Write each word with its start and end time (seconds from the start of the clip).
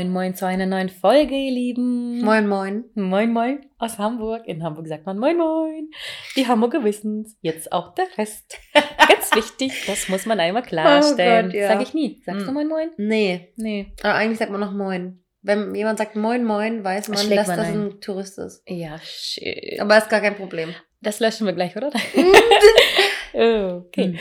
Moin, 0.00 0.12
moin 0.12 0.34
zu 0.34 0.46
einer 0.46 0.64
neuen 0.64 0.88
Folge, 0.88 1.34
ihr 1.34 1.50
Lieben. 1.52 2.22
Moin, 2.22 2.46
moin. 2.48 2.84
Moin, 2.94 3.30
moin 3.30 3.66
aus 3.76 3.98
Hamburg. 3.98 4.46
In 4.46 4.62
Hamburg 4.64 4.86
sagt 4.88 5.04
man 5.04 5.18
Moin, 5.18 5.36
moin. 5.36 5.90
Die 6.36 6.48
Hamburger 6.48 6.82
wissen's. 6.84 7.36
Jetzt 7.42 7.70
auch 7.70 7.94
der 7.94 8.06
Rest. 8.16 8.56
Ganz 8.72 9.34
wichtig, 9.34 9.84
das 9.86 10.08
muss 10.08 10.24
man 10.24 10.40
einmal 10.40 10.62
klarstellen. 10.62 11.48
Oh 11.48 11.52
Gott, 11.52 11.60
ja. 11.60 11.68
Sag 11.68 11.82
ich 11.82 11.92
nie. 11.92 12.22
Sagst 12.24 12.44
du 12.44 12.46
Hm. 12.46 12.54
Moin, 12.54 12.68
moin? 12.68 12.88
Nee, 12.96 13.52
Nee. 13.56 13.92
aber 14.02 14.14
eigentlich 14.14 14.38
sagt 14.38 14.50
man 14.50 14.60
noch 14.60 14.72
Moin. 14.72 15.22
Wenn 15.42 15.74
jemand 15.74 15.98
sagt 15.98 16.16
Moin, 16.16 16.44
Moin, 16.46 16.82
weiß 16.82 17.08
man, 17.08 17.18
Schlägt 17.18 17.40
dass 17.40 17.48
man 17.48 17.56
das 17.58 17.66
ein. 17.66 17.80
ein 17.90 18.00
Tourist 18.00 18.38
ist. 18.38 18.62
Ja, 18.66 18.98
shit. 19.04 19.78
Aber 19.80 19.98
ist 19.98 20.08
gar 20.08 20.22
kein 20.22 20.34
Problem. 20.36 20.74
Das 21.02 21.20
löschen 21.20 21.46
wir 21.46 21.52
gleich, 21.52 21.76
oder? 21.76 21.90
okay. 23.34 24.18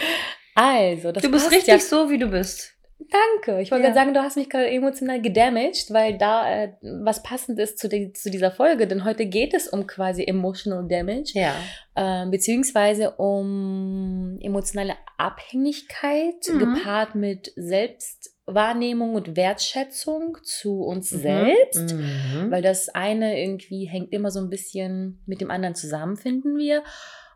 Also, 0.56 1.14
das 1.14 1.24
du 1.24 1.32
bist 1.32 1.50
richtig 1.52 1.68
ja 1.70 1.80
so, 1.80 2.10
wie 2.10 2.18
du 2.18 2.28
bist. 2.28 2.76
Danke. 3.00 3.62
Ich 3.62 3.72
wollte 3.72 3.84
Ja. 3.86 3.90
gerade 3.92 3.94
sagen, 3.94 4.14
du 4.14 4.22
hast 4.22 4.36
mich 4.36 4.50
gerade 4.50 4.70
emotional 4.70 5.22
gedamaged, 5.22 5.92
weil 5.92 6.18
da 6.18 6.52
äh, 6.64 6.74
was 6.82 7.24
passend 7.24 7.58
ist 7.58 7.80
zu, 7.80 7.88
die, 7.88 8.12
zu 8.12 8.30
dieser 8.30 8.52
Folge. 8.52 8.88
Denn 8.88 9.06
heute 9.06 9.26
geht 9.26 9.54
es 9.54 9.68
um 9.70 9.88
quasi 9.88 10.26
emotional 10.26 10.86
damage, 10.88 11.32
Ja. 11.34 11.54
äh, 11.96 12.30
beziehungsweise 12.30 13.12
um 13.12 14.38
emotionale 14.42 14.96
Abhängigkeit 15.18 16.36
Mhm. 16.50 16.60
gepaart 16.60 17.16
mit 17.16 17.52
Selbstwahrnehmung 17.56 19.16
und 19.16 19.36
Wertschätzung 19.36 20.38
zu 20.44 20.82
uns 20.82 21.10
selbst. 21.10 21.94
Mhm. 21.94 22.52
Weil 22.52 22.62
das 22.62 22.90
eine 22.90 23.42
irgendwie 23.42 23.86
hängt 23.86 24.12
immer 24.12 24.30
so 24.30 24.40
ein 24.40 24.50
bisschen 24.50 25.24
mit 25.26 25.42
dem 25.42 25.52
anderen 25.52 25.76
zusammen, 25.76 26.18
finden 26.18 26.58
wir. 26.58 26.84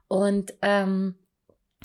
Und 0.08 0.54
ähm, 0.62 1.16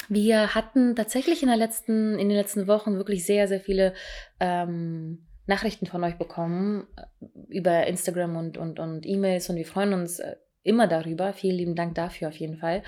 wir 0.09 0.55
hatten 0.55 0.97
tatsächlich 0.97 1.43
in, 1.43 1.49
der 1.49 1.57
letzten, 1.57 2.19
in 2.19 2.29
den 2.29 2.37
letzten 2.39 2.67
Wochen 2.67 2.97
wirklich 2.97 3.27
sehr, 3.27 3.49
sehr 3.49 3.61
viele 3.61 3.95
ähm, 4.41 5.27
Nachrichten 5.47 5.87
von 5.87 6.05
euch 6.05 6.17
bekommen 6.17 6.87
äh, 6.97 7.27
über 7.49 7.87
Instagram 7.87 8.37
und, 8.37 8.59
und, 8.59 8.79
und 8.79 9.07
E-Mails 9.07 9.49
und 9.51 9.57
wir 9.57 9.67
freuen 9.67 9.95
uns 9.95 10.21
äh, 10.21 10.37
immer 10.63 10.87
darüber. 10.87 11.33
Vielen 11.33 11.57
lieben 11.57 11.75
Dank 11.75 11.95
dafür 11.95 12.29
auf 12.29 12.37
jeden 12.37 12.59
Fall. 12.59 12.83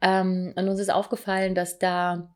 Ähm, 0.00 0.52
und 0.56 0.68
uns 0.68 0.80
ist 0.80 0.92
aufgefallen, 0.92 1.54
dass 1.54 1.78
da 1.78 2.34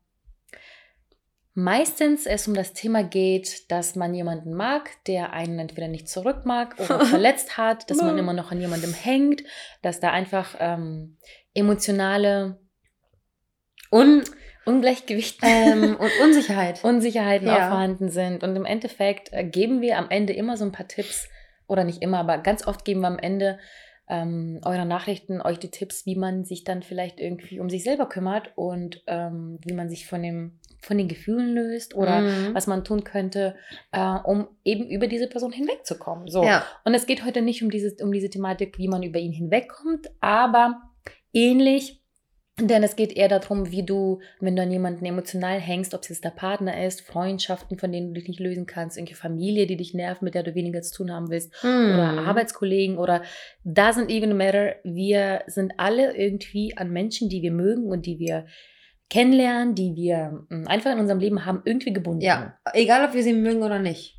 meistens 1.53 2.25
es 2.25 2.47
um 2.47 2.53
das 2.53 2.73
Thema 2.73 3.03
geht, 3.03 3.71
dass 3.71 3.95
man 3.95 4.13
jemanden 4.13 4.53
mag, 4.53 4.89
der 5.05 5.33
einen 5.33 5.59
entweder 5.59 5.87
nicht 5.87 6.07
zurück 6.07 6.45
mag 6.45 6.79
oder 6.79 7.05
verletzt 7.05 7.57
hat, 7.57 7.89
dass 7.89 7.97
man 7.97 8.17
immer 8.17 8.33
noch 8.33 8.51
an 8.51 8.61
jemandem 8.61 8.93
hängt, 8.93 9.43
dass 9.81 9.99
da 9.99 10.11
einfach 10.11 10.55
ähm, 10.59 11.17
emotionale 11.53 12.59
Und, 13.91 14.23
Ungleichgewichte 14.65 15.45
ähm, 15.45 15.95
und 15.99 16.11
Unsicherheit. 16.23 16.83
Unsicherheiten 16.83 17.47
Ja. 17.47 17.53
auch 17.55 17.69
vorhanden 17.69 18.09
sind. 18.09 18.43
Und 18.43 18.55
im 18.55 18.65
Endeffekt 18.65 19.31
äh, 19.33 19.43
geben 19.43 19.81
wir 19.81 19.97
am 19.97 20.09
Ende 20.09 20.33
immer 20.33 20.57
so 20.57 20.65
ein 20.65 20.71
paar 20.71 20.87
Tipps, 20.87 21.27
oder 21.67 21.83
nicht 21.85 22.01
immer, 22.01 22.19
aber 22.19 22.37
ganz 22.39 22.67
oft 22.67 22.83
geben 22.83 22.99
wir 23.01 23.07
am 23.07 23.17
Ende 23.19 23.57
ähm, 24.09 24.59
eurer 24.65 24.83
Nachrichten 24.83 25.41
euch 25.41 25.57
die 25.57 25.71
Tipps, 25.71 26.05
wie 26.05 26.15
man 26.17 26.43
sich 26.43 26.65
dann 26.65 26.83
vielleicht 26.83 27.21
irgendwie 27.21 27.61
um 27.61 27.69
sich 27.69 27.83
selber 27.85 28.09
kümmert 28.09 28.51
und 28.55 29.01
ähm, 29.07 29.57
wie 29.65 29.71
man 29.73 29.87
sich 29.89 30.05
von, 30.05 30.21
dem, 30.21 30.59
von 30.81 30.97
den 30.97 31.07
Gefühlen 31.07 31.53
löst 31.53 31.95
oder 31.95 32.19
Mhm. 32.19 32.53
was 32.53 32.67
man 32.67 32.83
tun 32.83 33.05
könnte, 33.05 33.55
äh, 33.93 34.01
um 34.25 34.49
eben 34.65 34.89
über 34.89 35.07
diese 35.07 35.27
Person 35.27 35.53
hinwegzukommen. 35.53 36.27
So. 36.27 36.43
Ja. 36.43 36.65
Und 36.83 36.93
es 36.93 37.05
geht 37.05 37.23
heute 37.23 37.41
nicht 37.41 37.63
um 37.63 37.69
diese, 37.71 37.95
um 38.03 38.11
diese 38.11 38.29
Thematik, 38.29 38.77
wie 38.77 38.89
man 38.89 39.01
über 39.01 39.19
ihn 39.19 39.31
hinwegkommt, 39.31 40.09
aber 40.19 40.81
ähnlich, 41.33 42.00
denn 42.67 42.83
es 42.83 42.95
geht 42.95 43.13
eher 43.15 43.27
darum, 43.27 43.71
wie 43.71 43.83
du, 43.83 44.19
wenn 44.39 44.55
du 44.55 44.61
an 44.61 44.71
jemanden 44.71 45.05
emotional 45.05 45.59
hängst, 45.59 45.93
ob 45.93 46.01
es 46.01 46.09
jetzt 46.09 46.23
der 46.23 46.29
Partner 46.31 46.85
ist, 46.85 47.01
Freundschaften, 47.01 47.77
von 47.77 47.91
denen 47.91 48.07
du 48.13 48.19
dich 48.19 48.27
nicht 48.27 48.39
lösen 48.39 48.65
kannst, 48.65 48.97
irgendeine 48.97 49.17
Familie, 49.17 49.67
die 49.67 49.77
dich 49.77 49.93
nervt, 49.93 50.21
mit 50.21 50.35
der 50.35 50.43
du 50.43 50.55
weniger 50.55 50.81
zu 50.81 50.93
tun 50.95 51.11
haben 51.11 51.29
willst, 51.29 51.51
oder 51.63 52.11
Mhm. 52.13 52.19
Arbeitskollegen 52.27 52.97
oder 52.97 53.21
doesn't 53.65 54.09
even 54.09 54.35
matter. 54.37 54.75
Wir 54.83 55.43
sind 55.47 55.73
alle 55.77 56.15
irgendwie 56.15 56.75
an 56.77 56.91
Menschen, 56.91 57.29
die 57.29 57.41
wir 57.41 57.51
mögen 57.51 57.85
und 57.87 58.05
die 58.05 58.19
wir 58.19 58.45
kennenlernen, 59.09 59.75
die 59.75 59.95
wir 59.95 60.45
mh, 60.49 60.69
einfach 60.69 60.91
in 60.91 60.99
unserem 60.99 61.19
Leben 61.19 61.45
haben, 61.45 61.61
irgendwie 61.65 61.93
gebunden. 61.93 62.21
Ja, 62.21 62.57
egal 62.73 63.05
ob 63.05 63.13
wir 63.13 63.23
sie 63.23 63.33
mögen 63.33 63.61
oder 63.63 63.79
nicht. 63.79 64.17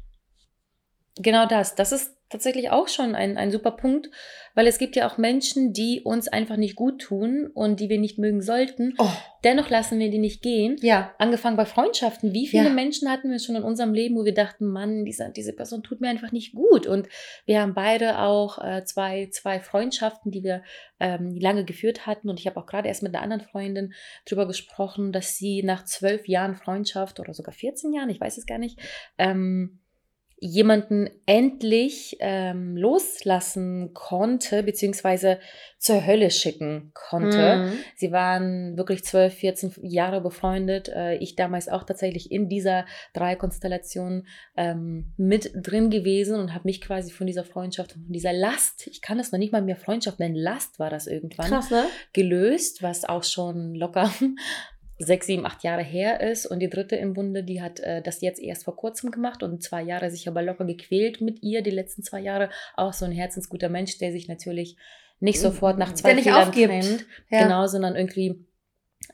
Genau 1.16 1.46
das. 1.46 1.74
Das 1.74 1.92
ist 1.92 2.16
tatsächlich 2.32 2.70
auch 2.70 2.88
schon 2.88 3.14
ein, 3.14 3.36
ein 3.36 3.50
super 3.52 3.70
Punkt, 3.72 4.10
weil 4.54 4.66
es 4.66 4.78
gibt 4.78 4.96
ja 4.96 5.08
auch 5.08 5.16
Menschen, 5.18 5.72
die 5.72 6.00
uns 6.02 6.28
einfach 6.28 6.56
nicht 6.56 6.76
gut 6.76 7.00
tun 7.00 7.48
und 7.54 7.80
die 7.80 7.88
wir 7.88 7.98
nicht 7.98 8.18
mögen 8.18 8.42
sollten. 8.42 8.94
Oh, 8.98 9.08
Dennoch 9.44 9.70
lassen 9.70 9.98
wir 9.98 10.10
die 10.10 10.18
nicht 10.18 10.40
gehen. 10.42 10.76
ja. 10.82 11.12
Angefangen 11.18 11.56
bei 11.56 11.64
Freundschaften. 11.64 12.32
Wie 12.32 12.46
viele 12.46 12.64
Ja. 12.66 12.70
Menschen 12.70 13.10
hatten 13.10 13.30
wir 13.30 13.38
schon 13.40 13.56
in 13.56 13.62
unserem 13.64 13.92
Leben, 13.94 14.14
wo 14.16 14.24
wir 14.24 14.34
dachten, 14.34 14.66
Mann, 14.66 15.04
diese, 15.04 15.32
diese 15.34 15.52
Person 15.52 15.82
tut 15.82 16.00
mir 16.00 16.08
einfach 16.08 16.30
nicht 16.32 16.54
gut. 16.54 16.86
Und 16.86 17.08
wir 17.44 17.60
haben 17.60 17.74
beide 17.74 18.20
auch 18.20 18.62
äh, 18.62 18.84
zwei, 18.84 19.28
zwei 19.32 19.58
Freundschaften, 19.60 20.30
die 20.30 20.44
wir 20.44 20.62
ähm, 21.00 21.34
lange 21.40 21.64
geführt 21.64 22.06
hatten. 22.06 22.28
Und 22.30 22.38
ich 22.38 22.46
habe 22.46 22.60
auch 22.60 22.66
gerade 22.66 22.86
erst 22.88 23.02
mit 23.02 23.14
einer 23.14 23.22
anderen 23.24 23.42
Freundin 23.42 23.94
drüber 24.26 24.46
gesprochen, 24.46 25.10
dass 25.12 25.36
sie 25.36 25.62
nach 25.64 25.84
zwölf 25.84 26.28
Jahren 26.28 26.54
Freundschaft 26.54 27.18
oder 27.18 27.34
sogar 27.34 27.52
14 27.54 27.92
Jahren, 27.92 28.10
ich 28.10 28.20
weiß 28.20 28.38
es 28.38 28.46
gar 28.46 28.58
nicht, 28.58 28.78
ähm, 29.18 29.80
jemanden 30.44 31.08
endlich 31.24 32.16
ähm, 32.18 32.76
loslassen 32.76 33.94
konnte, 33.94 34.64
beziehungsweise 34.64 35.38
zur 35.78 36.04
Hölle 36.04 36.32
schicken 36.32 36.90
konnte. 36.94 37.58
Mhm. 37.58 37.72
Sie 37.94 38.10
waren 38.10 38.76
wirklich 38.76 39.04
12, 39.04 39.34
14 39.34 39.72
Jahre 39.82 40.20
befreundet. 40.20 40.88
Äh, 40.88 41.14
Ich 41.18 41.36
damals 41.36 41.68
auch 41.68 41.84
tatsächlich 41.84 42.32
in 42.32 42.48
dieser 42.48 42.86
Dreikonstellation 43.14 44.26
ähm, 44.56 45.12
mit 45.16 45.52
drin 45.54 45.90
gewesen 45.90 46.40
und 46.40 46.54
habe 46.54 46.64
mich 46.64 46.80
quasi 46.80 47.12
von 47.12 47.28
dieser 47.28 47.44
Freundschaft, 47.44 47.92
von 47.92 48.04
dieser 48.08 48.32
Last, 48.32 48.88
ich 48.88 49.00
kann 49.00 49.18
das 49.18 49.30
noch 49.30 49.38
nicht 49.38 49.52
mal 49.52 49.62
mehr 49.62 49.76
Freundschaft 49.76 50.18
nennen, 50.18 50.34
Last 50.34 50.80
war 50.80 50.90
das 50.90 51.06
irgendwann, 51.06 51.50
Krass, 51.50 51.70
ne? 51.70 51.84
gelöst, 52.12 52.82
was 52.82 53.04
auch 53.04 53.22
schon 53.22 53.76
locker 53.76 54.10
sechs, 55.06 55.26
sieben, 55.26 55.46
acht 55.46 55.62
Jahre 55.62 55.82
her 55.82 56.20
ist. 56.20 56.46
Und 56.46 56.60
die 56.60 56.70
dritte 56.70 56.96
im 56.96 57.14
Bunde, 57.14 57.44
die 57.44 57.60
hat 57.60 57.80
äh, 57.80 58.02
das 58.02 58.20
jetzt 58.20 58.40
erst 58.40 58.64
vor 58.64 58.76
kurzem 58.76 59.10
gemacht 59.10 59.42
und 59.42 59.62
zwei 59.62 59.82
Jahre 59.82 60.10
sich 60.10 60.28
aber 60.28 60.42
locker 60.42 60.64
gequält 60.64 61.20
mit 61.20 61.42
ihr, 61.42 61.62
die 61.62 61.70
letzten 61.70 62.02
zwei 62.02 62.20
Jahre. 62.20 62.50
Auch 62.74 62.92
so 62.92 63.04
ein 63.04 63.12
herzensguter 63.12 63.68
Mensch, 63.68 63.98
der 63.98 64.12
sich 64.12 64.28
natürlich 64.28 64.76
nicht 65.20 65.40
sofort 65.40 65.78
nach 65.78 65.94
zwei 65.94 66.16
aufgibt. 66.32 66.68
trennt. 66.68 67.06
Ja. 67.30 67.44
Genau, 67.44 67.66
sondern 67.66 67.94
irgendwie 67.94 68.44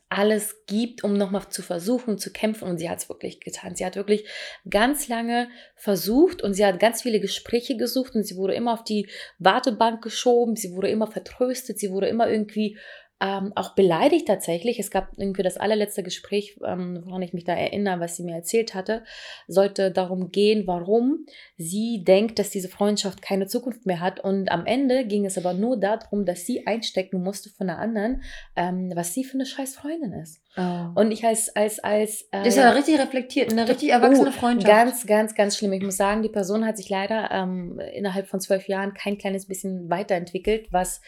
alles 0.08 0.64
gibt, 0.66 1.04
um 1.04 1.14
nochmal 1.14 1.48
zu 1.50 1.62
versuchen, 1.62 2.18
zu 2.18 2.32
kämpfen. 2.32 2.66
Und 2.66 2.78
sie 2.78 2.88
hat 2.88 2.98
es 2.98 3.08
wirklich 3.08 3.40
getan. 3.40 3.74
Sie 3.76 3.84
hat 3.84 3.96
wirklich 3.96 4.26
ganz 4.68 5.08
lange 5.08 5.48
versucht 5.76 6.42
und 6.42 6.54
sie 6.54 6.64
hat 6.64 6.80
ganz 6.80 7.02
viele 7.02 7.20
Gespräche 7.20 7.76
gesucht 7.76 8.14
und 8.14 8.24
sie 8.24 8.36
wurde 8.36 8.54
immer 8.54 8.72
auf 8.72 8.84
die 8.84 9.08
Wartebank 9.38 10.02
geschoben, 10.02 10.56
sie 10.56 10.72
wurde 10.72 10.88
immer 10.88 11.06
vertröstet, 11.06 11.78
sie 11.78 11.90
wurde 11.90 12.08
immer 12.08 12.28
irgendwie 12.28 12.78
ähm, 13.20 13.52
auch 13.56 13.74
beleidigt 13.74 14.28
tatsächlich. 14.28 14.78
Es 14.78 14.90
gab 14.90 15.10
irgendwie 15.16 15.42
das 15.42 15.56
allerletzte 15.56 16.02
Gespräch, 16.02 16.56
ähm, 16.64 17.02
woran 17.04 17.22
ich 17.22 17.32
mich 17.32 17.44
da 17.44 17.52
erinnere, 17.52 17.98
was 17.98 18.16
sie 18.16 18.22
mir 18.22 18.36
erzählt 18.36 18.74
hatte, 18.74 19.02
sollte 19.48 19.90
darum 19.90 20.30
gehen, 20.30 20.66
warum 20.66 21.26
sie 21.56 22.04
denkt, 22.04 22.38
dass 22.38 22.50
diese 22.50 22.68
Freundschaft 22.68 23.20
keine 23.20 23.46
Zukunft 23.46 23.86
mehr 23.86 24.00
hat. 24.00 24.20
Und 24.20 24.52
am 24.52 24.66
Ende 24.66 25.04
ging 25.04 25.26
es 25.26 25.36
aber 25.36 25.52
nur 25.52 25.78
darum, 25.78 26.24
dass 26.24 26.46
sie 26.46 26.66
einstecken 26.66 27.22
musste 27.22 27.50
von 27.50 27.66
der 27.66 27.78
anderen, 27.78 28.22
ähm, 28.54 28.92
was 28.94 29.14
sie 29.14 29.24
für 29.24 29.34
eine 29.34 29.46
scheiß 29.46 29.76
Freundin 29.76 30.12
ist. 30.12 30.40
Oh. 30.56 31.00
Und 31.00 31.10
ich 31.10 31.24
als, 31.24 31.54
als, 31.54 31.78
als 31.80 32.22
äh, 32.30 32.44
Das 32.44 32.48
ist 32.48 32.56
ja 32.56 32.70
richtig 32.70 32.98
reflektiert, 32.98 33.52
eine 33.52 33.68
richtig 33.68 33.90
erwachsene 33.90 34.28
Oh, 34.30 34.32
Freundschaft. 34.32 34.72
Ganz, 34.72 35.06
ganz, 35.06 35.34
ganz 35.34 35.56
schlimm. 35.56 35.72
Ich 35.72 35.82
muss 35.82 35.96
sagen, 35.96 36.22
die 36.22 36.28
Person 36.28 36.64
hat 36.64 36.76
sich 36.76 36.88
leider 36.88 37.30
ähm, 37.32 37.80
innerhalb 37.94 38.28
von 38.28 38.40
zwölf 38.40 38.68
Jahren 38.68 38.94
kein 38.94 39.18
kleines 39.18 39.46
bisschen 39.46 39.90
weiterentwickelt, 39.90 40.68
was 40.70 41.00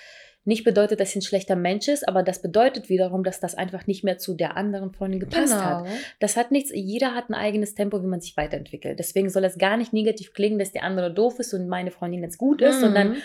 nicht 0.44 0.64
bedeutet, 0.64 1.00
dass 1.00 1.10
sie 1.10 1.18
ein 1.18 1.22
schlechter 1.22 1.54
Mensch 1.54 1.86
ist, 1.88 2.08
aber 2.08 2.22
das 2.22 2.40
bedeutet 2.40 2.88
wiederum, 2.88 3.24
dass 3.24 3.40
das 3.40 3.54
einfach 3.54 3.86
nicht 3.86 4.04
mehr 4.04 4.16
zu 4.18 4.34
der 4.34 4.56
anderen 4.56 4.92
Freundin 4.92 5.20
gepasst 5.20 5.54
hat. 5.54 5.84
genau. 5.84 5.96
Das 6.18 6.36
hat 6.36 6.50
nichts, 6.50 6.70
jeder 6.74 7.14
hat 7.14 7.28
ein 7.28 7.34
eigenes 7.34 7.74
Tempo, 7.74 8.02
wie 8.02 8.06
man 8.06 8.20
sich 8.20 8.36
weiterentwickelt. 8.36 8.98
Deswegen 8.98 9.28
soll 9.28 9.44
es 9.44 9.58
gar 9.58 9.76
nicht 9.76 9.92
negativ 9.92 10.32
klingen, 10.32 10.58
dass 10.58 10.72
der 10.72 10.82
andere 10.84 11.12
doof 11.12 11.38
ist 11.38 11.52
und 11.52 11.68
meine 11.68 11.90
Freundin 11.90 12.22
jetzt 12.22 12.38
gut 12.38 12.62
ist, 12.62 12.76
Mhm. 12.76 12.80
sondern 12.80 13.16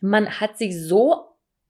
man 0.00 0.40
hat 0.40 0.58
sich 0.58 0.76
so 0.80 1.24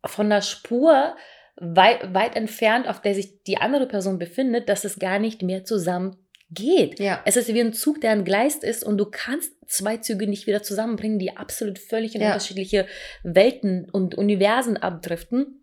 von 0.04 0.30
der 0.30 0.40
Spur 0.42 1.14
weit, 1.56 2.12
weit 2.14 2.36
entfernt, 2.36 2.88
auf 2.88 3.00
der 3.00 3.14
sich 3.14 3.42
die 3.44 3.58
andere 3.58 3.86
Person 3.86 4.18
befindet, 4.18 4.68
dass 4.68 4.84
es 4.84 4.98
gar 4.98 5.18
nicht 5.18 5.42
mehr 5.42 5.64
zusammen 5.64 6.16
geht. 6.50 7.00
Ja. 7.00 7.20
Es 7.24 7.36
ist 7.36 7.52
wie 7.52 7.60
ein 7.60 7.72
Zug, 7.72 8.00
der 8.00 8.12
entgleist 8.12 8.62
ist 8.64 8.84
und 8.84 8.98
du 8.98 9.06
kannst 9.06 9.52
zwei 9.66 9.96
Züge 9.96 10.26
nicht 10.28 10.46
wieder 10.46 10.62
zusammenbringen, 10.62 11.18
die 11.18 11.36
absolut 11.36 11.78
völlig 11.78 12.14
in 12.14 12.20
Ja. 12.20 12.28
unterschiedliche 12.28 12.86
Welten 13.24 13.88
und 13.90 14.14
Universen 14.14 14.76
abdriften. 14.76 15.62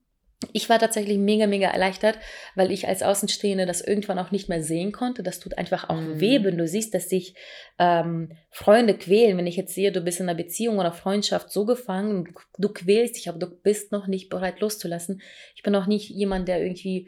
Ich 0.52 0.68
war 0.68 0.78
tatsächlich 0.78 1.18
mega, 1.18 1.48
mega 1.48 1.70
erleichtert, 1.70 2.18
weil 2.56 2.70
ich 2.70 2.86
als 2.90 3.02
Außenstehende 3.02 3.66
das 3.66 3.80
irgendwann 3.80 4.20
auch 4.20 4.32
nicht 4.32 4.50
mehr 4.50 4.62
sehen 4.62 4.92
konnte. 4.92 5.24
Das 5.24 5.40
tut 5.40 5.58
einfach 5.58 5.88
auch 5.90 6.02
Mhm. 6.02 6.20
weh, 6.20 6.44
wenn 6.44 6.58
du 6.58 6.68
siehst, 6.68 6.94
dass 6.94 7.08
sich 7.08 7.34
ähm, 7.80 8.34
Freunde 8.52 8.94
quälen. 8.98 9.38
Wenn 9.38 9.48
ich 9.48 9.56
jetzt 9.56 9.74
sehe, 9.74 9.94
du 9.94 10.02
bist 10.02 10.20
in 10.20 10.28
einer 10.28 10.38
Beziehung 10.38 10.80
oder 10.80 10.92
Freundschaft 10.92 11.50
so 11.50 11.66
gefangen, 11.66 12.36
du 12.58 12.70
quälst 12.70 13.16
dich, 13.16 13.30
aber 13.30 13.40
du 13.40 13.48
bist 13.48 13.94
noch 13.94 14.08
nicht 14.08 14.28
bereit 14.30 14.60
loszulassen. 14.60 15.22
Ich 15.56 15.64
bin 15.64 15.74
auch 15.76 15.88
nicht 15.88 16.10
jemand, 16.10 16.50
der 16.50 16.62
irgendwie 16.62 17.08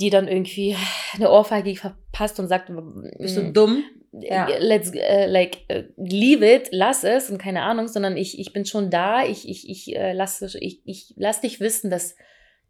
die 0.00 0.10
dann 0.10 0.28
irgendwie 0.28 0.76
eine 1.14 1.30
Ohrfeige 1.30 1.76
verpasst 1.76 2.40
und 2.40 2.48
sagt, 2.48 2.70
Bist 3.18 3.36
du 3.36 3.42
mm, 3.42 3.52
dumm? 3.52 3.84
Ja. 4.12 4.48
let's 4.58 4.90
äh, 4.92 5.26
like 5.26 5.58
äh, 5.68 5.84
leave 5.96 6.44
it, 6.44 6.68
lass 6.72 7.04
es 7.04 7.30
und 7.30 7.38
keine 7.38 7.62
Ahnung, 7.62 7.86
sondern 7.86 8.16
ich, 8.16 8.40
ich 8.40 8.52
bin 8.52 8.64
schon 8.64 8.90
da, 8.90 9.24
ich, 9.24 9.48
ich, 9.48 9.68
ich 9.68 9.94
äh, 9.94 10.12
lasse 10.14 10.50
ich, 10.58 10.80
ich 10.84 11.14
lass 11.16 11.40
dich 11.40 11.60
wissen, 11.60 11.90
dass 11.90 12.16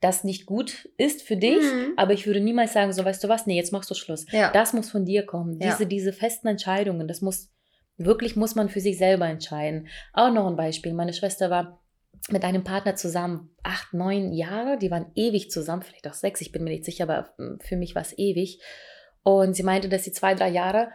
das 0.03 0.23
nicht 0.25 0.45
gut 0.47 0.89
ist 0.99 1.23
für 1.23 1.37
dich, 1.37 1.61
Mhm. 1.63 1.93
aber 1.97 2.13
ich 2.13 2.27
würde 2.27 2.41
niemals 2.41 2.73
sagen, 2.73 2.93
so 2.93 3.05
weißt 3.05 3.23
du 3.25 3.29
was, 3.29 3.47
nee, 3.47 3.57
jetzt 3.57 3.73
machst 3.73 3.91
du 3.91 3.95
Schluss. 3.95 4.27
Ja. 4.33 4.51
Das 4.51 4.73
muss 4.73 4.91
von 4.91 5.05
dir 5.07 5.25
kommen. 5.25 5.59
Ja. 5.61 5.71
Diese, 5.71 5.87
diese 5.87 6.13
festen 6.13 6.49
Entscheidungen, 6.49 7.07
das 7.09 7.21
muss, 7.23 7.51
wirklich 7.97 8.35
muss 8.37 8.55
man 8.55 8.69
für 8.71 8.81
sich 8.81 8.97
selber 8.99 9.27
entscheiden. 9.27 9.89
Auch 10.15 10.33
noch 10.33 10.47
ein 10.47 10.57
Beispiel. 10.57 10.93
Meine 10.95 11.13
Schwester 11.13 11.51
war 11.51 11.83
mit 12.29 12.45
einem 12.45 12.65
Partner 12.65 12.97
zusammen 12.97 13.51
acht, 13.63 13.95
neun 13.95 14.33
Jahre. 14.33 14.79
Die 14.79 14.91
waren 14.91 15.11
ewig 15.15 15.51
zusammen, 15.51 15.83
vielleicht 15.83 16.07
auch 16.07 16.15
sechs, 16.15 16.41
ich 16.41 16.53
bin 16.53 16.63
mir 16.65 16.71
nicht 16.71 16.85
sicher, 16.85 17.05
aber 17.05 17.33
mm, 17.39 17.61
für 17.61 17.77
mich 17.77 17.95
war 17.95 18.03
es 18.03 18.17
ewig. 18.19 18.61
Und 19.23 19.55
sie 19.55 19.63
meinte, 19.63 19.89
dass 19.89 20.05
sie 20.05 20.13
zwei, 20.13 20.35
drei 20.35 20.49
Jahre 20.49 20.89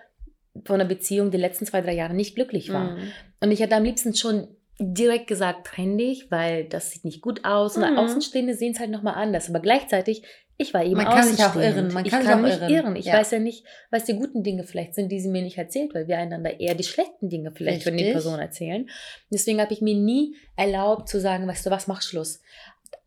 von 0.65 0.79
der 0.79 0.85
Beziehung, 0.85 1.31
die 1.31 1.37
letzten 1.37 1.65
zwei, 1.65 1.81
drei 1.81 1.93
Jahre 1.93 2.13
nicht 2.13 2.35
glücklich 2.35 2.71
war. 2.71 2.91
Mhm. 2.91 3.11
Und 3.41 3.51
ich 3.51 3.59
hätte 3.59 3.75
am 3.75 3.83
liebsten 3.83 4.15
schon 4.15 4.47
direkt 4.79 5.27
gesagt, 5.27 5.67
trenn 5.67 5.97
dich, 5.97 6.29
weil 6.31 6.65
das 6.65 6.91
sieht 6.91 7.05
nicht 7.05 7.21
gut 7.21 7.45
aus. 7.45 7.77
Und 7.77 7.89
Mhm. 7.89 7.97
Außenstehende 7.97 8.53
sehen 8.53 8.73
es 8.73 8.79
halt 8.79 8.91
nochmal 8.91 9.15
anders. 9.15 9.49
Aber 9.49 9.59
gleichzeitig, 9.59 10.23
ich 10.57 10.73
war 10.73 10.83
eben 10.83 10.95
Man 10.95 11.05
kann 11.05 11.23
sich 11.27 11.43
auch 11.43 11.55
irren, 11.55 11.91
man 11.93 12.05
ich 12.05 12.11
kann 12.11 12.23
kann, 12.23 12.43
sich 12.45 12.53
auch 12.55 12.59
mich 12.61 12.69
irren. 12.71 12.85
irren. 12.85 12.95
Ich 12.95 13.05
Ja. 13.05 13.13
weiß 13.15 13.31
ja 13.31 13.39
nicht, 13.39 13.65
was 13.91 14.05
die 14.05 14.13
guten 14.15 14.41
Dinge 14.43 14.63
vielleicht 14.63 14.95
sind, 14.95 15.11
die 15.11 15.19
sie 15.19 15.29
mir 15.29 15.41
nicht 15.41 15.57
erzählt, 15.57 15.93
weil 15.93 16.07
wir 16.07 16.17
einander 16.17 16.59
eher 16.59 16.75
die 16.75 16.83
schlechten 16.83 17.29
Dinge 17.29 17.51
vielleicht 17.51 17.83
von 17.83 17.91
den 17.93 17.99
Richtig. 17.99 18.13
Personen 18.13 18.39
erzählen. 18.39 18.89
Deswegen 19.31 19.59
habe 19.61 19.73
ich 19.73 19.81
mir 19.81 19.95
nie 19.95 20.35
erlaubt 20.55 21.09
zu 21.09 21.19
sagen, 21.19 21.47
weißt 21.47 21.65
du 21.65 21.71
was, 21.71 21.87
mach 21.87 22.01
Schluss. 22.01 22.41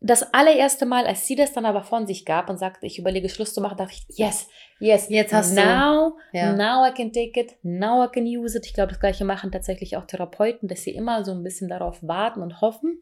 Das 0.01 0.33
allererste 0.33 0.85
Mal, 0.85 1.05
als 1.07 1.25
sie 1.27 1.35
das 1.35 1.51
dann 1.51 1.65
aber 1.65 1.83
von 1.83 2.07
sich 2.07 2.23
gab 2.23 2.49
und 2.49 2.57
sagte, 2.57 2.85
ich 2.85 2.99
überlege 2.99 3.27
Schluss 3.27 3.53
zu 3.53 3.59
machen, 3.59 3.77
dachte 3.77 3.93
ich, 3.93 4.17
yes, 4.17 4.47
yes, 4.79 5.07
Jetzt 5.09 5.33
hast 5.33 5.57
du- 5.57 5.61
now, 5.61 6.17
Ja. 6.31 6.53
now 6.55 6.87
I 6.87 6.93
can 6.93 7.11
take 7.11 7.37
it, 7.37 7.55
now 7.63 8.05
I 8.05 8.07
can 8.09 8.23
use 8.25 8.57
it. 8.57 8.65
Ich 8.65 8.73
glaube, 8.73 8.91
das 8.91 8.99
Gleiche 9.01 9.25
machen 9.25 9.51
tatsächlich 9.51 9.97
auch 9.97 10.05
Therapeuten, 10.05 10.69
dass 10.69 10.83
sie 10.83 10.91
immer 10.91 11.25
so 11.25 11.31
ein 11.33 11.43
bisschen 11.43 11.67
darauf 11.67 11.97
warten 12.01 12.41
und 12.41 12.61
hoffen, 12.61 13.01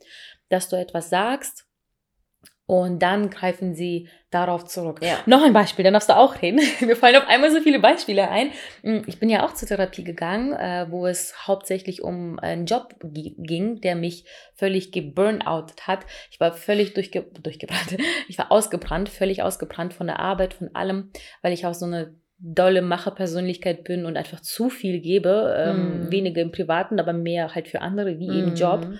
dass 0.49 0.69
du 0.69 0.75
etwas 0.75 1.09
sagst 1.09 1.66
und 2.69 3.01
dann 3.01 3.29
greifen 3.31 3.73
sie 3.73 4.09
darauf 4.29 4.65
zurück. 4.65 4.99
Ja. 5.01 5.17
Noch 5.25 5.41
ein 5.41 5.53
Beispiel, 5.53 5.83
dann 5.83 5.93
darfst 5.93 6.09
du 6.09 6.15
auch 6.17 6.41
reden. 6.41 6.59
Mir 6.85 6.95
fallen 6.97 7.15
auf 7.15 7.27
einmal 7.27 7.49
so 7.49 7.61
viele 7.61 7.79
Beispiele 7.79 8.29
ein. 8.29 8.49
Mm, 8.83 8.99
Ich 9.07 9.19
bin 9.19 9.29
ja 9.29 9.45
auch 9.45 9.53
zur 9.53 9.67
Therapie 9.69 10.03
gegangen, 10.03 10.51
äh, 10.53 10.85
wo 10.91 11.07
es 11.07 11.47
hauptsächlich 11.47 12.03
um 12.03 12.37
einen 12.39 12.65
Job 12.65 12.93
gi- 13.03 13.35
ging, 13.39 13.79
der 13.79 13.95
mich 13.95 14.25
völlig 14.53 14.91
geburnoutet 14.91 15.87
hat. 15.87 15.99
Ich 16.29 16.39
war 16.41 16.51
völlig 16.53 16.93
durchge 16.93 17.23
durchgebrannt. 17.41 17.97
Ich 18.27 18.37
war 18.37 18.51
ausgebrannt, 18.51 19.07
völlig 19.09 19.41
ausgebrannt 19.43 19.93
von 19.93 20.07
der 20.07 20.19
Arbeit, 20.19 20.53
von 20.53 20.69
allem, 20.75 21.11
weil 21.41 21.53
ich 21.53 21.65
auch 21.65 21.73
so 21.73 21.85
eine 21.85 22.15
dolle 22.39 22.81
Macherpersönlichkeit 22.81 23.83
bin 23.85 24.05
und 24.05 24.17
einfach 24.17 24.41
zu 24.41 24.69
viel 24.69 24.99
gebe. 24.99 25.55
Ähm, 25.57 26.03
Mhm. 26.03 26.11
Weniger 26.11 26.41
im 26.41 26.51
Privaten, 26.51 26.99
aber 26.99 27.13
mehr 27.13 27.55
halt 27.55 27.67
für 27.69 27.81
andere, 27.81 28.19
wie 28.19 28.27
eben 28.27 28.55
Job. 28.55 28.85
Mhm. 28.85 28.99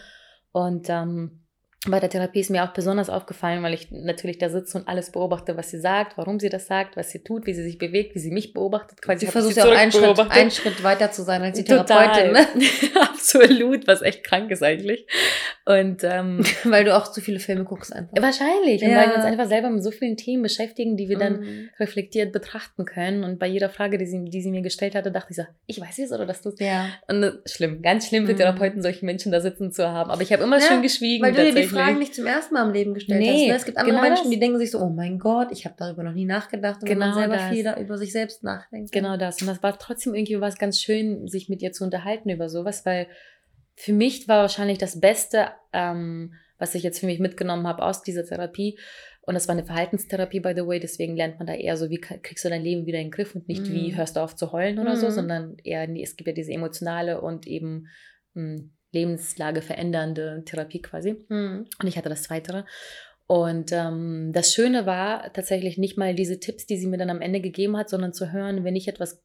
Und 0.54 0.90
ähm, 0.90 1.44
bei 1.90 2.00
der 2.00 2.10
Therapie 2.10 2.40
ist 2.42 2.50
mir 2.50 2.64
auch 2.64 2.74
besonders 2.74 3.10
aufgefallen, 3.10 3.64
weil 3.64 3.74
ich 3.74 3.90
natürlich 3.92 4.38
da 4.38 4.50
sitze 4.50 4.78
und 4.78 4.88
alles 4.88 5.12
beobachte, 5.12 5.58
was 5.58 5.70
sie 5.70 5.80
sagt, 5.80 6.18
warum 6.18 6.40
sie 6.40 6.50
das 6.50 6.68
sagt, 6.68 6.98
was 6.98 7.10
sie 7.12 7.20
tut, 7.24 7.46
wie 7.46 7.54
sie 7.54 7.64
sich 7.64 7.78
bewegt, 7.78 8.16
wie 8.16 8.20
sie 8.20 8.32
mich 8.32 8.54
beobachtet. 8.54 9.02
Quasi 9.02 9.26
Sie 9.26 9.32
versucht 9.32 9.56
ja 9.58 9.66
auch 9.66 9.72
einen 9.72 9.92
Schritt, 9.92 10.20
einen 10.32 10.52
Schritt 10.52 10.84
weiter 10.84 11.12
zu 11.12 11.24
sein 11.24 11.42
als 11.42 11.58
die. 11.58 11.64
Therapeutin, 11.64 12.32
ne? 12.32 12.46
Absolut, 13.00 13.88
was 13.88 14.02
echt 14.02 14.24
krank 14.24 14.52
ist 14.52 14.64
eigentlich. 14.64 15.06
Und 15.66 16.04
ähm, 16.04 16.44
weil 16.64 16.84
du 16.86 16.96
auch 16.96 17.12
zu 17.12 17.22
viele 17.22 17.40
Filme 17.40 17.64
guckst 17.64 17.94
einfach. 17.94 18.22
wahrscheinlich, 18.22 18.82
und 18.84 18.90
Ja. 18.90 18.98
weil 18.98 19.10
wir 19.10 19.16
uns 19.16 19.26
einfach 19.26 19.48
selber 19.48 19.70
mit 19.70 19.84
so 19.84 19.92
vielen 19.92 20.18
Themen 20.18 20.44
beschäftigen, 20.44 20.98
die 20.98 21.10
wir 21.10 21.18
dann 21.18 21.40
Mhm. 21.40 21.70
reflektiert 21.80 22.32
betrachten 22.32 22.86
können. 22.86 23.24
Und 23.24 23.38
bei 23.40 23.48
jeder 23.48 23.70
Frage, 23.70 23.98
die 23.98 24.06
sie, 24.06 24.24
die 24.26 24.42
sie 24.42 24.52
mir 24.52 24.62
gestellt 24.62 24.96
hatte, 24.96 25.12
dachte 25.12 25.28
ich 25.32 25.38
so, 25.38 25.44
ich 25.66 25.80
weiß 25.82 26.00
es 26.00 26.12
oder 26.12 26.26
das 26.26 26.42
tust 26.42 26.60
Ja. 26.62 26.88
Und 27.08 27.24
äh, 27.24 27.32
schlimm, 27.46 27.82
ganz 27.82 28.08
schlimm 28.08 28.26
für 28.26 28.34
Mhm. 28.34 28.38
Therapeuten, 28.38 28.82
solche 28.82 29.06
Menschen 29.06 29.32
da 29.32 29.42
sitzen 29.42 29.72
zu 29.72 29.88
haben. 29.90 30.10
Aber 30.10 30.22
ich 30.22 30.32
habe 30.34 30.44
immer 30.44 30.60
Ja, 30.60 30.66
schön 30.66 30.82
geschwiegen. 30.82 31.26
Weil 31.26 31.34
du 31.34 31.44
dir 31.44 31.54
die. 31.54 31.68
Fragen 31.78 32.00
nicht 32.00 32.16
zum 32.16 32.26
ersten 32.26 32.54
Mal 32.54 32.68
im 32.68 32.74
Leben 32.74 32.94
gestellt 32.94 33.20
Nee, 33.20 33.28
hast. 33.44 33.48
Ne? 33.48 33.56
Es 33.56 33.66
gibt 33.66 33.78
andere 33.78 33.96
genau 33.96 34.08
Menschen, 34.08 34.24
das. 34.26 34.32
die 34.32 34.40
denken 34.40 34.58
sich 34.60 34.72
so, 34.72 34.80
oh 34.80 34.90
mein 34.90 35.20
Gott, 35.20 35.50
ich 35.52 35.66
habe 35.66 35.76
darüber 35.78 36.04
noch 36.04 36.14
nie 36.14 36.26
nachgedacht. 36.26 36.82
Und 36.82 36.90
wenn 36.90 36.98
man 36.98 37.10
Genau 37.12 37.20
selber 37.20 37.36
das. 37.38 37.50
viel 37.50 37.64
da 37.64 37.78
über 37.80 37.98
sich 37.98 38.12
selbst 38.12 38.44
nachdenkt. 38.44 38.92
Genau 38.92 39.18
das. 39.18 39.42
Und 39.42 39.48
das 39.48 39.62
war 39.64 39.78
trotzdem 39.78 40.14
irgendwie 40.16 40.40
was 40.42 40.58
ganz 40.58 40.80
schön, 40.82 41.28
sich 41.28 41.50
mit 41.50 41.62
ihr 41.62 41.72
zu 41.72 41.84
unterhalten 41.84 42.30
über 42.30 42.50
sowas, 42.50 42.86
weil 42.86 43.08
für 43.76 43.94
mich 43.94 44.28
war 44.28 44.42
wahrscheinlich 44.42 44.78
das 44.80 45.00
Beste, 45.00 45.50
ähm, 45.74 46.34
was 46.58 46.74
ich 46.76 46.84
jetzt 46.84 47.00
für 47.00 47.06
mich 47.06 47.20
mitgenommen 47.20 47.68
habe 47.68 47.84
aus 47.84 48.02
dieser 48.02 48.26
Therapie. 48.26 48.80
Und 49.22 49.34
das 49.34 49.48
war 49.50 49.54
eine 49.54 49.66
Verhaltenstherapie, 49.66 50.40
by 50.40 50.54
the 50.56 50.66
way. 50.66 50.80
Deswegen 50.80 51.16
lernt 51.18 51.38
man 51.38 51.48
da 51.48 51.54
eher 51.54 51.76
so, 51.76 51.90
wie 51.90 52.00
kriegst 52.00 52.46
du 52.46 52.50
dein 52.50 52.64
Leben 52.64 52.86
wieder 52.86 52.98
in 53.00 53.08
den 53.08 53.12
Griff 53.12 53.36
und 53.36 53.48
nicht, 53.50 53.64
Mhm. 53.68 53.74
wie 53.74 53.96
hörst 53.96 54.16
du 54.16 54.22
auf 54.22 54.36
zu 54.38 54.54
heulen 54.54 54.80
oder 54.80 54.96
so, 54.96 55.08
Mhm. 55.08 55.12
sondern 55.12 55.58
eher, 55.64 55.88
es 56.02 56.16
gibt 56.16 56.28
ja 56.28 56.34
diese 56.34 56.54
emotionale 56.54 57.20
und 57.22 57.46
eben 57.46 57.88
mh, 58.36 58.62
Lebenslage 58.92 59.62
verändernde 59.62 60.44
Therapie 60.46 60.82
quasi. 60.82 61.26
Mhm. 61.30 61.66
Und 61.82 61.88
ich 61.88 61.98
hatte 61.98 62.10
das 62.10 62.24
Zweitere. 62.24 62.66
Und 63.28 63.72
ähm, 63.74 64.32
das 64.34 64.54
Schöne 64.54 64.86
war 64.86 65.34
tatsächlich 65.34 65.78
nicht 65.78 65.98
mal 65.98 66.16
diese 66.16 66.40
Tipps, 66.40 66.66
die 66.66 66.78
sie 66.78 66.88
mir 66.88 66.98
dann 66.98 67.10
am 67.10 67.22
Ende 67.22 67.42
gegeben 67.42 67.76
hat, 67.76 67.90
sondern 67.90 68.14
zu 68.14 68.32
hören, 68.32 68.64
wenn 68.64 68.76
ich 68.76 68.88
etwas 68.88 69.22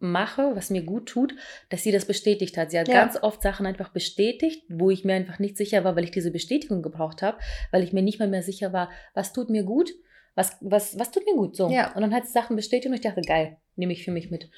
mache, 0.00 0.54
was 0.54 0.70
mir 0.70 0.82
gut 0.82 1.08
tut, 1.08 1.34
dass 1.70 1.82
sie 1.82 1.90
das 1.90 2.04
bestätigt 2.04 2.56
hat. 2.56 2.70
Sie 2.70 2.78
hat 2.78 2.88
Ja. 2.88 2.94
ganz 2.94 3.16
oft 3.20 3.42
Sachen 3.42 3.66
einfach 3.66 3.88
bestätigt, 3.88 4.64
wo 4.68 4.90
ich 4.90 5.04
mir 5.04 5.14
einfach 5.14 5.38
nicht 5.38 5.56
sicher 5.56 5.82
war, 5.82 5.96
weil 5.96 6.04
ich 6.04 6.10
diese 6.10 6.30
Bestätigung 6.30 6.82
gebraucht 6.82 7.22
habe, 7.22 7.38
weil 7.72 7.82
ich 7.82 7.92
mir 7.92 8.02
nicht 8.02 8.18
mal 8.18 8.28
mehr 8.28 8.42
sicher 8.42 8.72
war, 8.72 8.90
was 9.14 9.32
tut 9.32 9.50
mir 9.50 9.64
gut, 9.64 9.90
was, 10.34 10.56
was, 10.60 10.98
was 10.98 11.10
tut 11.10 11.24
mir 11.26 11.34
gut 11.34 11.56
so. 11.56 11.68
Ja. 11.68 11.94
Und 11.94 12.02
dann 12.02 12.14
hat 12.14 12.26
sie 12.26 12.32
Sachen 12.32 12.54
bestätigt 12.54 12.86
und 12.86 12.94
ich 12.94 13.00
dachte, 13.00 13.22
geil, 13.22 13.56
nehme 13.74 13.92
ich 13.92 14.04
für 14.04 14.12
mich 14.12 14.30
mit. 14.30 14.50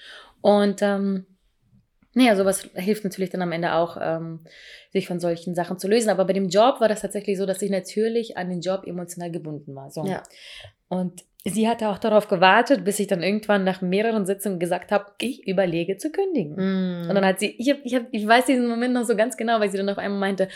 Und 0.43 0.82
ähm, 0.82 1.26
naja, 2.15 2.35
sowas 2.35 2.69
hilft 2.75 3.05
natürlich 3.05 3.31
dann 3.31 3.43
am 3.43 3.53
Ende 3.53 3.75
auch, 3.75 3.97
ähm, 4.01 4.41
sich 4.93 5.07
von 5.07 5.21
solchen 5.21 5.55
Sachen 5.55 5.79
zu 5.79 5.87
lösen. 5.87 6.11
Aber 6.11 6.25
bei 6.25 6.33
dem 6.33 6.49
Job 6.49 6.81
war 6.81 6.88
das 6.88 7.02
tatsächlich 7.02 7.38
so, 7.38 7.47
dass 7.47 7.62
ich 7.62 7.71
natürlich 7.71 8.37
an 8.37 8.49
den 8.49 8.61
Job 8.61 8.85
emotional 8.87 9.31
gebunden 9.31 9.75
war. 9.76 9.90
So. 9.90 10.05
Ja. 10.05 10.23
Und 10.88 11.23
sie 11.45 11.69
hatte 11.69 11.88
auch 11.88 11.99
darauf 11.99 12.26
gewartet, 12.26 12.85
bis 12.85 12.99
ich 12.99 13.07
dann 13.07 13.23
irgendwann 13.23 13.62
nach 13.62 13.81
mehreren 13.81 14.26
Sitzungen 14.26 14.59
gesagt 14.59 14.90
habe, 14.90 15.07
ich 15.21 15.47
überlege 15.47 15.99
zu 15.99 16.11
kündigen. 16.11 16.55
Mhm. 16.57 17.09
Und 17.09 17.14
dann 17.14 17.25
hat 17.25 17.38
sie, 17.38 17.55
ich, 17.59 17.71
hab, 17.71 17.79
ich, 17.85 17.95
hab, 17.95 18.02
ich 18.11 18.26
weiß 18.26 18.47
diesen 18.47 18.69
Moment 18.69 18.93
noch 18.93 19.05
so 19.05 19.14
ganz 19.14 19.37
genau, 19.37 19.61
weil 19.61 19.71
sie 19.71 19.79
dann 19.79 19.88
auf 19.88 19.99
einmal 19.99 20.19
meinte, 20.19 20.49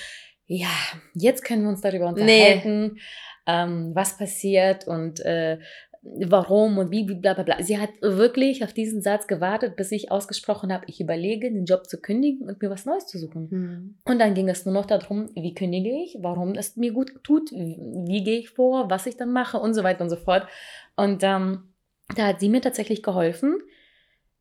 ja, 0.46 0.74
jetzt 1.14 1.44
können 1.44 1.62
wir 1.62 1.70
uns 1.70 1.80
darüber 1.80 2.08
unterhalten, 2.08 2.98
ähm, 3.46 3.92
was 3.94 4.18
passiert 4.18 4.86
und 4.86 5.20
äh, 5.20 5.58
warum 6.04 6.78
und 6.78 6.90
wie, 6.90 7.04
bla 7.04 7.34
bla 7.34 7.42
bla. 7.42 7.62
Sie 7.62 7.78
hat 7.78 7.90
wirklich 8.00 8.62
auf 8.62 8.72
diesen 8.72 9.00
Satz 9.00 9.26
gewartet, 9.26 9.76
bis 9.76 9.90
ich 9.90 10.10
ausgesprochen 10.10 10.72
habe, 10.72 10.84
ich 10.88 11.00
überlege, 11.00 11.50
den 11.50 11.64
Job 11.64 11.86
zu 11.86 12.00
kündigen 12.00 12.46
und 12.46 12.60
mir 12.60 12.70
was 12.70 12.84
Neues 12.84 13.06
zu 13.06 13.18
suchen. 13.18 13.48
Mhm. 13.50 13.94
Und 14.04 14.18
dann 14.18 14.34
ging 14.34 14.48
es 14.48 14.64
nur 14.64 14.74
noch 14.74 14.86
darum, 14.86 15.30
wie 15.34 15.54
kündige 15.54 15.90
ich, 15.90 16.18
warum 16.20 16.52
es 16.52 16.76
mir 16.76 16.92
gut 16.92 17.12
tut, 17.22 17.50
wie, 17.52 17.78
wie 18.06 18.22
gehe 18.22 18.38
ich 18.38 18.50
vor, 18.50 18.90
was 18.90 19.06
ich 19.06 19.16
dann 19.16 19.32
mache 19.32 19.58
und 19.58 19.74
so 19.74 19.82
weiter 19.82 20.02
und 20.02 20.10
so 20.10 20.16
fort. 20.16 20.46
Und 20.96 21.22
ähm, 21.22 21.74
da 22.16 22.28
hat 22.28 22.40
sie 22.40 22.48
mir 22.48 22.60
tatsächlich 22.60 23.02
geholfen, 23.02 23.56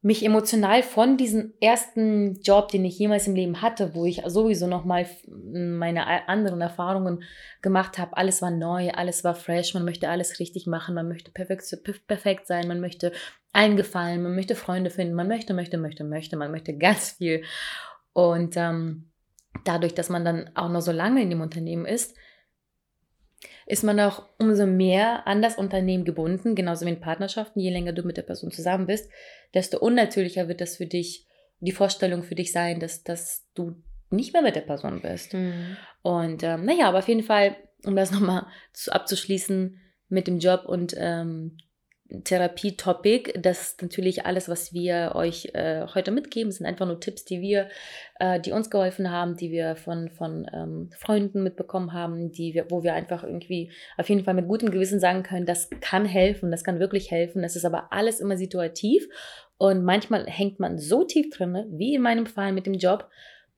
mich 0.03 0.25
emotional 0.25 0.83
von 0.83 1.15
diesem 1.15 1.53
ersten 1.61 2.39
Job, 2.41 2.67
den 2.67 2.83
ich 2.83 2.99
jemals 2.99 3.25
im 3.25 3.35
Leben 3.35 3.61
hatte, 3.61 3.95
wo 3.95 4.05
ich 4.05 4.21
sowieso 4.25 4.67
nochmal 4.67 5.07
meine 5.45 6.27
anderen 6.27 6.59
Erfahrungen 6.59 7.23
gemacht 7.61 7.97
habe. 7.97 8.17
Alles 8.17 8.41
war 8.41 8.51
neu, 8.51 8.91
alles 8.91 9.23
war 9.23 9.33
fresh, 9.33 9.73
man 9.73 9.85
möchte 9.85 10.09
alles 10.09 10.41
richtig 10.41 10.67
machen, 10.67 10.93
man 10.93 11.07
möchte 11.07 11.31
perfekt, 11.31 11.63
perf- 11.63 12.05
perfekt 12.05 12.47
sein, 12.47 12.67
man 12.67 12.81
möchte 12.81 13.13
eingefallen, 13.53 14.21
man 14.21 14.35
möchte 14.35 14.55
Freunde 14.55 14.89
finden, 14.89 15.13
man 15.13 15.29
möchte, 15.29 15.53
möchte, 15.53 15.77
möchte, 15.77 16.03
möchte, 16.03 16.35
man 16.35 16.51
möchte 16.51 16.77
ganz 16.77 17.11
viel. 17.11 17.43
Und 18.11 18.57
ähm, 18.57 19.09
dadurch, 19.63 19.95
dass 19.95 20.09
man 20.09 20.25
dann 20.25 20.51
auch 20.55 20.69
noch 20.69 20.81
so 20.81 20.91
lange 20.91 21.21
in 21.21 21.29
dem 21.29 21.39
Unternehmen 21.39 21.85
ist, 21.85 22.17
ist 23.65 23.83
man 23.83 23.99
auch 23.99 24.25
umso 24.37 24.65
mehr 24.65 25.27
an 25.27 25.41
das 25.41 25.57
Unternehmen 25.57 26.05
gebunden, 26.05 26.55
genauso 26.55 26.85
wie 26.85 26.91
in 26.91 26.99
Partnerschaften. 26.99 27.59
Je 27.59 27.71
länger 27.71 27.93
du 27.93 28.03
mit 28.03 28.17
der 28.17 28.23
Person 28.23 28.51
zusammen 28.51 28.87
bist, 28.87 29.09
desto 29.53 29.79
unnatürlicher 29.79 30.47
wird 30.47 30.61
das 30.61 30.77
für 30.77 30.85
dich, 30.85 31.25
die 31.59 31.71
Vorstellung 31.71 32.23
für 32.23 32.35
dich 32.35 32.51
sein, 32.51 32.79
dass, 32.79 33.03
dass 33.03 33.45
du 33.53 33.75
nicht 34.09 34.33
mehr 34.33 34.41
mit 34.41 34.55
der 34.55 34.61
Person 34.61 35.01
bist. 35.01 35.33
Mhm. 35.33 35.77
Und 36.01 36.43
ähm, 36.43 36.65
naja, 36.65 36.89
aber 36.89 36.99
auf 36.99 37.07
jeden 37.07 37.23
Fall, 37.23 37.55
um 37.85 37.95
das 37.95 38.11
nochmal 38.11 38.45
zu, 38.73 38.91
abzuschließen 38.91 39.79
mit 40.09 40.27
dem 40.27 40.39
Job 40.39 40.65
und 40.65 40.93
ähm, 40.97 41.57
Therapie-Topic. 42.23 43.39
Das 43.39 43.69
ist 43.69 43.81
natürlich 43.81 44.25
alles, 44.25 44.49
was 44.49 44.73
wir 44.73 45.13
euch 45.15 45.49
äh, 45.53 45.85
heute 45.93 46.11
mitgeben, 46.11 46.51
sind 46.51 46.65
einfach 46.65 46.85
nur 46.85 46.99
Tipps, 46.99 47.25
die 47.25 47.41
wir, 47.41 47.69
äh, 48.19 48.39
die 48.39 48.51
uns 48.51 48.69
geholfen 48.69 49.09
haben, 49.09 49.35
die 49.35 49.51
wir 49.51 49.75
von, 49.75 50.09
von 50.09 50.45
ähm, 50.53 50.89
Freunden 50.97 51.43
mitbekommen 51.43 51.93
haben, 51.93 52.31
die 52.31 52.53
wir, 52.53 52.69
wo 52.69 52.83
wir 52.83 52.93
einfach 52.93 53.23
irgendwie 53.23 53.71
auf 53.97 54.09
jeden 54.09 54.23
Fall 54.23 54.33
mit 54.33 54.47
gutem 54.47 54.71
Gewissen 54.71 54.99
sagen 54.99 55.23
können, 55.23 55.45
das 55.45 55.69
kann 55.81 56.05
helfen, 56.05 56.51
das 56.51 56.63
kann 56.63 56.79
wirklich 56.79 57.11
helfen. 57.11 57.41
Das 57.41 57.55
ist 57.55 57.65
aber 57.65 57.91
alles 57.91 58.19
immer 58.19 58.37
situativ 58.37 59.07
und 59.57 59.83
manchmal 59.83 60.25
hängt 60.25 60.59
man 60.59 60.77
so 60.77 61.03
tief 61.03 61.29
drin, 61.29 61.65
wie 61.71 61.95
in 61.95 62.01
meinem 62.01 62.25
Fall 62.25 62.51
mit 62.51 62.65
dem 62.65 62.73
Job, 62.73 63.09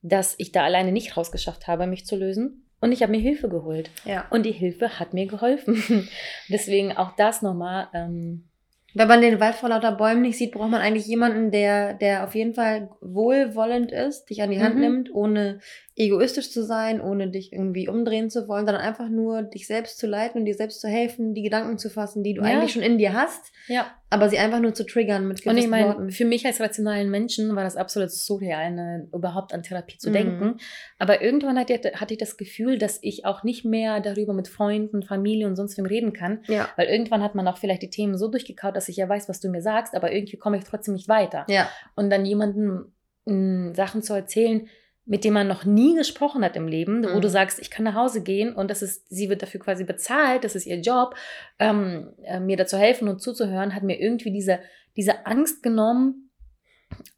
dass 0.01 0.35
ich 0.37 0.51
da 0.51 0.63
alleine 0.63 0.91
nicht 0.91 1.17
rausgeschafft 1.17 1.67
habe, 1.67 1.87
mich 1.87 2.05
zu 2.05 2.15
lösen. 2.15 2.64
Und 2.81 2.91
ich 2.91 3.01
habe 3.01 3.11
mir 3.11 3.19
Hilfe 3.21 3.49
geholt. 3.49 3.89
Ja. 4.05 4.25
Und 4.29 4.45
die 4.45 4.51
Hilfe 4.51 4.99
hat 4.99 5.13
mir 5.13 5.25
geholfen. 5.27 6.07
Deswegen 6.49 6.95
auch 6.95 7.15
das 7.15 7.41
nochmal. 7.41 7.87
Ähm, 7.93 8.45
Wenn 8.93 9.07
man 9.07 9.21
den 9.21 9.39
Wald 9.39 9.55
vor 9.55 9.69
lauter 9.69 9.91
Bäumen 9.91 10.21
nicht 10.21 10.37
sieht, 10.37 10.51
braucht 10.51 10.69
man 10.69 10.81
eigentlich 10.81 11.07
jemanden, 11.07 11.51
der, 11.51 11.93
der 11.95 12.23
auf 12.25 12.35
jeden 12.35 12.53
Fall 12.53 12.89
wohlwollend 13.01 13.91
ist, 13.91 14.29
dich 14.29 14.41
an 14.41 14.51
die 14.51 14.61
Hand 14.61 14.75
Mhm. 14.75 14.81
nimmt, 14.81 15.13
ohne 15.13 15.59
egoistisch 15.97 16.51
zu 16.51 16.61
sein, 16.63 16.99
ohne 16.99 17.29
dich 17.29 17.53
irgendwie 17.53 17.87
umdrehen 17.87 18.29
zu 18.29 18.49
wollen, 18.49 18.65
sondern 18.65 18.83
einfach 18.83 19.07
nur 19.07 19.43
dich 19.43 19.65
selbst 19.65 19.97
zu 19.97 20.07
leiten 20.07 20.39
und 20.41 20.45
dir 20.45 20.53
selbst 20.53 20.81
zu 20.81 20.89
helfen, 20.89 21.33
die 21.33 21.41
Gedanken 21.41 21.77
zu 21.77 21.89
fassen, 21.89 22.21
die 22.21 22.33
du 22.33 22.41
Ja. 22.41 22.47
eigentlich 22.49 22.73
schon 22.73 22.81
in 22.81 22.97
dir 22.97 23.13
hast, 23.13 23.53
ja. 23.67 23.85
aber 24.09 24.27
sie 24.27 24.37
einfach 24.37 24.59
nur 24.59 24.73
zu 24.73 24.85
triggern 24.85 25.25
mit 25.25 25.37
Und 25.37 25.43
gewissen 25.43 25.57
ich 25.57 25.67
meine, 25.69 25.87
Worten. 25.87 26.09
für 26.11 26.25
mich 26.25 26.45
als 26.45 26.59
rationalen 26.59 27.09
Menschen 27.09 27.55
war 27.55 27.63
das 27.63 27.77
absolut 27.77 28.11
surreal, 28.11 28.59
eine, 28.65 29.07
überhaupt 29.13 29.53
an 29.53 29.63
Therapie 29.63 29.97
zu 29.97 30.09
Mhm. 30.09 30.13
denken. 30.13 30.57
Aber 30.99 31.21
irgendwann 31.21 31.57
hatte, 31.57 31.75
hatte 31.95 32.13
ich 32.13 32.19
das 32.19 32.35
Gefühl, 32.35 32.77
dass 32.77 32.99
ich 33.01 33.23
auch 33.25 33.43
nicht 33.43 33.63
mehr 33.63 34.01
darüber 34.01 34.33
mit 34.33 34.49
Freunden, 34.49 35.01
Familie 35.01 35.47
und 35.47 35.55
sonst 35.55 35.77
wem 35.77 35.85
reden 35.85 36.11
kann. 36.11 36.43
Ja. 36.47 36.67
Weil 36.75 36.87
irgendwann 36.89 37.23
hat 37.23 37.35
man 37.35 37.47
auch 37.47 37.57
vielleicht 37.57 37.83
die 37.83 37.89
Themen 37.89 38.17
so 38.17 38.27
durchgekaut, 38.27 38.75
dass 38.75 38.89
ich 38.89 38.97
ja 38.97 39.07
weiß, 39.07 39.29
was 39.29 39.39
du 39.39 39.47
mir 39.47 39.61
sagst, 39.61 39.95
aber 39.95 40.11
irgendwie 40.11 40.35
komme 40.37 40.57
ich 40.57 40.65
trotzdem 40.65 40.93
nicht 40.93 41.07
weiter. 41.07 41.45
Ja. 41.47 41.69
Und 41.95 42.09
dann 42.09 42.25
jemandem 42.25 42.91
mh, 43.25 43.73
Sachen 43.75 44.03
zu 44.03 44.13
erzählen, 44.13 44.67
mit 45.05 45.23
dem 45.23 45.33
man 45.33 45.47
noch 45.47 45.65
nie 45.65 45.95
gesprochen 45.95 46.43
hat 46.43 46.55
im 46.55 46.67
Leben, 46.67 47.03
wo 47.05 47.17
Mhm. 47.17 47.21
du 47.21 47.29
sagst, 47.29 47.59
ich 47.59 47.69
kann 47.69 47.85
nach 47.85 47.93
Hause 47.95 48.23
gehen 48.23 48.53
und 48.53 48.71
das 48.71 48.81
ist, 48.81 49.05
sie 49.09 49.29
wird 49.29 49.41
dafür 49.43 49.59
quasi 49.59 49.83
bezahlt, 49.83 50.43
das 50.43 50.55
ist 50.55 50.65
ihr 50.65 50.77
Job, 50.81 51.15
ähm, 51.59 52.09
äh, 52.23 52.39
mir 52.39 52.57
dazu 52.57 52.77
helfen 52.77 53.07
und 53.07 53.21
zuzuhören, 53.21 53.75
hat 53.75 53.83
mir 53.83 53.99
irgendwie 53.99 54.31
diese, 54.31 54.59
diese 54.97 55.25
Angst 55.27 55.61
genommen, 55.61 56.31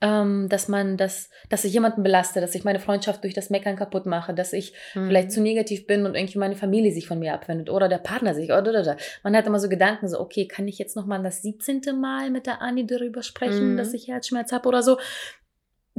ähm, 0.02 0.48
dass 0.50 0.68
man 0.68 0.98
das, 0.98 1.30
dass 1.50 1.64
ich 1.66 1.74
jemanden 1.74 2.02
belaste, 2.04 2.42
dass 2.42 2.56
ich 2.56 2.64
meine 2.64 2.80
Freundschaft 2.80 3.24
durch 3.24 3.34
das 3.34 3.50
Meckern 3.50 3.76
kaputt 3.76 4.06
mache, 4.06 4.34
dass 4.34 4.54
ich 4.54 4.74
Mhm. 4.96 5.08
vielleicht 5.08 5.32
zu 5.32 5.42
negativ 5.42 5.88
bin 5.88 6.06
und 6.06 6.16
irgendwie 6.16 6.40
meine 6.40 6.56
Familie 6.56 6.92
sich 6.92 7.08
von 7.08 7.20
mir 7.20 7.34
abwendet 7.34 7.70
oder 7.70 7.88
der 7.90 7.98
Partner 8.00 8.34
sich 8.34 8.50
oder, 8.52 8.70
oder, 8.70 8.82
oder. 8.82 8.98
Man 9.24 9.36
hat 9.36 9.46
immer 9.46 9.60
so 9.60 9.70
Gedanken, 9.70 10.08
so, 10.08 10.20
okay, 10.20 10.48
kann 10.48 10.68
ich 10.68 10.78
jetzt 10.78 10.96
nochmal 10.96 11.22
das 11.22 11.42
17. 11.42 11.82
Mal 12.00 12.32
mit 12.32 12.48
der 12.48 12.62
Anni 12.62 12.86
darüber 12.88 13.24
sprechen, 13.24 13.74
Mhm. 13.74 13.78
dass 13.78 13.94
ich 13.94 14.08
Herzschmerz 14.08 14.52
habe 14.52 14.68
oder 14.68 14.82
so. 14.84 14.98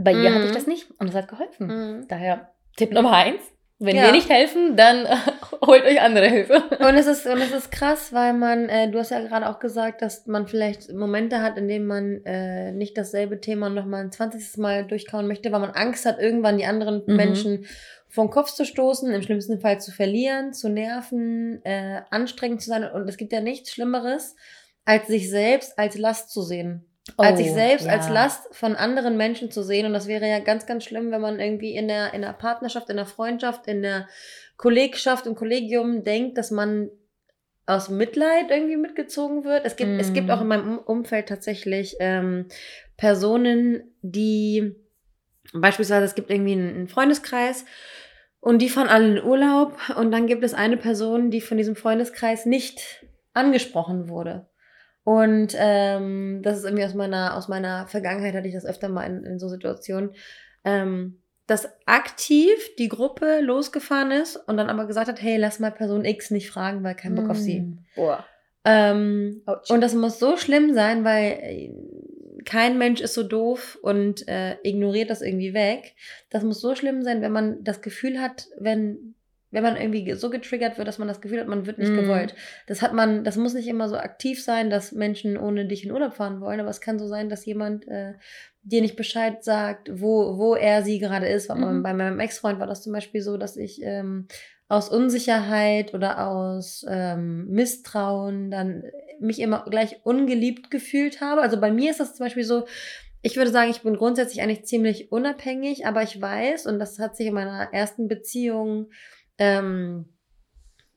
Bei 0.00 0.12
ihr 0.12 0.32
hatte 0.32 0.44
ich 0.44 0.50
Mhm. 0.50 0.54
das 0.54 0.66
nicht 0.66 0.88
und 1.00 1.08
es 1.08 1.14
hat 1.14 1.28
geholfen. 1.28 1.66
Mhm. 1.66 2.08
Daher 2.08 2.52
Tipp 2.76 2.92
Nummer 2.92 3.12
eins, 3.12 3.40
wenn 3.80 3.96
Ja. 3.96 4.04
wir 4.04 4.12
nicht 4.12 4.28
helfen, 4.30 4.76
dann 4.76 5.06
äh, 5.06 5.16
holt 5.66 5.84
euch 5.84 6.00
andere 6.00 6.26
Hilfe. 6.28 6.62
Und 6.78 6.94
es 6.94 7.06
ist, 7.06 7.26
und 7.26 7.38
es 7.40 7.52
ist 7.52 7.70
krass, 7.72 8.12
weil 8.12 8.32
man, 8.32 8.68
äh, 8.68 8.90
du 8.90 8.98
hast 8.98 9.10
ja 9.10 9.20
gerade 9.20 9.48
auch 9.48 9.58
gesagt, 9.58 10.00
dass 10.02 10.26
man 10.26 10.46
vielleicht 10.46 10.92
Momente 10.92 11.42
hat, 11.42 11.56
in 11.58 11.66
denen 11.68 11.86
man 11.86 12.24
äh, 12.24 12.70
nicht 12.72 12.96
dasselbe 12.96 13.40
Thema 13.40 13.68
nochmal 13.70 14.02
ein 14.02 14.12
20. 14.12 14.56
Mal 14.58 14.84
durchkauen 14.86 15.26
möchte, 15.26 15.50
weil 15.52 15.60
man 15.60 15.70
Angst 15.70 16.06
hat, 16.06 16.18
irgendwann 16.20 16.58
die 16.58 16.66
anderen 16.66 17.02
Mhm. 17.06 17.16
Menschen 17.16 17.66
vom 18.08 18.30
Kopf 18.30 18.52
zu 18.52 18.64
stoßen, 18.64 19.12
im 19.12 19.22
schlimmsten 19.22 19.60
Fall 19.60 19.80
zu 19.80 19.90
verlieren, 19.92 20.52
zu 20.54 20.68
nerven, 20.68 21.60
äh, 21.64 22.02
anstrengend 22.10 22.62
zu 22.62 22.70
sein. 22.70 22.84
Und 22.90 23.08
es 23.08 23.16
gibt 23.16 23.32
ja 23.32 23.40
nichts 23.40 23.70
Schlimmeres, 23.72 24.34
als 24.84 25.08
sich 25.08 25.28
selbst 25.28 25.78
als 25.78 25.98
Last 25.98 26.30
zu 26.30 26.40
sehen. 26.42 26.84
Als 27.16 27.38
sich 27.38 27.50
Oh, 27.50 27.54
selbst 27.54 27.86
ja. 27.86 27.92
als 27.92 28.08
Last 28.08 28.54
von 28.54 28.76
anderen 28.76 29.16
Menschen 29.16 29.50
zu 29.50 29.62
sehen. 29.62 29.86
Und 29.86 29.92
das 29.92 30.06
wäre 30.06 30.28
ja 30.28 30.38
ganz, 30.40 30.66
ganz 30.66 30.84
schlimm, 30.84 31.10
wenn 31.10 31.20
man 31.20 31.40
irgendwie 31.40 31.74
in 31.74 31.88
der, 31.88 32.14
in 32.14 32.22
der 32.22 32.32
Partnerschaft, 32.32 32.90
in 32.90 32.96
der 32.96 33.06
Freundschaft, 33.06 33.66
in 33.66 33.82
der 33.82 34.08
Kollegschaft, 34.56 35.26
im 35.26 35.34
Kollegium 35.34 36.04
denkt, 36.04 36.36
dass 36.38 36.50
man 36.50 36.90
aus 37.66 37.88
Mitleid 37.90 38.50
irgendwie 38.50 38.76
mitgezogen 38.76 39.44
wird. 39.44 39.64
Es 39.66 39.76
gibt, 39.76 40.00
es 40.00 40.12
gibt 40.12 40.28
Mm. 40.28 40.30
auch 40.30 40.40
in 40.40 40.46
meinem 40.48 40.78
Um- 40.78 40.98
Umfeld 40.98 41.28
tatsächlich 41.28 41.96
ähm, 42.00 42.46
Personen, 42.96 43.94
die 44.02 44.74
beispielsweise, 45.52 46.04
es 46.06 46.14
gibt 46.14 46.30
irgendwie 46.30 46.52
einen, 46.52 46.88
Freundeskreis 46.88 47.64
und 48.40 48.60
die 48.62 48.68
fahren 48.68 48.88
alle 48.88 49.18
in 49.18 49.24
Urlaub 49.24 49.76
und 49.96 50.10
dann 50.12 50.26
gibt 50.26 50.44
es 50.44 50.54
eine 50.54 50.76
Person, 50.76 51.30
die 51.30 51.40
von 51.40 51.56
diesem 51.58 51.76
Freundeskreis 51.76 52.46
nicht 52.46 53.04
angesprochen 53.34 54.08
wurde. 54.08 54.47
Und 55.08 55.56
ähm, 55.56 56.42
das 56.42 56.58
ist 56.58 56.64
irgendwie 56.64 56.84
aus 56.84 56.92
meiner, 56.92 57.34
aus 57.34 57.48
meiner 57.48 57.86
Vergangenheit, 57.86 58.34
hatte 58.34 58.46
ich 58.46 58.52
das 58.52 58.66
öfter 58.66 58.90
mal 58.90 59.04
in, 59.04 59.24
in 59.24 59.38
so 59.38 59.48
Situationen, 59.48 60.10
ähm, 60.66 61.22
dass 61.46 61.66
aktiv 61.86 62.52
die 62.78 62.90
Gruppe 62.90 63.40
losgefahren 63.40 64.10
ist 64.10 64.36
und 64.36 64.58
dann 64.58 64.68
aber 64.68 64.84
gesagt 64.84 65.08
hat, 65.08 65.22
hey, 65.22 65.38
lass 65.38 65.60
mal 65.60 65.70
Person 65.70 66.04
X 66.04 66.30
nicht 66.30 66.50
fragen, 66.50 66.84
weil 66.84 66.94
kein 66.94 67.14
Bock 67.14 67.30
auf 67.30 67.38
sie. 67.38 67.60
Mm. 67.60 67.86
Boah. 67.96 68.22
Ähm, 68.66 69.40
und 69.70 69.80
das 69.80 69.94
muss 69.94 70.18
so 70.18 70.36
schlimm 70.36 70.74
sein, 70.74 71.04
weil 71.04 71.38
äh, 71.40 71.72
kein 72.44 72.76
Mensch 72.76 73.00
ist 73.00 73.14
so 73.14 73.22
doof 73.22 73.78
und 73.80 74.28
äh, 74.28 74.58
ignoriert 74.62 75.08
das 75.08 75.22
irgendwie 75.22 75.54
weg. 75.54 75.94
Das 76.28 76.42
muss 76.42 76.60
so 76.60 76.74
schlimm 76.74 77.02
sein, 77.02 77.22
wenn 77.22 77.32
man 77.32 77.64
das 77.64 77.80
Gefühl 77.80 78.20
hat, 78.20 78.48
wenn, 78.58 79.14
wenn 79.50 79.62
man 79.62 79.76
irgendwie 79.76 80.04
ge- 80.04 80.14
so 80.16 80.28
getriggert 80.30 80.76
wird, 80.78 80.86
dass 80.88 80.98
man 80.98 81.08
das 81.08 81.20
Gefühl 81.20 81.40
hat, 81.40 81.48
man 81.48 81.66
wird 81.66 81.78
nicht 81.78 81.92
Mm. 81.92 81.96
gewollt. 81.96 82.34
Das 82.66 82.82
hat 82.82 82.92
man, 82.92 83.24
das 83.24 83.36
muss 83.36 83.54
nicht 83.54 83.68
immer 83.68 83.88
so 83.88 83.96
aktiv 83.96 84.42
sein, 84.42 84.68
dass 84.70 84.92
Menschen 84.92 85.36
ohne 85.38 85.66
dich 85.66 85.84
in 85.84 85.90
Urlaub 85.92 86.14
fahren 86.14 86.40
wollen, 86.40 86.60
aber 86.60 86.68
es 86.70 86.80
kann 86.80 86.98
so 86.98 87.06
sein, 87.06 87.28
dass 87.30 87.46
jemand 87.46 87.88
äh, 87.88 88.12
dir 88.62 88.82
nicht 88.82 88.96
Bescheid 88.96 89.42
sagt, 89.42 89.88
wo, 90.00 90.36
wo 90.36 90.54
er 90.54 90.82
sie 90.82 90.98
gerade 90.98 91.28
ist. 91.28 91.48
Mhm. 91.54 91.82
Bei 91.82 91.94
meinem 91.94 92.20
Ex-Freund 92.20 92.58
war 92.60 92.66
das 92.66 92.82
zum 92.82 92.92
Beispiel 92.92 93.22
so, 93.22 93.38
dass 93.38 93.56
ich 93.56 93.80
ähm, 93.82 94.26
aus 94.68 94.90
Unsicherheit 94.90 95.94
oder 95.94 96.28
aus 96.28 96.84
ähm, 96.86 97.46
Misstrauen 97.48 98.50
dann 98.50 98.84
mich 99.20 99.40
immer 99.40 99.64
gleich 99.70 100.00
ungeliebt 100.04 100.70
gefühlt 100.70 101.22
habe. 101.22 101.40
Also 101.40 101.58
bei 101.58 101.70
mir 101.70 101.90
ist 101.90 102.00
das 102.00 102.14
zum 102.14 102.26
Beispiel 102.26 102.44
so, 102.44 102.66
ich 103.22 103.36
würde 103.36 103.50
sagen, 103.50 103.70
ich 103.70 103.80
bin 103.82 103.96
grundsätzlich 103.96 104.42
eigentlich 104.42 104.66
ziemlich 104.66 105.10
unabhängig, 105.10 105.86
aber 105.86 106.02
ich 106.02 106.20
weiß, 106.20 106.66
und 106.66 106.78
das 106.78 106.98
hat 106.98 107.16
sich 107.16 107.26
in 107.28 107.34
meiner 107.34 107.72
ersten 107.72 108.06
Beziehung 108.08 108.90
ähm, 109.38 110.06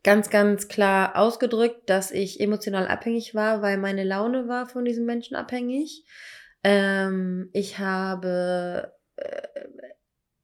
ganz, 0.03 0.29
ganz 0.29 0.67
klar 0.67 1.15
ausgedrückt, 1.15 1.89
dass 1.89 2.11
ich 2.11 2.39
emotional 2.39 2.87
abhängig 2.87 3.35
war, 3.35 3.61
weil 3.61 3.77
meine 3.77 4.03
Laune 4.03 4.47
war 4.47 4.65
von 4.65 4.85
diesem 4.85 5.05
Menschen 5.05 5.35
abhängig. 5.35 6.05
Ähm, 6.63 7.49
ich 7.53 7.79
habe 7.79 8.93
äh, 9.15 9.47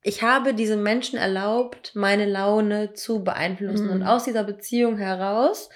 ich 0.07 0.23
habe 0.23 0.53
diesem 0.53 0.83
Menschen 0.83 1.19
erlaubt, 1.19 1.91
meine 1.93 2.25
Laune 2.25 2.93
zu 2.93 3.25
beeinflussen. 3.25 3.87
Mhm. 3.87 3.91
Und 3.91 4.03
aus 4.03 4.23
dieser 4.23 4.45
Beziehung 4.45 4.97
heraus 4.97 5.69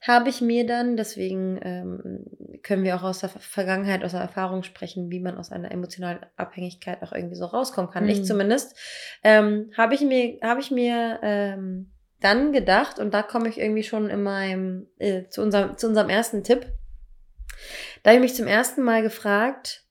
habe 0.00 0.30
ich 0.30 0.40
mir 0.40 0.66
dann, 0.66 0.96
deswegen 0.96 1.58
ähm, 1.62 2.24
können 2.62 2.84
wir 2.84 2.96
auch 2.96 3.02
aus 3.02 3.20
der 3.20 3.28
Ver- 3.28 3.40
Vergangenheit, 3.40 4.02
aus 4.02 4.12
der 4.12 4.20
Erfahrung 4.20 4.62
sprechen, 4.62 5.10
wie 5.10 5.20
man 5.20 5.36
aus 5.36 5.52
einer 5.52 5.70
emotionalen 5.70 6.20
Abhängigkeit 6.36 7.02
auch 7.02 7.12
irgendwie 7.12 7.36
so 7.36 7.44
rauskommen 7.44 7.90
kann. 7.90 8.04
Mhm. 8.04 8.10
Ich 8.10 8.24
zumindest, 8.24 8.76
ähm, 9.22 9.70
habe 9.76 9.94
ich 9.94 10.00
mir, 10.00 10.38
habe 10.42 10.60
ich 10.60 10.70
mir 10.70 11.20
ähm, 11.22 11.92
dann 12.20 12.52
gedacht, 12.52 12.98
und 12.98 13.12
da 13.12 13.22
komme 13.22 13.48
ich 13.48 13.58
irgendwie 13.58 13.82
schon 13.82 14.08
in 14.08 14.22
meinem, 14.22 14.86
äh, 14.98 15.28
zu, 15.28 15.42
unserem, 15.42 15.76
zu 15.76 15.88
unserem 15.88 16.08
ersten 16.08 16.44
Tipp, 16.44 16.66
da 18.02 18.10
habe 18.10 18.16
ich 18.16 18.30
mich 18.30 18.34
zum 18.34 18.46
ersten 18.46 18.82
Mal 18.82 19.02
gefragt, 19.02 19.84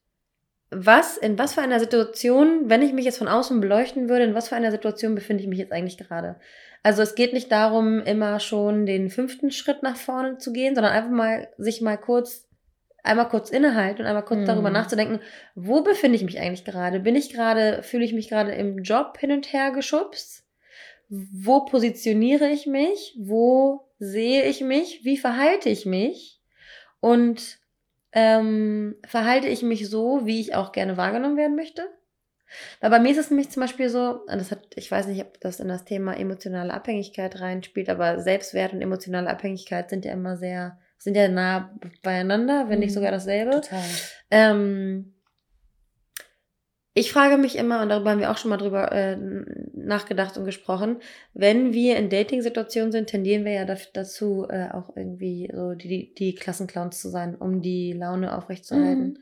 was, 0.70 1.16
in 1.16 1.38
was 1.38 1.54
für 1.54 1.62
einer 1.62 1.80
Situation, 1.80 2.70
wenn 2.70 2.82
ich 2.82 2.92
mich 2.92 3.04
jetzt 3.04 3.18
von 3.18 3.28
außen 3.28 3.60
beleuchten 3.60 4.08
würde, 4.08 4.24
in 4.24 4.34
was 4.34 4.48
für 4.48 4.56
einer 4.56 4.70
Situation 4.70 5.14
befinde 5.14 5.42
ich 5.42 5.48
mich 5.48 5.58
jetzt 5.58 5.72
eigentlich 5.72 5.98
gerade? 5.98 6.36
Also 6.82 7.02
es 7.02 7.14
geht 7.14 7.32
nicht 7.32 7.50
darum, 7.52 8.00
immer 8.00 8.40
schon 8.40 8.86
den 8.86 9.10
fünften 9.10 9.50
Schritt 9.50 9.82
nach 9.82 9.96
vorne 9.96 10.38
zu 10.38 10.52
gehen, 10.52 10.74
sondern 10.74 10.92
einfach 10.92 11.10
mal 11.10 11.48
sich 11.58 11.80
mal 11.80 11.96
kurz, 11.98 12.48
einmal 13.02 13.28
kurz 13.28 13.50
innehalten 13.50 14.02
und 14.02 14.06
einmal 14.06 14.24
kurz 14.24 14.40
Mhm. 14.40 14.46
darüber 14.46 14.70
nachzudenken, 14.70 15.20
wo 15.54 15.82
befinde 15.82 16.16
ich 16.16 16.24
mich 16.24 16.38
eigentlich 16.38 16.64
gerade? 16.64 17.00
Bin 17.00 17.16
ich 17.16 17.32
gerade, 17.32 17.82
fühle 17.82 18.04
ich 18.04 18.14
mich 18.14 18.28
gerade 18.28 18.52
im 18.52 18.82
Job 18.82 19.18
hin 19.18 19.32
und 19.32 19.52
her 19.52 19.72
geschubst? 19.72 20.44
Wo 21.08 21.64
positioniere 21.64 22.48
ich 22.48 22.66
mich? 22.66 23.16
Wo 23.18 23.88
sehe 23.98 24.44
ich 24.44 24.60
mich? 24.60 25.04
Wie 25.04 25.16
verhalte 25.18 25.68
ich 25.68 25.84
mich? 25.84 26.40
Und 27.00 27.58
ähm, 28.12 28.96
verhalte 29.06 29.48
ich 29.48 29.62
mich 29.62 29.88
so, 29.88 30.26
wie 30.26 30.40
ich 30.40 30.54
auch 30.54 30.72
gerne 30.72 30.96
wahrgenommen 30.96 31.36
werden 31.36 31.56
möchte? 31.56 31.82
Weil 32.80 32.90
bei 32.90 32.98
mir 32.98 33.12
ist 33.12 33.18
es 33.18 33.30
nämlich 33.30 33.50
zum 33.50 33.60
Beispiel 33.62 33.88
so, 33.88 34.22
und 34.26 34.38
das 34.38 34.50
hat, 34.50 34.66
ich 34.74 34.90
weiß 34.90 35.06
nicht, 35.06 35.22
ob 35.22 35.40
das 35.40 35.60
in 35.60 35.68
das 35.68 35.84
Thema 35.84 36.16
emotionale 36.16 36.74
Abhängigkeit 36.74 37.40
reinspielt, 37.40 37.88
aber 37.88 38.18
Selbstwert 38.18 38.72
und 38.72 38.82
emotionale 38.82 39.30
Abhängigkeit 39.30 39.88
sind 39.88 40.04
ja 40.04 40.12
immer 40.12 40.36
sehr, 40.36 40.78
sind 40.98 41.16
ja 41.16 41.28
nah 41.28 41.72
beieinander, 42.02 42.68
wenn 42.68 42.80
nicht 42.80 42.90
Mhm. 42.90 42.94
sogar 42.94 43.12
dasselbe. 43.12 43.52
Total. 43.52 43.80
Ähm, 44.32 45.14
ich 46.92 47.12
frage 47.12 47.36
mich 47.36 47.56
immer, 47.56 47.82
und 47.82 47.88
darüber 47.88 48.10
haben 48.10 48.20
wir 48.20 48.30
auch 48.30 48.36
schon 48.36 48.50
mal 48.50 48.56
drüber 48.56 48.90
äh, 48.90 49.16
nachgedacht 49.74 50.36
und 50.36 50.44
gesprochen, 50.44 50.96
wenn 51.34 51.72
wir 51.72 51.96
in 51.96 52.10
Dating-Situationen 52.10 52.90
sind, 52.90 53.08
tendieren 53.08 53.44
wir 53.44 53.52
ja 53.52 53.64
dazu, 53.64 54.46
äh, 54.48 54.70
auch 54.72 54.96
irgendwie 54.96 55.48
so 55.54 55.74
die, 55.74 56.12
die 56.14 56.34
Klassenclowns 56.34 57.00
zu 57.00 57.08
sein, 57.08 57.36
um 57.36 57.62
die 57.62 57.92
Laune 57.92 58.36
aufrechtzuerhalten. 58.36 59.04
Mhm. 59.04 59.18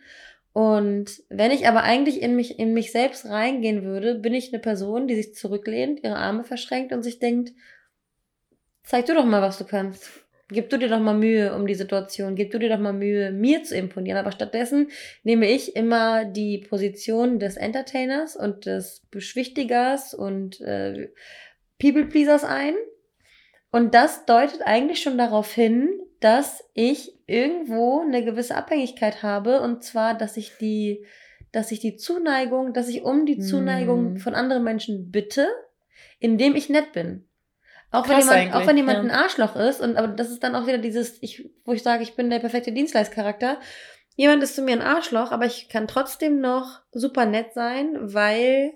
Und 0.55 1.23
wenn 1.29 1.51
ich 1.51 1.69
aber 1.69 1.83
eigentlich 1.83 2.23
in 2.23 2.35
mich, 2.35 2.59
in 2.59 2.73
mich 2.73 2.91
selbst 2.91 3.27
reingehen 3.27 3.85
würde, 3.85 4.15
bin 4.15 4.35
ich 4.35 4.53
eine 4.53 4.61
Person, 4.61 5.07
die 5.07 5.15
sich 5.15 5.35
zurücklehnt, 5.35 6.03
ihre 6.03 6.17
Arme 6.17 6.45
verschränkt 6.45 6.93
und 6.93 7.03
sich 7.03 7.19
denkt, 7.19 7.53
zeig 8.83 9.07
du 9.07 9.15
doch 9.15 9.27
mal, 9.27 9.43
was 9.43 9.59
du 9.59 9.65
kannst. 9.65 10.11
Gib 10.51 10.71
du 10.71 10.79
dir 10.79 10.89
doch 10.89 11.01
mal 11.01 11.17
Mühe 11.17 11.55
um 11.55 11.67
die 11.67 11.75
Situation, 11.75 12.35
gib 12.35 12.51
du 12.51 12.59
dir 12.59 12.71
doch 12.71 12.79
mal 12.79 12.95
Mühe, 12.95 13.33
mir 13.33 13.65
zu 13.65 13.77
imponieren. 13.77 14.19
Aber 14.19 14.33
stattdessen 14.33 14.89
nehme 15.23 15.51
ich 15.51 15.77
immer 15.77 16.25
die 16.25 16.59
Position 16.59 17.39
des 17.39 17.59
Entertainers 17.59 18.35
und 18.35 18.65
des 18.65 19.03
Beschwichtigers 19.11 20.15
und 20.15 20.61
äh, 20.63 21.11
People-Pleasers 21.79 22.45
ein. 22.45 22.75
Und 23.71 23.95
das 23.95 24.25
deutet 24.25 24.63
eigentlich 24.63 25.03
schon 25.03 25.19
darauf 25.19 25.53
hin, 25.53 25.91
dass 26.21 26.65
ich 26.73 27.13
irgendwo 27.27 28.01
eine 28.01 28.25
gewisse 28.25 28.57
Abhängigkeit 28.57 29.23
habe. 29.23 29.61
Und 29.61 29.85
zwar, 29.85 30.17
dass 30.17 30.39
ich 30.39 30.53
die, 30.59 31.05
dass 31.53 31.73
ich 31.73 31.81
die 31.81 31.97
Zuneigung, 31.97 32.73
dass 32.73 32.89
ich 32.89 33.03
um 33.03 33.27
die 33.27 33.39
Zuneigung 33.39 34.15
hm. 34.15 34.17
von 34.17 34.35
anderen 34.35 34.65
Menschen 34.65 35.11
bitte, 35.11 35.47
indem 36.19 36.57
ich 36.57 36.71
nett 36.71 36.93
bin. 36.93 37.28
Auch 37.91 38.09
wenn, 38.09 38.19
jemand, 38.19 38.55
auch 38.55 38.67
wenn 38.67 38.77
jemand 38.77 38.99
ja. 38.99 39.05
ein 39.05 39.11
Arschloch 39.11 39.57
ist, 39.57 39.81
und 39.81 39.97
aber 39.97 40.09
das 40.09 40.31
ist 40.31 40.43
dann 40.43 40.55
auch 40.55 40.67
wieder 40.67 40.79
dieses, 40.79 41.23
ich, 41.23 41.51
wo 41.65 41.73
ich 41.73 41.83
sage, 41.83 42.03
ich 42.03 42.17
bin 42.17 42.29
der 42.29 42.39
perfekte 42.39 42.73
Dienstleistcharakter. 42.73 43.59
Jemand 44.17 44.43
ist 44.43 44.57
zu 44.57 44.63
mir 44.63 44.73
ein 44.73 44.83
Arschloch, 44.83 45.33
aber 45.33 45.47
ich 45.47 45.69
kann 45.69 45.89
trotzdem 45.89 46.41
noch 46.41 46.81
super 46.93 47.25
nett 47.25 47.55
sein, 47.55 47.97
weil, 48.01 48.73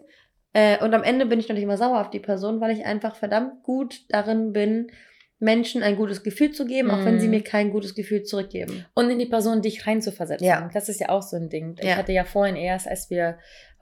äh, 0.54 0.83
und 0.83 0.95
am 0.95 1.02
Ende 1.02 1.26
bin 1.26 1.40
ich 1.40 1.49
noch 1.49 1.54
nicht 1.54 1.64
immer 1.64 1.76
sauer 1.76 2.00
auf 2.00 2.11
die 2.11 2.21
Person, 2.21 2.61
weil 2.61 2.71
ich 2.71 2.87
einfach 2.87 3.16
verdammt 3.16 3.62
gut 3.62 4.00
darin 4.09 4.52
bin, 4.52 4.90
Menschen 5.40 5.83
ein 5.83 5.97
gutes 5.97 6.23
Gefühl 6.23 6.52
zu 6.52 6.64
geben, 6.64 6.88
mm. 6.88 6.90
auch 6.92 7.04
wenn 7.04 7.19
sie 7.19 7.26
mhm. 7.26 7.33
mir 7.33 7.42
kein 7.42 7.71
gutes 7.71 7.97
Gefühl 7.97 8.23
zurückgeben. 8.23 8.87
Und 8.95 9.11
in 9.11 9.19
die 9.19 9.26
Person 9.26 9.61
dich 9.61 9.85
reinzuversetzen. 9.87 10.47
Ja. 10.47 10.71
Das 10.73 10.88
ist 10.88 11.00
ja 11.00 11.09
auch 11.09 11.23
so 11.23 11.37
ein 11.37 11.49
Ding. 11.49 11.75
Ich 11.81 11.88
ja. 11.88 11.97
hatte 11.97 12.12
ja 12.12 12.23
vorhin 12.23 12.54
erst, 12.54 12.87
als 12.87 13.11
wir 13.11 13.38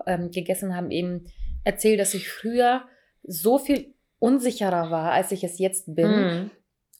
ähm, 0.06 0.30
gegessen 0.30 0.74
haben, 0.74 0.90
eben 0.90 1.26
erzählt, 1.62 2.00
dass 2.00 2.14
ich 2.14 2.30
früher 2.30 2.84
so 3.22 3.58
viel 3.58 3.92
unsicherer 4.20 4.90
war, 4.90 5.10
als 5.12 5.32
ich 5.32 5.42
es 5.42 5.58
jetzt 5.58 5.94
bin. 5.94 6.10
Mm. 6.10 6.50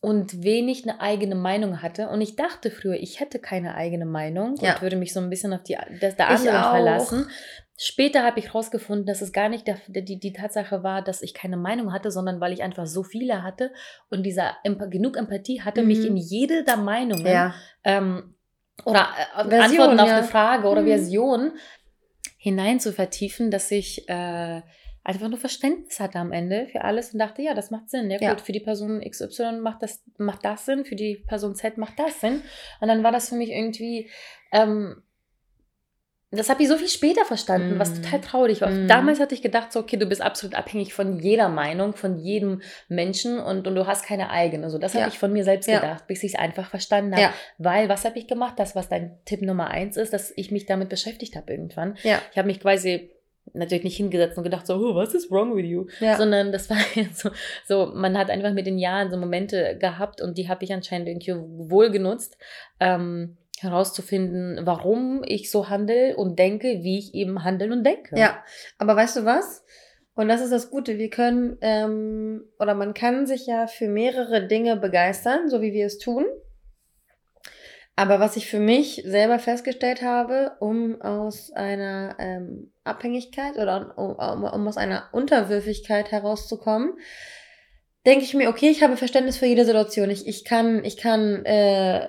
Und 0.03 0.43
wenig 0.43 0.89
eine 0.89 0.99
eigene 1.03 1.35
Meinung 1.35 1.83
hatte. 1.83 2.09
Und 2.09 2.23
ich 2.23 2.35
dachte 2.35 2.71
früher, 2.71 2.95
ich 2.95 3.21
hätte 3.21 3.39
keine 3.39 3.75
eigene 3.75 4.07
Meinung 4.07 4.57
ja. 4.63 4.73
und 4.73 4.83
würde 4.83 4.97
mich 4.97 5.13
so 5.13 5.21
ein 5.21 5.29
bisschen 5.29 5.53
auf 5.53 5.63
die 5.63 5.77
das 6.01 6.17
der 6.17 6.31
anderen 6.31 6.63
verlassen. 6.63 7.27
Später 7.83 8.25
habe 8.25 8.39
ich 8.39 8.47
herausgefunden, 8.47 9.07
dass 9.07 9.23
es 9.23 9.33
gar 9.33 9.49
nicht 9.51 9.67
der, 9.67 9.79
die, 9.89 10.19
die 10.19 10.33
Tatsache 10.35 10.83
war, 10.83 11.03
dass 11.03 11.23
ich 11.23 11.33
keine 11.33 11.57
Meinung 11.57 11.95
hatte, 11.95 12.11
sondern 12.11 12.41
weil 12.41 12.53
ich 12.53 12.63
einfach 12.63 12.87
so 12.87 13.03
viele 13.03 13.43
hatte 13.43 13.73
und 14.11 14.23
dieser 14.23 14.57
genug 14.91 15.17
Empathie 15.17 15.63
hatte, 15.63 15.81
mhm. 15.81 15.89
mich 15.89 16.05
in 16.05 16.17
jede 16.17 16.63
der 16.63 16.77
Meinungen 16.77 17.27
ja. 17.27 17.55
ähm, 17.85 18.35
oder 18.85 19.09
äh, 19.35 19.49
Version, 19.49 19.63
Antworten 19.63 20.01
auf 20.01 20.09
ja. 20.09 20.17
eine 20.19 20.27
Frage 20.27 20.69
oder 20.69 20.83
mhm. 20.83 20.87
Version 20.89 21.53
hinein 22.37 22.81
zu 22.81 22.93
vertiefen, 22.93 23.51
dass 23.51 23.71
ich 23.71 24.07
äh, 24.09 24.61
einfach 25.03 25.29
nur 25.29 25.39
Verständnis 25.39 25.99
hatte 25.99 26.19
am 26.19 26.33
Ende 26.33 26.67
für 26.71 26.83
alles 26.83 27.13
und 27.13 27.19
dachte, 27.19 27.43
ja, 27.43 27.55
das 27.55 27.71
macht 27.71 27.91
Sinn. 27.91 28.11
Ja, 28.11 28.19
gut, 28.19 28.23
ja. 28.23 28.37
für 28.37 28.53
die 28.53 28.61
Person 28.61 29.01
XY 29.01 29.61
macht 29.61 29.83
das, 29.83 30.03
macht 30.19 30.45
das 30.45 30.67
Sinn, 30.67 30.85
für 30.85 30.97
die 30.97 31.17
Person 31.27 31.55
Z 31.55 31.79
macht 31.79 31.99
das 31.99 32.21
Sinn. 32.21 32.43
Und 32.81 32.89
dann 32.89 33.03
war 33.03 33.13
das 33.13 33.29
für 33.31 33.35
mich 33.35 33.51
irgendwie, 33.51 34.11
ähm, 34.53 35.03
das 36.33 36.49
habe 36.49 36.63
ich 36.63 36.69
so 36.69 36.77
viel 36.77 36.89
später 36.89 37.25
verstanden, 37.25 37.77
mm. 37.77 37.79
was 37.81 38.01
total 38.01 38.21
traurig 38.21 38.61
war. 38.61 38.71
Mm. 38.71 38.87
Damals 38.87 39.19
hatte 39.19 39.35
ich 39.35 39.43
gedacht, 39.43 39.73
so, 39.73 39.81
okay, 39.81 39.97
du 39.97 40.07
bist 40.07 40.23
absolut 40.23 40.55
abhängig 40.55 40.95
von 40.95 41.19
jeder 41.19 41.49
Meinung, 41.49 41.95
von 41.95 42.19
jedem 42.19 42.63
Menschen 42.89 43.41
und, 43.41 43.67
und 43.67 43.75
du 43.75 43.87
hast 43.89 44.05
keine 44.05 44.31
eigene. 44.31 44.71
So, 44.71 44.79
das 44.79 44.93
ja. 44.93 45.01
habe 45.01 45.11
ich 45.11 45.19
von 45.19 45.33
mir 45.33 45.43
selbst 45.43 45.67
ja. 45.67 45.81
gedacht, 45.81 46.07
bis 46.07 46.23
ich 46.23 46.35
es 46.35 46.39
einfach 46.39 46.71
verstanden 46.71 47.13
habe. 47.13 47.23
Ja. 47.23 47.35
Weil, 47.59 47.89
was 47.89 48.05
habe 48.05 48.17
ich 48.17 48.29
gemacht? 48.29 48.55
Das, 48.59 48.77
was 48.77 48.89
dein 48.89 49.19
Tipp 49.25 49.43
Nummer 49.43 49.69
eins 49.71 49.97
ist, 49.97 50.13
dass 50.13 50.33
ich 50.37 50.53
mich 50.53 50.67
damit 50.67 50.89
beschäftigt 50.89 51.35
habe 51.35 51.51
irgendwann. 51.53 51.97
Ich 52.05 52.39
habe 52.39 52.47
mich 52.47 52.61
quasi 52.61 53.11
natürlich 53.53 53.85
nicht 53.85 53.97
hingesetzt 53.97 54.39
und 54.39 54.45
gedacht 54.45 54.67
so, 54.67 54.75
oh, 54.75 54.95
was 54.95 55.15
ist 55.15 55.31
wrong 55.31 55.57
with 55.57 55.67
you? 55.67 55.87
Ja. 56.01 56.17
Sondern 56.17 56.53
das 56.53 56.71
war 56.71 56.77
so, 57.15 57.31
so, 57.67 57.93
man 57.95 58.17
hat 58.17 58.31
einfach 58.31 58.53
mit 58.53 58.67
den 58.67 58.79
Jahren 58.79 59.11
so 59.11 59.17
Momente 59.17 59.77
gehabt 59.79 60.21
und 60.23 60.39
die 60.39 60.49
habe 60.49 60.65
ich 60.65 60.73
anscheinend 60.73 61.09
irgendwie 61.09 61.35
wohl 61.71 61.91
genutzt, 61.91 62.37
ähm, 62.79 63.37
herauszufinden, 63.59 64.61
warum 64.65 65.23
ich 65.25 65.51
so 65.51 65.69
handle 65.69 66.17
und 66.17 66.39
denke, 66.39 66.83
wie 66.83 66.99
ich 66.99 67.15
eben 67.15 67.45
handle 67.45 67.73
und 67.73 67.85
denke. 67.85 68.19
Ja, 68.19 68.43
aber 68.79 68.97
weißt 68.97 69.19
du 69.19 69.25
was? 69.25 69.65
Und 70.15 70.29
das 70.29 70.41
ist 70.41 70.53
das 70.53 70.71
Gute, 70.71 70.99
wir 70.99 71.11
können, 71.11 71.57
ähm, 71.61 72.45
oder 72.59 72.75
man 72.75 72.95
kann 72.95 73.27
sich 73.27 73.47
ja 73.47 73.67
für 73.67 73.89
mehrere 73.89 74.47
Dinge 74.47 74.77
begeistern, 74.77 75.49
so 75.49 75.61
wie 75.61 75.73
wir 75.73 75.87
es 75.87 75.99
tun. 75.99 76.25
Aber 78.01 78.19
was 78.19 78.39
ich 78.39 78.47
für 78.47 78.61
mich 78.61 79.03
selber 79.05 79.39
festgestellt 79.39 80.01
habe, 80.01 80.53
um 80.59 81.03
aus 81.03 81.53
einer 81.53 82.17
ähm, 82.19 82.73
Abhängigkeit 82.83 83.59
oder 83.59 83.93
um, 83.99 84.13
um, 84.15 84.45
um 84.45 84.69
aus 84.69 84.79
einer 84.79 85.11
Unterwürfigkeit 85.13 86.11
herauszukommen, 86.11 86.95
denke 88.07 88.25
ich 88.25 88.33
mir, 88.33 88.49
okay, 88.49 88.71
ich 88.71 88.83
habe 88.83 88.97
Verständnis 88.97 89.37
für 89.37 89.45
jede 89.45 89.67
Situation. 89.67 90.09
Ich, 90.09 90.27
ich 90.27 90.47
kann, 90.47 90.83
ich 90.83 90.97
kann 90.97 91.45
äh, 91.45 92.09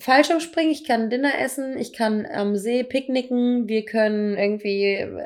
Fallschirm 0.00 0.40
springen, 0.40 0.72
ich 0.72 0.84
kann 0.84 1.08
Dinner 1.08 1.38
essen, 1.40 1.78
ich 1.78 1.92
kann 1.92 2.26
am 2.26 2.56
See 2.56 2.82
picknicken, 2.82 3.68
wir 3.68 3.84
können 3.84 4.36
irgendwie 4.36 4.94
äh, 4.94 5.22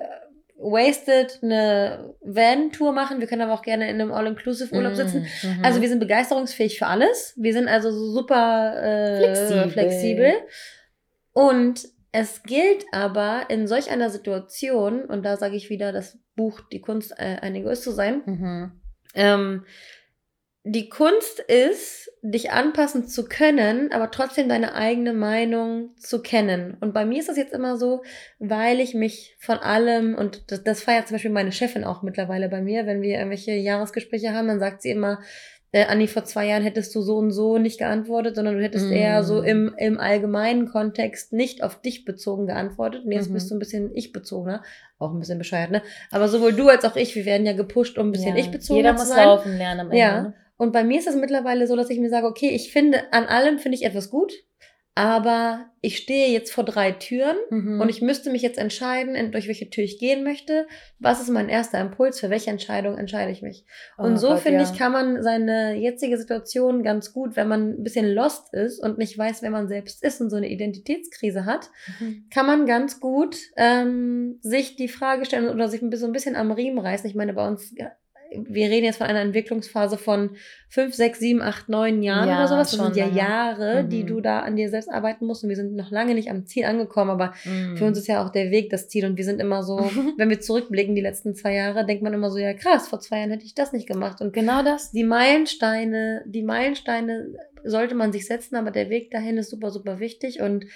wasted 0.63 1.41
eine 1.43 2.15
Van-Tour 2.21 2.93
machen. 2.93 3.21
Wir 3.21 3.27
können 3.27 3.43
aber 3.43 3.53
auch 3.53 3.63
gerne 3.63 3.89
in 3.91 4.01
einem 4.01 4.13
All-Inclusive-Urlaub 4.13 4.95
sitzen. 4.95 5.27
Mm, 5.43 5.65
also 5.65 5.81
wir 5.81 5.89
sind 5.89 5.99
begeisterungsfähig 5.99 6.79
für 6.79 6.87
alles. 6.87 7.35
Wir 7.37 7.53
sind 7.53 7.69
also 7.69 7.91
super 7.91 8.77
äh, 8.83 9.19
flexibel. 9.19 9.71
flexibel. 9.71 10.33
Und 11.33 11.89
es 12.13 12.43
gilt 12.43 12.85
aber 12.93 13.47
in 13.49 13.67
solch 13.67 13.91
einer 13.91 14.11
Situation, 14.11 15.05
und 15.05 15.25
da 15.25 15.37
sage 15.37 15.57
ich 15.57 15.71
wieder, 15.71 15.93
das 15.93 16.19
Buch 16.37 16.61
Die 16.71 16.81
Kunst, 16.81 17.13
äh, 17.13 17.39
ein 17.41 17.55
Egoist 17.55 17.83
zu 17.83 17.91
sein, 17.91 18.23
mhm. 18.25 18.73
ähm, 19.15 19.65
die 20.65 20.89
Kunst 20.89 21.41
ist, 21.41 22.11
dich 22.23 22.53
anpassen 22.53 23.09
zu 23.09 23.25
können, 23.25 23.91
aber 23.91 24.13
trotzdem 24.13 24.49
deine 24.49 24.75
eigene 24.75 25.13
Meinung 25.13 25.91
zu 25.97 26.23
kennen. 26.23 26.77
Und 26.81 26.95
bei 26.95 27.05
mir 27.05 27.19
ist 27.19 27.29
das 27.29 27.37
jetzt 27.37 27.53
immer 27.53 27.77
so, 27.77 28.03
weil 28.39 28.79
ich 28.79 28.95
mich 28.95 29.37
von 29.41 29.59
allem, 29.59 30.15
und 30.15 30.53
das, 30.53 30.63
das 30.63 30.83
feiert 30.83 31.09
zum 31.09 31.17
Beispiel 31.17 31.33
meine 31.33 31.51
Chefin 31.51 31.83
auch 31.83 32.03
mittlerweile 32.03 32.49
bei 32.49 32.61
mir, 32.61 32.87
wenn 32.87 33.03
wir 33.03 33.17
irgendwelche 33.17 33.53
Jahresgespräche 33.53 34.33
haben, 34.33 34.47
dann 34.47 34.61
sagt 34.61 34.83
sie 34.83 34.91
immer, 34.91 35.19
äh, 35.73 35.87
Anni, 35.87 36.07
vor 36.07 36.25
zwei 36.25 36.47
Jahren 36.47 36.63
hättest 36.63 36.95
du 36.95 37.01
so 37.01 37.17
und 37.17 37.33
so 37.33 37.59
nicht 37.59 37.79
geantwortet, 37.79 38.37
sondern 38.37 38.57
du 38.57 38.63
hättest 38.63 38.91
mm. 38.91 38.93
eher 38.93 39.25
so 39.25 39.43
im, 39.43 39.75
im 39.79 39.99
allgemeinen 39.99 40.69
Kontext 40.69 41.33
nicht 41.33 41.65
auf 41.65 41.81
dich 41.81 42.05
bezogen 42.05 42.47
geantwortet. 42.47 43.07
Und 43.07 43.13
jetzt 43.13 43.31
mhm. 43.31 43.35
bist 43.35 43.51
du 43.51 43.57
ein 43.57 43.59
bisschen 43.59 43.91
ich-bezogener. 43.95 44.63
Auch 44.99 45.13
ein 45.13 45.19
bisschen 45.19 45.39
bescheuert, 45.39 45.71
ne? 45.71 45.83
Aber 46.11 46.29
sowohl 46.29 46.53
du 46.53 46.69
als 46.69 46.85
auch 46.85 46.95
ich, 46.95 47.17
wir 47.17 47.25
werden 47.25 47.47
ja 47.47 47.55
gepusht, 47.55 47.99
um 47.99 48.09
ein 48.09 48.13
bisschen 48.13 48.37
ja. 48.37 48.43
ich-bezogener 48.45 48.97
zu 48.97 49.07
sein. 49.07 49.17
Jeder 49.17 49.31
muss 49.31 49.39
laufen 49.39 49.59
lernen 49.59 49.81
am 49.81 49.87
Ende. 49.87 49.99
Ja. 49.99 50.23
Ne? 50.23 50.35
Und 50.63 50.71
bei 50.71 50.85
mir 50.85 51.01
ist 51.01 51.09
es 51.09 51.17
mittlerweile 51.17 51.67
so, 51.67 51.75
dass 51.75 51.91
ich 51.91 51.99
mir 51.99 52.09
sage, 52.09 52.29
okay, 52.29 52.51
ich 52.51 52.71
finde, 52.71 53.13
an 53.13 53.25
allem 53.25 53.59
finde 53.59 53.77
ich 53.77 53.85
etwas 53.85 54.11
gut, 54.11 54.33
aber 54.95 55.73
ich 55.81 55.97
stehe 55.97 56.29
jetzt 56.29 56.53
vor 56.53 56.63
drei 56.63 56.93
Türen 56.93 57.37
mhm. 57.51 57.81
und 57.81 57.89
ich 57.89 58.01
müsste 58.01 58.31
mich 58.31 58.43
jetzt 58.43 58.59
entscheiden, 58.59 59.33
durch 59.33 59.49
welche 59.49 59.71
Tür 59.71 59.83
ich 59.83 59.99
gehen 59.99 60.23
möchte. 60.23 60.69
Was 61.01 61.21
ist 61.21 61.31
mein 61.31 61.49
erster 61.49 61.81
Impuls? 61.81 62.21
Für 62.21 62.31
welche 62.31 62.51
Entscheidung 62.51 62.97
entscheide 62.97 63.33
ich 63.33 63.43
mich? 63.43 63.65
Oh 63.99 64.05
und 64.05 64.19
so 64.19 64.37
finde 64.37 64.63
ja. 64.63 64.71
ich, 64.71 64.79
kann 64.79 64.93
man 64.93 65.21
seine 65.21 65.75
jetzige 65.75 66.17
Situation 66.17 66.85
ganz 66.85 67.13
gut, 67.13 67.35
wenn 67.35 67.49
man 67.49 67.71
ein 67.71 67.83
bisschen 67.83 68.09
lost 68.15 68.55
ist 68.55 68.79
und 68.79 68.99
nicht 68.99 69.19
weiß, 69.19 69.43
wer 69.43 69.51
man 69.51 69.67
selbst 69.67 70.05
ist 70.05 70.21
und 70.21 70.31
so 70.31 70.37
eine 70.37 70.49
Identitätskrise 70.49 71.45
hat, 71.45 71.71
mhm. 71.99 72.27
kann 72.33 72.47
man 72.47 72.67
ganz 72.67 73.01
gut 73.01 73.37
ähm, 73.57 74.39
sich 74.43 74.77
die 74.77 74.87
Frage 74.87 75.25
stellen 75.25 75.49
oder 75.49 75.67
sich 75.67 75.83
so 75.95 76.07
ein 76.07 76.13
bisschen 76.13 76.37
am 76.37 76.53
Riemen 76.53 76.79
reißen. 76.79 77.11
Ich 77.11 77.17
meine, 77.17 77.33
bei 77.33 77.49
uns 77.49 77.75
wir 78.37 78.69
reden 78.69 78.85
jetzt 78.85 78.99
von 78.99 79.07
einer 79.07 79.21
Entwicklungsphase 79.21 79.99
von 79.99 80.37
fünf, 80.69 80.95
sechs, 80.95 81.19
sieben, 81.19 81.43
acht, 81.43 81.69
neun 81.69 82.03
Jahren 82.03 82.29
ja, 82.29 82.39
oder 82.39 82.49
sowas. 82.49 82.71
Das 82.71 82.81
sind 82.81 82.97
ja 82.97 83.07
lange. 83.07 83.19
Jahre, 83.19 83.83
mhm. 83.83 83.89
die 83.91 84.05
du 84.05 84.21
da 84.21 84.41
an 84.41 84.57
dir 84.57 84.71
selbst 84.71 84.91
arbeiten 84.91 85.27
musst. 85.27 85.43
Und 85.43 85.51
wir 85.51 85.57
sind 85.57 85.75
noch 85.75 85.91
lange 85.91 86.15
nicht 86.15 86.31
am 86.31 86.47
Ziel 86.47 86.65
angekommen, 86.65 87.11
aber 87.11 87.35
mhm. 87.45 87.77
für 87.77 87.85
uns 87.85 87.99
ist 87.99 88.09
ja 88.09 88.25
auch 88.25 88.31
der 88.31 88.51
Weg 88.51 88.71
das 88.71 88.89
Ziel. 88.89 89.05
Und 89.05 89.17
wir 89.17 89.25
sind 89.25 89.41
immer 89.41 89.63
so, 89.63 89.79
wenn 90.17 90.31
wir 90.31 90.41
zurückblicken, 90.41 90.95
die 90.95 91.01
letzten 91.01 91.35
zwei 91.35 91.55
Jahre, 91.55 91.85
denkt 91.85 92.03
man 92.03 92.15
immer 92.15 92.31
so, 92.31 92.39
ja 92.39 92.55
krass, 92.55 92.89
vor 92.89 93.01
zwei 93.01 93.19
Jahren 93.19 93.31
hätte 93.31 93.45
ich 93.45 93.55
das 93.55 93.73
nicht 93.73 93.87
gemacht. 93.87 94.21
Und 94.21 94.33
genau 94.33 94.63
das, 94.63 94.93
die 94.93 95.05
Meilensteine, 95.05 96.25
die 96.27 96.43
Meilensteine 96.43 97.35
sollte 97.65 97.95
man 97.95 98.13
sich 98.13 98.27
setzen, 98.27 98.57
aber 98.57 98.71
der 98.71 98.91
Weg 98.91 99.11
dahin 99.11 99.39
ist 99.39 99.51
super, 99.51 99.71
super 99.71 100.01
wichtig. 100.01 100.41
Und 100.41 100.67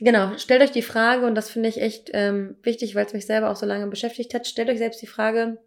Genau, 0.00 0.36
stellt 0.38 0.62
euch 0.62 0.72
die 0.72 0.82
Frage, 0.82 1.24
und 1.24 1.36
das 1.36 1.50
finde 1.50 1.68
ich 1.68 1.80
echt 1.80 2.10
ähm, 2.14 2.56
wichtig, 2.62 2.96
weil 2.96 3.06
es 3.06 3.12
mich 3.12 3.26
selber 3.26 3.50
auch 3.50 3.56
so 3.56 3.64
lange 3.64 3.86
beschäftigt 3.86 4.34
hat, 4.34 4.46
stellt 4.46 4.68
euch 4.68 4.78
selbst 4.78 5.00
die 5.00 5.06
Frage, 5.06 5.58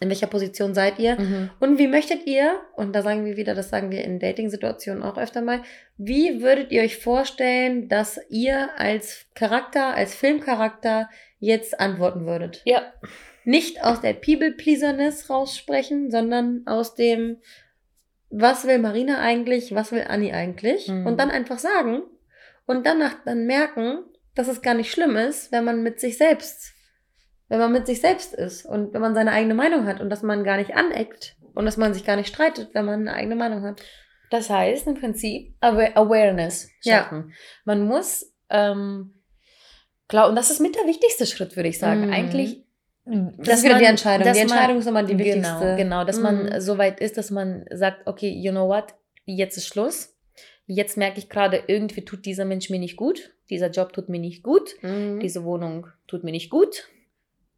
In 0.00 0.08
welcher 0.08 0.26
Position 0.26 0.74
seid 0.74 0.98
ihr? 0.98 1.18
Mhm. 1.18 1.50
Und 1.60 1.78
wie 1.78 1.86
möchtet 1.86 2.26
ihr, 2.26 2.60
und 2.74 2.94
da 2.94 3.02
sagen 3.02 3.24
wir 3.24 3.36
wieder, 3.36 3.54
das 3.54 3.70
sagen 3.70 3.90
wir 3.90 4.02
in 4.04 4.18
Dating-Situationen 4.18 5.02
auch 5.02 5.16
öfter 5.16 5.40
mal, 5.40 5.62
wie 5.96 6.42
würdet 6.42 6.72
ihr 6.72 6.82
euch 6.82 6.98
vorstellen, 6.98 7.88
dass 7.88 8.20
ihr 8.28 8.70
als 8.76 9.26
Charakter, 9.34 9.94
als 9.94 10.14
Filmcharakter 10.14 11.08
jetzt 11.38 11.78
antworten 11.78 12.26
würdet? 12.26 12.62
Ja. 12.64 12.92
Nicht 13.44 13.84
aus 13.84 14.00
der 14.00 14.14
People-Pleaserness 14.14 15.30
raussprechen, 15.30 16.10
sondern 16.10 16.62
aus 16.66 16.94
dem, 16.96 17.38
was 18.30 18.66
will 18.66 18.78
Marina 18.78 19.20
eigentlich, 19.20 19.74
was 19.74 19.92
will 19.92 20.04
Anni 20.08 20.32
eigentlich? 20.32 20.88
Mhm. 20.88 21.06
Und 21.06 21.20
dann 21.20 21.30
einfach 21.30 21.58
sagen 21.58 22.02
und 22.66 22.84
danach 22.84 23.14
dann 23.24 23.46
merken, 23.46 23.98
dass 24.34 24.48
es 24.48 24.62
gar 24.62 24.74
nicht 24.74 24.90
schlimm 24.90 25.16
ist, 25.16 25.52
wenn 25.52 25.64
man 25.64 25.82
mit 25.82 26.00
sich 26.00 26.18
selbst, 26.18 26.73
wenn 27.54 27.70
man 27.70 27.72
mit 27.72 27.86
sich 27.86 28.00
selbst 28.00 28.34
ist 28.34 28.64
und 28.66 28.92
wenn 28.94 29.00
man 29.00 29.14
seine 29.14 29.32
eigene 29.32 29.54
Meinung 29.54 29.86
hat 29.86 30.00
und 30.00 30.10
dass 30.10 30.22
man 30.22 30.44
gar 30.44 30.56
nicht 30.56 30.74
aneckt 30.74 31.36
und 31.54 31.64
dass 31.64 31.76
man 31.76 31.94
sich 31.94 32.04
gar 32.04 32.16
nicht 32.16 32.28
streitet, 32.28 32.70
wenn 32.74 32.84
man 32.84 33.00
eine 33.00 33.14
eigene 33.14 33.36
Meinung 33.36 33.62
hat. 33.62 33.82
Das 34.30 34.50
heißt 34.50 34.86
im 34.86 34.94
Prinzip 34.94 35.54
Awa- 35.60 35.94
Awareness 35.94 36.68
Ja. 36.82 36.98
schaffen. 37.04 37.32
Man 37.64 37.86
muss, 37.86 38.32
ähm, 38.50 39.14
glaub, 40.08 40.28
und 40.30 40.36
das 40.36 40.50
ist 40.50 40.60
mit 40.60 40.74
der 40.74 40.86
wichtigste 40.86 41.26
Schritt, 41.26 41.56
würde 41.56 41.68
ich 41.68 41.78
sagen. 41.78 42.06
Mhm. 42.06 42.12
Eigentlich. 42.12 42.62
Das 43.06 43.58
ist 43.58 43.64
wieder 43.64 43.78
die 43.78 43.84
Entscheidung. 43.84 44.32
Die 44.32 44.38
Entscheidung 44.38 44.78
ist 44.78 44.86
immer 44.86 45.02
die 45.02 45.14
genau, 45.14 45.24
wichtigste. 45.26 45.74
Genau, 45.76 46.04
dass 46.04 46.16
Mhm. 46.16 46.22
man 46.22 46.60
so 46.60 46.78
weit 46.78 47.00
ist, 47.00 47.18
dass 47.18 47.30
man 47.30 47.66
sagt, 47.70 48.06
okay, 48.06 48.30
you 48.30 48.50
know 48.50 48.66
what, 48.68 48.94
jetzt 49.26 49.56
ist 49.58 49.66
Schluss. 49.66 50.16
Jetzt 50.66 50.96
merke 50.96 51.18
ich 51.18 51.28
gerade, 51.28 51.62
irgendwie 51.66 52.04
tut 52.06 52.24
dieser 52.24 52.46
Mensch 52.46 52.70
mir 52.70 52.78
nicht 52.78 52.96
gut. 52.96 53.34
Dieser 53.50 53.68
Job 53.70 53.92
tut 53.92 54.08
mir 54.08 54.18
nicht 54.18 54.42
gut. 54.42 54.70
Mhm. 54.80 55.20
Diese 55.20 55.44
Wohnung 55.44 55.86
tut 56.06 56.24
mir 56.24 56.30
nicht 56.30 56.48
gut. 56.48 56.88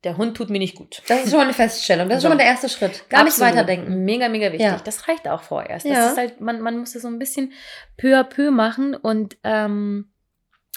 Der 0.06 0.16
Hund 0.16 0.36
tut 0.36 0.50
mir 0.50 0.60
nicht 0.60 0.76
gut. 0.76 1.02
Das 1.08 1.24
ist 1.24 1.30
schon 1.30 1.38
mal 1.38 1.44
eine 1.46 1.52
Feststellung. 1.52 2.08
Das 2.08 2.18
ist 2.18 2.22
So. 2.22 2.28
schon 2.28 2.36
mal 2.36 2.42
der 2.42 2.50
erste 2.52 2.68
Schritt. 2.68 3.08
Gar 3.10 3.22
Absolut. 3.22 3.48
nicht 3.48 3.56
weiterdenken. 3.56 4.04
Mega, 4.04 4.28
mega 4.28 4.46
wichtig. 4.52 4.60
Ja. 4.68 4.80
Das 4.84 5.08
reicht 5.08 5.26
auch 5.26 5.42
vorerst. 5.42 5.84
Das 5.84 5.92
Ja. 5.92 6.08
ist 6.10 6.16
halt, 6.16 6.40
man, 6.40 6.60
man 6.60 6.78
muss 6.78 6.92
das 6.92 7.02
so 7.02 7.08
ein 7.08 7.18
bisschen 7.18 7.52
peu 7.96 8.16
à 8.16 8.22
peu 8.22 8.52
machen 8.52 8.94
und 8.94 9.36
ähm, 9.42 10.08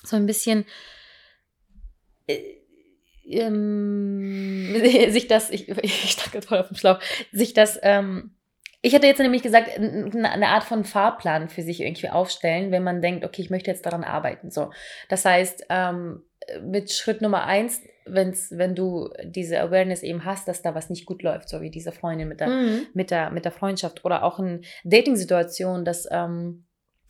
so 0.04 0.16
ein 0.16 0.26
bisschen 0.26 0.66
äh, 2.28 2.40
ähm, 3.30 4.74
sich 5.12 5.28
das, 5.28 5.50
ich, 5.52 5.70
ich 5.84 6.12
stand 6.12 6.32
gerade 6.32 6.48
voll 6.48 6.58
auf 6.58 6.68
dem 6.70 6.78
Schlauch, 6.78 7.00
sich 7.32 7.54
das, 7.54 7.80
ähm, 7.84 8.32
ich 8.82 8.94
hätte 8.94 9.08
jetzt 9.08 9.20
nämlich 9.20 9.44
gesagt, 9.44 9.78
eine 9.78 10.48
Art 10.48 10.64
von 10.64 10.86
Fahrplan 10.86 11.50
für 11.50 11.62
sich 11.62 11.82
irgendwie 11.82 12.10
aufstellen, 12.10 12.72
wenn 12.72 12.82
man 12.84 13.02
denkt, 13.02 13.26
okay, 13.26 13.42
ich 13.42 13.50
möchte 13.50 13.70
jetzt 13.70 13.86
daran 13.86 14.06
arbeiten. 14.06 14.52
So, 14.52 14.72
das 15.10 15.26
heißt, 15.26 15.66
ähm, 15.70 16.24
mit 16.64 16.90
Schritt 16.92 17.22
Nummer 17.22 17.44
eins, 17.44 17.82
wenn's, 18.14 18.50
wenn 18.52 18.76
du 18.76 19.10
diese 19.24 19.60
Awareness 19.60 20.04
eben 20.04 20.26
hast, 20.26 20.48
dass 20.48 20.62
da 20.62 20.76
was 20.76 20.90
nicht 20.90 21.06
gut 21.06 21.24
läuft, 21.24 21.50
so 21.50 21.62
wie 21.62 21.70
diese 21.72 21.92
Freundin 21.92 22.28
mit 22.28 22.40
der, 22.40 22.48
Mhm. 22.50 22.88
mit 22.94 23.12
der, 23.12 23.30
mit 23.32 23.46
der 23.46 23.52
Freundschaft 23.52 24.06
oder 24.06 24.24
auch 24.24 24.40
in 24.40 24.62
Dating-Situationen, 24.84 25.86
dass 25.86 26.08
ähm, 26.12 26.66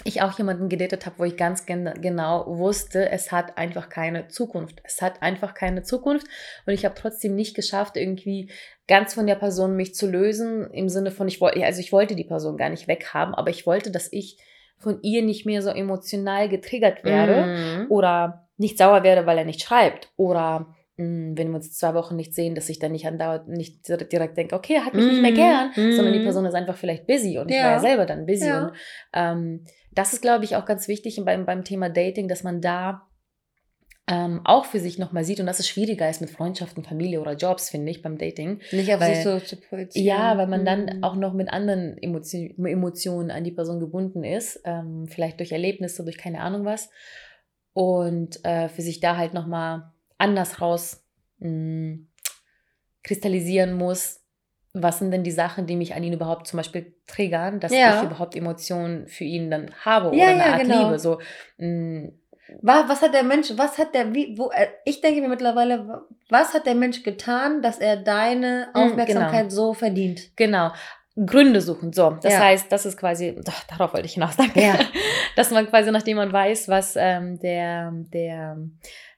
ich 0.06 0.22
auch 0.22 0.38
jemanden 0.38 0.70
gedatet 0.70 1.06
habe, 1.06 1.20
wo 1.20 1.24
ich 1.26 1.36
ganz 1.36 1.66
gen 1.66 1.92
genau 2.02 2.46
wusste, 2.48 3.10
es 3.10 3.34
hat 3.34 3.58
einfach 3.58 3.90
keine 3.90 4.30
Zukunft. 4.30 4.80
Es 4.86 5.02
hat 5.02 5.22
einfach 5.22 5.54
keine 5.54 5.84
Zukunft 5.84 6.26
und 6.66 6.74
ich 6.74 6.86
habe 6.86 6.96
trotzdem 6.96 7.36
nicht 7.36 7.54
geschafft, 7.54 7.98
irgendwie 7.98 8.50
ganz 8.88 9.14
von 9.14 9.28
der 9.28 9.36
Person 9.36 9.76
mich 9.76 9.96
zu 9.96 10.10
lösen, 10.10 10.72
im 10.72 10.88
Sinne 10.88 11.12
von, 11.12 11.28
ich 11.28 11.42
wollte, 11.42 11.66
also 11.66 11.82
ich 11.82 11.92
wollte 11.92 12.16
die 12.16 12.24
Person 12.24 12.56
gar 12.56 12.70
nicht 12.70 12.88
weghaben, 12.88 13.36
aber 13.36 13.50
ich 13.50 13.66
wollte, 13.66 13.92
dass 13.92 14.12
ich 14.14 14.38
von 14.78 15.02
ihr 15.02 15.22
nicht 15.22 15.46
mehr 15.46 15.62
so 15.62 15.70
emotional 15.72 16.48
getriggert 16.48 17.04
werde 17.04 17.48
Mhm. 17.48 17.88
oder 17.92 18.48
nicht 18.56 18.78
sauer 18.78 19.04
werde, 19.04 19.26
weil 19.26 19.38
er 19.38 19.44
nicht 19.46 19.62
schreibt 19.62 20.14
oder 20.16 20.74
wenn 21.00 21.50
wir 21.50 21.56
uns 21.56 21.78
zwei 21.78 21.94
Wochen 21.94 22.16
nicht 22.16 22.34
sehen, 22.36 22.56
dass 22.56 22.70
ich 22.70 22.78
dann 22.80 22.92
nicht 22.92 23.08
andauernd 23.08 23.48
nicht 23.48 23.88
direkt 23.88 24.38
denke, 24.38 24.56
okay, 24.56 24.76
er 24.76 24.86
hat 24.86 24.94
mich 24.94 25.06
nicht 25.06 25.22
mehr 25.22 25.32
Mhm. 25.32 25.36
gern, 25.36 25.72
Mhm. 25.76 25.92
sondern 25.94 26.14
die 26.14 26.20
Person 26.24 26.46
ist 26.46 26.54
einfach 26.56 26.78
vielleicht 26.78 27.08
busy 27.08 27.38
und 27.40 27.50
ich 27.50 27.58
Ja. 27.58 27.64
war 27.64 27.72
ja 27.72 27.80
selber 27.80 28.06
dann 28.06 28.26
busy. 28.26 28.48
Ja. 28.48 28.66
Und 28.66 28.72
ähm, 29.14 29.66
das 29.94 30.14
ist, 30.14 30.22
glaube 30.22 30.44
ich, 30.46 30.56
auch 30.56 30.66
ganz 30.66 30.88
wichtig 30.88 31.20
beim, 31.26 31.46
beim 31.46 31.64
Thema 31.64 31.90
Dating, 31.90 32.28
dass 32.28 32.44
man 32.44 32.62
da 32.62 33.04
ähm, 34.12 34.42
auch 34.44 34.66
für 34.66 34.80
sich 34.80 34.98
nochmal 34.98 35.24
sieht 35.24 35.40
und 35.40 35.46
dass 35.46 35.60
es 35.60 35.68
schwieriger 35.68 36.10
ist 36.10 36.20
mit 36.20 36.32
Freundschaften, 36.32 36.84
Familie 36.84 37.22
oder 37.22 37.34
Jobs, 37.36 37.70
finde 37.70 37.92
ich, 37.92 38.02
beim 38.02 38.18
Dating. 38.18 38.60
Nicht 38.72 38.92
auf 38.92 39.00
Weil- 39.00 39.14
sich 39.14 39.24
so 39.24 39.40
zu 39.40 39.56
projizieren. 39.58 40.08
Ja, 40.08 40.36
weil 40.36 40.48
man 40.48 40.66
dann 40.66 40.86
Mhm. 40.98 41.04
auch 41.04 41.16
noch 41.16 41.34
mit 41.34 41.50
anderen 41.54 41.96
Emotio 42.02 42.50
Emotionen 42.66 43.30
an 43.30 43.44
die 43.44 43.52
Person 43.52 43.80
gebunden 43.80 44.24
ist, 44.24 44.62
ähm, 44.66 45.06
vielleicht 45.08 45.40
durch 45.40 45.52
Erlebnisse, 45.52 46.04
durch 46.04 46.18
keine 46.18 46.42
Ahnung 46.42 46.66
was. 46.66 46.90
Und 47.74 48.44
äh, 48.44 48.68
für 48.68 48.82
sich 48.82 49.00
da 49.00 49.16
halt 49.16 49.36
nochmal 49.36 49.92
anders 50.20 50.62
raus 50.62 51.04
mh, 51.40 51.98
kristallisieren 53.04 53.74
muss, 53.74 54.22
was 54.74 55.00
sind 55.00 55.12
denn 55.12 55.24
die 55.24 55.32
Sachen, 55.32 55.66
die 55.66 55.76
mich 55.76 55.96
an 55.96 56.04
ihn 56.04 56.14
überhaupt 56.14 56.48
zum 56.48 56.58
Beispiel 56.58 56.94
triggern, 57.08 57.60
dass 57.60 57.72
Ja. 57.72 57.98
ich 57.98 58.04
überhaupt 58.04 58.36
Emotionen 58.36 59.08
für 59.08 59.24
ihn 59.24 59.50
dann 59.50 59.72
habe 59.84 60.16
Ja, 60.16 60.26
oder 60.26 60.28
eine 60.28 60.40
ja, 60.40 60.52
Art 60.54 60.62
genau. 60.62 60.84
Liebe. 60.86 61.00
So, 61.00 61.20
mh, 61.58 62.10
Was, 62.62 62.90
was 62.90 63.02
hat 63.02 63.14
der 63.14 63.24
Mensch, 63.24 63.52
was 63.56 63.78
hat 63.78 63.94
der, 63.96 64.14
wie, 64.14 64.38
wo, 64.38 64.52
äh, 64.52 64.68
ich 64.86 65.02
denke 65.02 65.22
mir 65.22 65.28
mittlerweile, 65.30 66.04
was 66.30 66.54
hat 66.54 66.66
der 66.66 66.76
Mensch 66.76 67.04
getan, 67.04 67.62
dass 67.62 67.80
er 67.80 67.98
deine 67.98 68.70
Mm, 68.74 68.78
Aufmerksamkeit 68.78 69.52
so 69.52 69.74
verdient? 69.74 70.36
Genau. 70.36 70.72
Gründe 71.26 71.60
suchen. 71.62 71.92
So, 71.92 72.12
das 72.22 72.34
Ja. 72.34 72.40
heißt, 72.40 72.72
das 72.72 72.86
ist 72.86 72.98
quasi, 72.98 73.36
doch, 73.44 73.64
darauf 73.64 73.94
wollte 73.94 74.06
ich 74.06 74.14
hinaus, 74.14 74.36
danke. 74.38 74.62
Ja. 74.62 74.80
Dass 75.36 75.52
man 75.52 75.68
quasi, 75.68 75.92
nachdem 75.92 76.18
man 76.18 76.32
weiß, 76.32 76.70
was 76.70 76.96
ähm, 76.96 77.40
der, 77.40 77.92
der, 78.14 78.58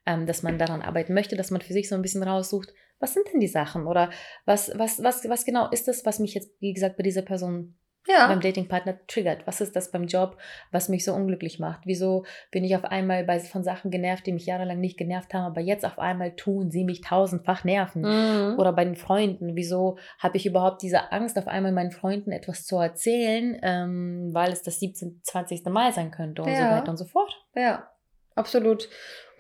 ähm, 0.06 0.26
dass 0.26 0.44
man 0.44 0.58
daran 0.58 0.82
arbeiten 0.82 1.14
möchte, 1.14 1.36
dass 1.36 1.52
man 1.52 1.62
für 1.62 1.74
sich 1.74 1.90
so 1.90 1.96
ein 1.96 2.02
bisschen 2.02 2.24
raussucht, 2.24 2.74
was 3.00 3.14
sind 3.14 3.26
denn 3.34 3.40
die 3.40 3.48
Sachen? 3.48 3.88
Oder 3.88 4.12
was, 4.46 4.72
was, 4.78 5.02
was, 5.04 5.28
was 5.28 5.46
genau 5.46 5.70
ist 5.72 5.88
das, 5.88 6.06
was 6.06 6.20
mich 6.20 6.34
jetzt, 6.36 6.52
wie 6.60 6.74
gesagt, 6.74 6.98
bei 6.98 7.04
dieser 7.04 7.24
Person 7.24 7.76
Ja. 8.08 8.28
beim 8.28 8.42
Datingpartner 8.42 9.00
triggert? 9.08 9.46
Was 9.48 9.60
ist 9.60 9.76
das 9.76 9.90
beim 9.92 10.06
Job, 10.06 10.38
was 10.72 10.88
mich 10.88 11.04
so 11.04 11.14
unglücklich 11.14 11.58
macht? 11.60 11.82
Wieso 11.86 12.26
bin 12.52 12.64
ich 12.64 12.76
auf 12.76 12.84
einmal 12.86 13.24
bei, 13.24 13.40
von 13.40 13.64
Sachen 13.64 13.90
genervt, 13.90 14.28
die 14.28 14.32
mich 14.34 14.46
jahrelang 14.46 14.80
nicht 14.80 14.98
genervt 15.00 15.34
haben, 15.34 15.46
aber 15.46 15.62
jetzt 15.62 15.84
auf 15.84 15.98
einmal 15.98 16.36
tun 16.36 16.70
sie 16.70 16.84
mich 16.84 17.02
tausendfach 17.02 17.64
nerven? 17.64 18.02
Mhm. 18.04 18.60
Oder 18.60 18.72
bei 18.74 18.86
den 18.86 18.96
Freunden, 18.96 19.56
wieso 19.56 19.98
habe 20.20 20.38
ich 20.38 20.46
überhaupt 20.46 20.84
diese 20.84 21.12
Angst, 21.12 21.40
auf 21.40 21.48
einmal 21.48 21.72
meinen 21.72 21.92
Freunden 21.92 22.32
etwas 22.32 22.66
zu 22.66 22.78
erzählen, 22.78 23.58
ähm, 23.64 24.30
weil 24.32 24.52
es 24.52 24.62
das 24.62 24.80
17., 24.80 25.22
20. 25.24 25.66
Mal 25.66 25.92
sein 25.92 26.12
könnte 26.12 26.44
und 26.44 26.56
so 26.56 26.62
Ja. 26.62 26.70
weiter 26.70 26.92
und 26.92 26.98
so 26.98 27.06
fort. 27.06 27.34
Ja, 27.56 27.90
absolut. 28.36 28.90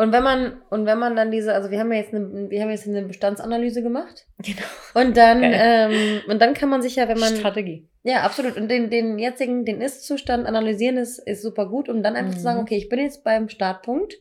Und 0.02 0.12
wenn 0.12 0.24
man, 0.24 0.62
und 0.72 0.88
wenn 0.88 0.98
man 0.98 1.16
dann 1.16 1.30
diese, 1.30 1.54
also 1.54 1.70
wir 1.70 1.80
haben 1.80 1.92
ja 1.92 2.00
jetzt 2.00 2.12
eine, 2.12 2.50
wir 2.50 2.62
haben 2.62 2.72
jetzt 2.72 2.88
eine 2.88 3.04
Bestandsanalyse 3.04 3.84
gemacht. 3.84 4.26
Genau. 4.40 4.58
Und 4.96 5.16
dann, 5.16 5.42
ähm, 5.44 6.22
und 6.28 6.42
dann 6.42 6.56
kann 6.56 6.70
man 6.70 6.82
sich 6.82 6.96
ja, 6.96 7.08
wenn 7.08 7.20
man, 7.20 7.36
Strategie. 7.36 7.88
ja, 8.02 8.22
absolut. 8.24 8.58
Und 8.58 8.68
den, 8.68 8.90
den 8.90 9.20
jetzigen, 9.20 9.64
den 9.64 9.80
Ist-Zustand 9.80 10.48
analysieren 10.48 10.98
ist, 10.98 11.20
ist 11.20 11.44
super 11.44 11.68
gut, 11.68 11.88
um 11.88 12.02
dann 12.02 12.16
einfach 12.16 12.34
zu 12.34 12.42
sagen, 12.42 12.58
Mhm. 12.58 12.64
okay, 12.64 12.78
ich 12.78 12.90
bin 12.90 12.98
jetzt 13.00 13.24
beim 13.24 13.48
Startpunkt. 13.48 14.16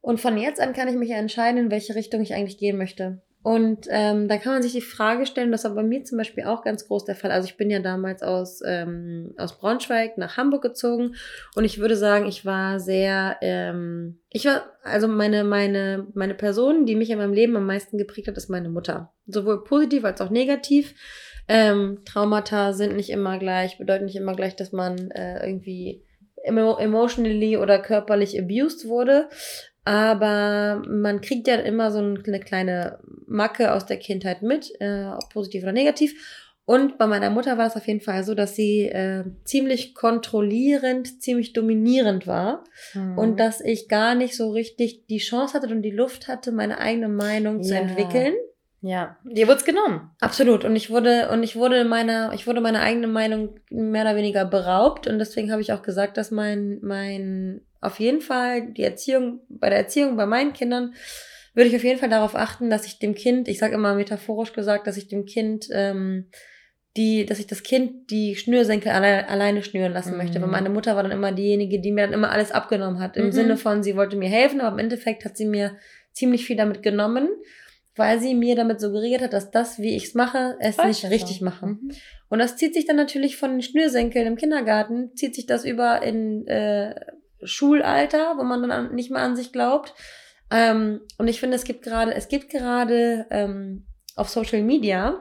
Und 0.00 0.20
von 0.20 0.36
jetzt 0.36 0.60
an 0.60 0.72
kann 0.72 0.88
ich 0.88 0.96
mich 0.96 1.10
ja 1.10 1.16
entscheiden, 1.16 1.60
in 1.60 1.70
welche 1.70 1.94
Richtung 1.94 2.20
ich 2.20 2.34
eigentlich 2.34 2.58
gehen 2.58 2.76
möchte. 2.76 3.22
Und 3.42 3.86
ähm, 3.88 4.26
da 4.26 4.36
kann 4.36 4.54
man 4.54 4.62
sich 4.62 4.72
die 4.72 4.80
Frage 4.80 5.24
stellen, 5.24 5.52
das 5.52 5.62
war 5.62 5.74
bei 5.74 5.84
mir 5.84 6.02
zum 6.02 6.18
Beispiel 6.18 6.44
auch 6.44 6.62
ganz 6.62 6.86
groß 6.86 7.04
der 7.04 7.14
Fall. 7.14 7.30
Also 7.30 7.46
ich 7.46 7.56
bin 7.56 7.70
ja 7.70 7.78
damals 7.78 8.22
aus, 8.22 8.60
ähm, 8.66 9.32
aus 9.38 9.58
Braunschweig 9.58 10.18
nach 10.18 10.36
Hamburg 10.36 10.62
gezogen 10.62 11.14
und 11.54 11.64
ich 11.64 11.78
würde 11.78 11.96
sagen, 11.96 12.26
ich 12.26 12.44
war 12.44 12.80
sehr, 12.80 13.36
ähm, 13.40 14.18
ich 14.28 14.44
war, 14.44 14.66
also 14.82 15.06
meine, 15.06 15.44
meine, 15.44 16.08
meine 16.14 16.34
Person, 16.34 16.84
die 16.84 16.96
mich 16.96 17.10
in 17.10 17.18
meinem 17.18 17.32
Leben 17.32 17.56
am 17.56 17.66
meisten 17.66 17.96
geprägt 17.96 18.26
hat, 18.26 18.36
ist 18.36 18.50
meine 18.50 18.68
Mutter. 18.68 19.12
Sowohl 19.26 19.62
positiv 19.62 20.04
als 20.04 20.20
auch 20.20 20.30
negativ. 20.30 20.94
Ähm, 21.46 22.00
Traumata 22.04 22.72
sind 22.72 22.96
nicht 22.96 23.08
immer 23.08 23.38
gleich, 23.38 23.78
bedeuten 23.78 24.06
nicht 24.06 24.16
immer 24.16 24.34
gleich, 24.34 24.56
dass 24.56 24.72
man 24.72 25.10
äh, 25.12 25.46
irgendwie 25.46 26.04
emo 26.44 26.76
emotionally 26.76 27.56
oder 27.56 27.78
körperlich 27.78 28.38
abused 28.38 28.86
wurde. 28.88 29.28
Aber 29.88 30.82
man 30.86 31.22
kriegt 31.22 31.48
ja 31.48 31.54
immer 31.56 31.90
so 31.90 31.98
eine 31.98 32.40
kleine 32.40 32.98
Macke 33.26 33.72
aus 33.72 33.86
der 33.86 33.96
Kindheit 33.96 34.42
mit, 34.42 34.70
äh, 34.80 35.06
ob 35.06 35.30
positiv 35.32 35.62
oder 35.62 35.72
negativ. 35.72 36.12
Und 36.66 36.98
bei 36.98 37.06
meiner 37.06 37.30
Mutter 37.30 37.56
war 37.56 37.66
es 37.66 37.76
auf 37.76 37.86
jeden 37.86 38.02
Fall 38.02 38.22
so, 38.24 38.34
dass 38.34 38.54
sie 38.54 38.82
äh, 38.82 39.24
ziemlich 39.44 39.94
kontrollierend, 39.94 41.22
ziemlich 41.22 41.54
dominierend 41.54 42.26
war 42.26 42.64
Mhm. 42.94 43.16
und 43.16 43.40
dass 43.40 43.62
ich 43.62 43.88
gar 43.88 44.14
nicht 44.14 44.36
so 44.36 44.50
richtig 44.50 45.06
die 45.06 45.16
Chance 45.18 45.54
hatte 45.54 45.68
und 45.72 45.80
die 45.80 45.90
Luft 45.90 46.28
hatte, 46.28 46.52
meine 46.52 46.78
eigene 46.78 47.08
Meinung 47.08 47.62
zu 47.62 47.72
Ja. 47.72 47.80
entwickeln. 47.80 48.34
ja, 48.82 49.16
dir 49.24 49.48
wird's 49.48 49.64
genommen. 49.64 50.10
Absolut. 50.20 50.64
Und 50.64 50.76
ich 50.76 50.88
wurde, 50.90 51.30
und 51.32 51.42
ich 51.42 51.56
wurde 51.56 51.84
meiner, 51.84 52.32
ich 52.34 52.46
wurde 52.46 52.60
meiner 52.60 52.80
eigenen 52.80 53.10
Meinung 53.12 53.58
mehr 53.70 54.02
oder 54.02 54.14
weniger 54.16 54.44
beraubt. 54.44 55.08
Und 55.08 55.18
deswegen 55.18 55.50
habe 55.50 55.62
ich 55.62 55.72
auch 55.72 55.82
gesagt, 55.82 56.16
dass 56.18 56.30
mein, 56.30 56.78
mein, 56.82 57.62
auf 57.80 58.00
jeden 58.00 58.20
Fall 58.20 58.72
die 58.72 58.82
Erziehung, 58.82 59.40
bei 59.48 59.68
der 59.70 59.78
Erziehung 59.78 60.16
bei 60.16 60.26
meinen 60.26 60.52
Kindern 60.52 60.94
würde 61.54 61.70
ich 61.70 61.76
auf 61.76 61.84
jeden 61.84 61.98
Fall 61.98 62.08
darauf 62.08 62.34
achten, 62.36 62.70
dass 62.70 62.86
ich 62.86 62.98
dem 62.98 63.14
Kind, 63.14 63.48
ich 63.48 63.58
sage 63.58 63.74
immer 63.74 63.94
metaphorisch 63.94 64.52
gesagt, 64.52 64.86
dass 64.86 64.96
ich 64.96 65.08
dem 65.08 65.24
Kind, 65.24 65.68
ähm, 65.72 66.30
die, 66.96 67.26
dass 67.26 67.38
ich 67.38 67.46
das 67.46 67.62
Kind 67.62 68.10
die 68.10 68.34
Schnürsenkel 68.36 68.90
alle, 68.92 69.28
alleine 69.28 69.62
schnüren 69.62 69.92
lassen 69.92 70.16
möchte. 70.16 70.38
Mhm. 70.38 70.42
Weil 70.44 70.50
meine 70.50 70.70
Mutter 70.70 70.96
war 70.96 71.02
dann 71.02 71.12
immer 71.12 71.32
diejenige, 71.32 71.80
die 71.80 71.92
mir 71.92 72.02
dann 72.04 72.12
immer 72.12 72.30
alles 72.32 72.50
abgenommen 72.52 73.00
hat. 73.00 73.16
Im 73.16 73.26
Mhm. 73.26 73.32
Sinne 73.32 73.56
von, 73.56 73.82
sie 73.82 73.96
wollte 73.96 74.16
mir 74.16 74.28
helfen, 74.28 74.60
aber 74.60 74.72
im 74.74 74.78
Endeffekt 74.84 75.24
hat 75.24 75.36
sie 75.36 75.46
mir 75.46 75.76
ziemlich 76.12 76.44
viel 76.44 76.56
damit 76.56 76.82
genommen 76.82 77.28
weil 77.96 78.20
sie 78.20 78.36
mir 78.36 78.54
damit 78.54 78.80
suggeriert 78.80 79.22
hat, 79.22 79.32
dass 79.32 79.50
das, 79.50 79.80
wie 79.80 79.96
ich 79.96 80.04
es 80.04 80.14
mache, 80.14 80.56
es 80.60 80.76
Falsch 80.76 81.02
nicht 81.02 81.10
richtig 81.12 81.36
ist. 81.38 81.42
mache. 81.42 81.66
Mhm. 81.66 81.90
Und 82.28 82.38
das 82.38 82.56
zieht 82.56 82.74
sich 82.74 82.86
dann 82.86 82.94
natürlich 82.94 83.36
von 83.36 83.50
den 83.50 83.60
Schnürsenkeln 83.62 84.24
im 84.24 84.36
Kindergarten, 84.36 85.16
zieht 85.16 85.34
sich 85.34 85.46
das 85.46 85.64
über 85.64 86.00
in 86.04 86.46
äh, 86.46 86.94
Schulalter, 87.42 88.34
wo 88.36 88.42
man 88.42 88.62
dann 88.62 88.70
an, 88.70 88.94
nicht 88.94 89.10
mehr 89.10 89.22
an 89.22 89.36
sich 89.36 89.52
glaubt. 89.52 89.94
Ähm, 90.50 91.00
und 91.18 91.28
ich 91.28 91.40
finde, 91.40 91.56
es 91.56 91.64
gibt 91.64 91.82
gerade, 91.82 92.14
es 92.14 92.28
gibt 92.28 92.50
gerade 92.50 93.26
ähm, 93.30 93.86
auf 94.16 94.28
Social 94.28 94.62
Media, 94.62 95.20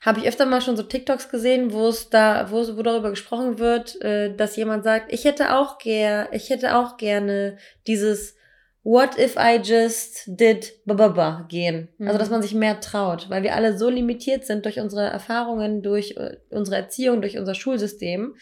habe 0.00 0.20
ich 0.20 0.26
öfter 0.26 0.46
mal 0.46 0.60
schon 0.60 0.76
so 0.76 0.82
TikToks 0.82 1.28
gesehen, 1.28 1.72
wo 1.72 1.88
es 1.88 2.10
da, 2.10 2.50
wo, 2.50 2.76
wo 2.76 2.82
darüber 2.82 3.10
gesprochen 3.10 3.58
wird, 3.58 4.00
äh, 4.02 4.34
dass 4.34 4.56
jemand 4.56 4.82
sagt, 4.84 5.12
ich 5.12 5.24
hätte 5.24 5.54
auch 5.56 5.78
ger, 5.78 6.28
ich 6.32 6.50
hätte 6.50 6.76
auch 6.76 6.96
gerne 6.96 7.58
dieses 7.86 8.36
What 8.84 9.16
if 9.16 9.36
I 9.36 9.60
just 9.62 10.24
did 10.26 10.72
bababa 10.84 11.46
gehen. 11.48 11.88
Also, 12.00 12.14
Mhm. 12.14 12.18
dass 12.18 12.30
man 12.30 12.42
sich 12.42 12.52
mehr 12.52 12.80
traut, 12.80 13.30
weil 13.30 13.44
wir 13.44 13.54
alle 13.54 13.78
so 13.78 13.88
limitiert 13.88 14.44
sind 14.44 14.64
durch 14.64 14.80
unsere 14.80 15.04
Erfahrungen, 15.04 15.82
durch 15.82 16.16
äh, 16.16 16.38
unsere 16.50 16.78
Erziehung, 16.78 17.20
durch 17.20 17.38
unser 17.38 17.54
Schulsystem, 17.54 18.34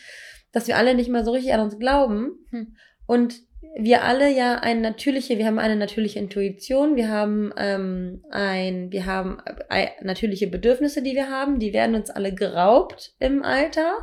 dass 0.53 0.67
wir 0.67 0.77
alle 0.77 0.95
nicht 0.95 1.09
mehr 1.09 1.25
so 1.25 1.33
richtig 1.33 1.53
an 1.53 1.61
uns 1.61 1.79
glauben. 1.79 2.33
Hm. 2.51 2.77
Und 3.07 3.43
wir 3.77 4.05
alle 4.05 4.31
ja 4.31 4.57
eine 4.57 4.81
natürliche, 4.81 5.39
wir 5.39 5.47
haben 5.47 5.59
eine 5.59 5.77
natürliche 5.77 6.19
Intuition, 6.19 6.97
wir 6.97 7.09
haben 7.09 7.53
ähm, 7.57 8.25
ein, 8.31 8.91
wir 8.91 9.07
haben 9.07 9.39
äh, 9.69 9.89
natürliche 10.03 10.49
Bedürfnisse, 10.49 11.03
die 11.03 11.15
wir 11.15 11.29
haben, 11.29 11.59
die 11.59 11.73
werden 11.73 11.95
uns 11.95 12.11
alle 12.11 12.35
geraubt 12.35 13.15
im 13.19 13.43
Alter, 13.43 13.99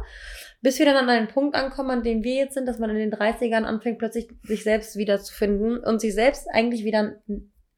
bis 0.62 0.80
wir 0.80 0.86
dann 0.86 0.96
an 0.96 1.10
einen 1.10 1.28
Punkt 1.28 1.56
ankommen, 1.56 1.90
an 1.90 2.04
dem 2.04 2.24
wir 2.24 2.36
jetzt 2.36 2.54
sind, 2.54 2.66
dass 2.68 2.80
man 2.80 2.90
in 2.92 2.98
den 2.98 3.14
30ern 3.14 3.64
anfängt, 3.64 4.00
plötzlich 4.00 4.30
sich 4.44 4.64
selbst 4.64 4.96
wiederzufinden 4.96 5.80
und 5.80 6.00
sich 6.00 6.14
selbst 6.14 6.48
eigentlich 6.52 6.86
wieder 6.86 7.16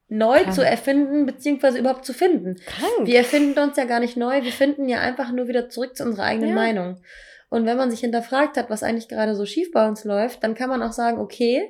neu 0.08 0.42
Krank. 0.42 0.54
zu 0.54 0.64
erfinden, 0.64 1.26
beziehungsweise 1.26 1.78
überhaupt 1.78 2.04
zu 2.04 2.12
finden. 2.12 2.56
Krank. 2.66 3.06
Wir 3.06 3.18
erfinden 3.18 3.58
uns 3.58 3.76
ja 3.76 3.84
gar 3.84 4.00
nicht 4.00 4.16
neu, 4.16 4.42
wir 4.42 4.52
finden 4.52 4.88
ja 4.88 5.00
einfach 5.00 5.32
nur 5.32 5.48
wieder 5.48 5.68
zurück 5.68 5.96
zu 5.96 6.04
unserer 6.04 6.24
eigenen 6.24 6.50
Ja. 6.50 6.54
Meinung. 6.54 7.02
Und 7.50 7.66
wenn 7.66 7.76
man 7.76 7.90
sich 7.90 8.00
hinterfragt 8.00 8.56
hat, 8.56 8.70
was 8.70 8.82
eigentlich 8.82 9.08
gerade 9.08 9.34
so 9.34 9.44
schief 9.44 9.72
bei 9.72 9.86
uns 9.86 10.04
läuft, 10.04 10.42
dann 10.42 10.54
kann 10.54 10.70
man 10.70 10.82
auch 10.82 10.92
sagen, 10.92 11.18
okay, 11.18 11.68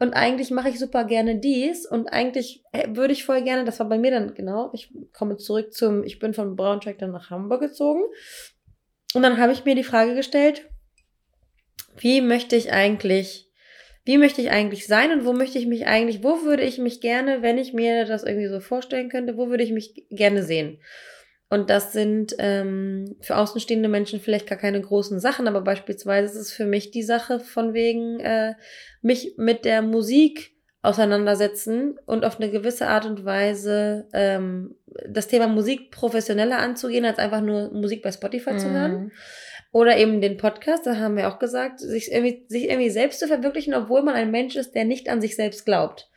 und 0.00 0.14
eigentlich 0.14 0.50
mache 0.50 0.70
ich 0.70 0.78
super 0.78 1.04
gerne 1.04 1.38
dies 1.38 1.86
und 1.86 2.08
eigentlich 2.08 2.64
äh, 2.72 2.88
würde 2.96 3.12
ich 3.12 3.24
voll 3.24 3.42
gerne, 3.42 3.64
das 3.64 3.78
war 3.78 3.88
bei 3.88 3.98
mir 3.98 4.10
dann 4.10 4.34
genau, 4.34 4.70
ich 4.72 4.92
komme 5.12 5.36
zurück 5.36 5.72
zum, 5.72 6.04
ich 6.04 6.18
bin 6.18 6.34
von 6.34 6.56
Braunschweig 6.56 6.98
dann 6.98 7.12
nach 7.12 7.30
Hamburg 7.30 7.60
gezogen 7.60 8.02
und 9.14 9.22
dann 9.22 9.38
habe 9.38 9.52
ich 9.52 9.64
mir 9.64 9.74
die 9.74 9.84
Frage 9.84 10.14
gestellt, 10.14 10.68
wie 11.98 12.22
möchte 12.22 12.56
ich 12.56 12.72
eigentlich, 12.72 13.50
wie 14.06 14.16
möchte 14.16 14.40
ich 14.40 14.50
eigentlich 14.50 14.86
sein 14.86 15.12
und 15.12 15.26
wo 15.26 15.34
möchte 15.34 15.58
ich 15.58 15.66
mich 15.66 15.86
eigentlich, 15.86 16.24
wo 16.24 16.42
würde 16.42 16.62
ich 16.62 16.78
mich 16.78 17.02
gerne, 17.02 17.42
wenn 17.42 17.58
ich 17.58 17.74
mir 17.74 18.06
das 18.06 18.24
irgendwie 18.24 18.48
so 18.48 18.60
vorstellen 18.60 19.10
könnte, 19.10 19.36
wo 19.36 19.50
würde 19.50 19.64
ich 19.64 19.70
mich 19.70 20.06
gerne 20.08 20.42
sehen? 20.42 20.80
Und 21.50 21.68
das 21.68 21.92
sind 21.92 22.36
ähm, 22.38 23.16
für 23.20 23.36
außenstehende 23.36 23.88
Menschen 23.88 24.20
vielleicht 24.20 24.46
gar 24.46 24.56
keine 24.56 24.80
großen 24.80 25.18
Sachen, 25.18 25.48
aber 25.48 25.62
beispielsweise 25.62 26.38
ist 26.38 26.46
es 26.46 26.52
für 26.52 26.64
mich 26.64 26.92
die 26.92 27.02
Sache 27.02 27.40
von 27.40 27.74
wegen 27.74 28.20
äh, 28.20 28.54
mich 29.02 29.34
mit 29.36 29.64
der 29.64 29.82
Musik 29.82 30.52
auseinandersetzen 30.82 31.98
und 32.06 32.24
auf 32.24 32.40
eine 32.40 32.50
gewisse 32.50 32.86
Art 32.86 33.04
und 33.04 33.24
Weise 33.24 34.06
ähm, 34.12 34.76
das 35.08 35.26
Thema 35.26 35.48
Musik 35.48 35.90
professioneller 35.90 36.58
anzugehen, 36.58 37.04
als 37.04 37.18
einfach 37.18 37.42
nur 37.42 37.72
Musik 37.72 38.02
bei 38.02 38.12
Spotify 38.12 38.56
zu 38.56 38.70
hören. 38.70 38.92
Mhm. 38.92 39.12
Oder 39.72 39.98
eben 39.98 40.20
den 40.20 40.36
Podcast, 40.36 40.86
da 40.86 40.96
haben 40.96 41.16
wir 41.16 41.28
auch 41.28 41.38
gesagt, 41.38 41.80
sich 41.80 42.10
irgendwie, 42.10 42.44
sich 42.48 42.68
irgendwie 42.68 42.90
selbst 42.90 43.20
zu 43.20 43.26
verwirklichen, 43.26 43.74
obwohl 43.74 44.02
man 44.02 44.14
ein 44.14 44.30
Mensch 44.30 44.56
ist, 44.56 44.74
der 44.74 44.84
nicht 44.84 45.08
an 45.08 45.20
sich 45.20 45.36
selbst 45.36 45.64
glaubt. 45.64 46.09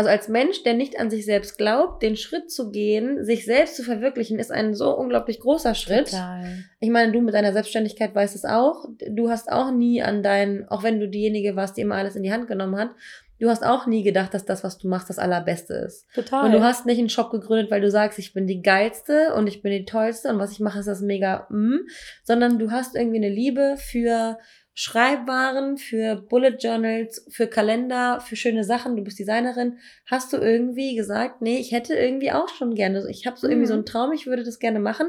Also 0.00 0.08
als 0.08 0.28
Mensch, 0.28 0.62
der 0.62 0.72
nicht 0.72 0.98
an 0.98 1.10
sich 1.10 1.26
selbst 1.26 1.58
glaubt, 1.58 2.02
den 2.02 2.16
Schritt 2.16 2.50
zu 2.50 2.70
gehen, 2.70 3.22
sich 3.22 3.44
selbst 3.44 3.76
zu 3.76 3.82
verwirklichen, 3.82 4.38
ist 4.38 4.50
ein 4.50 4.74
so 4.74 4.96
unglaublich 4.96 5.40
großer 5.40 5.74
Schritt. 5.74 6.06
Total. 6.06 6.64
Ich 6.80 6.88
meine, 6.88 7.12
du 7.12 7.20
mit 7.20 7.34
deiner 7.34 7.52
Selbstständigkeit 7.52 8.14
weißt 8.14 8.34
es 8.34 8.46
auch. 8.46 8.86
Du 9.10 9.28
hast 9.28 9.52
auch 9.52 9.70
nie 9.70 10.02
an 10.02 10.22
deinen, 10.22 10.66
auch 10.70 10.82
wenn 10.82 11.00
du 11.00 11.06
diejenige 11.06 11.54
warst, 11.54 11.76
die 11.76 11.82
immer 11.82 11.96
alles 11.96 12.16
in 12.16 12.22
die 12.22 12.32
Hand 12.32 12.48
genommen 12.48 12.78
hat, 12.78 12.92
du 13.40 13.50
hast 13.50 13.62
auch 13.62 13.86
nie 13.86 14.02
gedacht, 14.02 14.32
dass 14.32 14.46
das, 14.46 14.64
was 14.64 14.78
du 14.78 14.88
machst, 14.88 15.10
das 15.10 15.18
Allerbeste 15.18 15.74
ist. 15.74 16.06
Total. 16.14 16.46
Und 16.46 16.52
du 16.52 16.62
hast 16.62 16.86
nicht 16.86 16.98
einen 16.98 17.10
Shop 17.10 17.30
gegründet, 17.30 17.70
weil 17.70 17.82
du 17.82 17.90
sagst, 17.90 18.18
ich 18.18 18.32
bin 18.32 18.46
die 18.46 18.62
geilste 18.62 19.34
und 19.34 19.48
ich 19.48 19.60
bin 19.60 19.70
die 19.70 19.84
tollste 19.84 20.30
und 20.30 20.38
was 20.38 20.52
ich 20.52 20.60
mache, 20.60 20.78
ist 20.78 20.88
das 20.88 21.02
mega, 21.02 21.46
mm, 21.50 21.80
sondern 22.24 22.58
du 22.58 22.70
hast 22.70 22.96
irgendwie 22.96 23.18
eine 23.18 23.28
Liebe 23.28 23.76
für 23.76 24.38
Schreibwaren, 24.82 25.76
für 25.76 26.16
Bullet 26.16 26.56
Journals, 26.58 27.26
für 27.28 27.46
Kalender, 27.46 28.18
für 28.22 28.34
schöne 28.34 28.64
Sachen. 28.64 28.96
Du 28.96 29.04
bist 29.04 29.18
Designerin. 29.18 29.76
Hast 30.06 30.32
du 30.32 30.38
irgendwie 30.38 30.96
gesagt, 30.96 31.42
nee, 31.42 31.58
ich 31.58 31.72
hätte 31.72 31.94
irgendwie 31.94 32.32
auch 32.32 32.48
schon 32.48 32.74
gerne, 32.74 33.04
ich 33.10 33.26
habe 33.26 33.36
so 33.36 33.46
irgendwie 33.46 33.66
Mhm. 33.66 33.68
so 33.68 33.74
einen 33.74 33.84
Traum, 33.84 34.12
ich 34.12 34.26
würde 34.26 34.42
das 34.42 34.58
gerne 34.58 34.80
machen. 34.80 35.06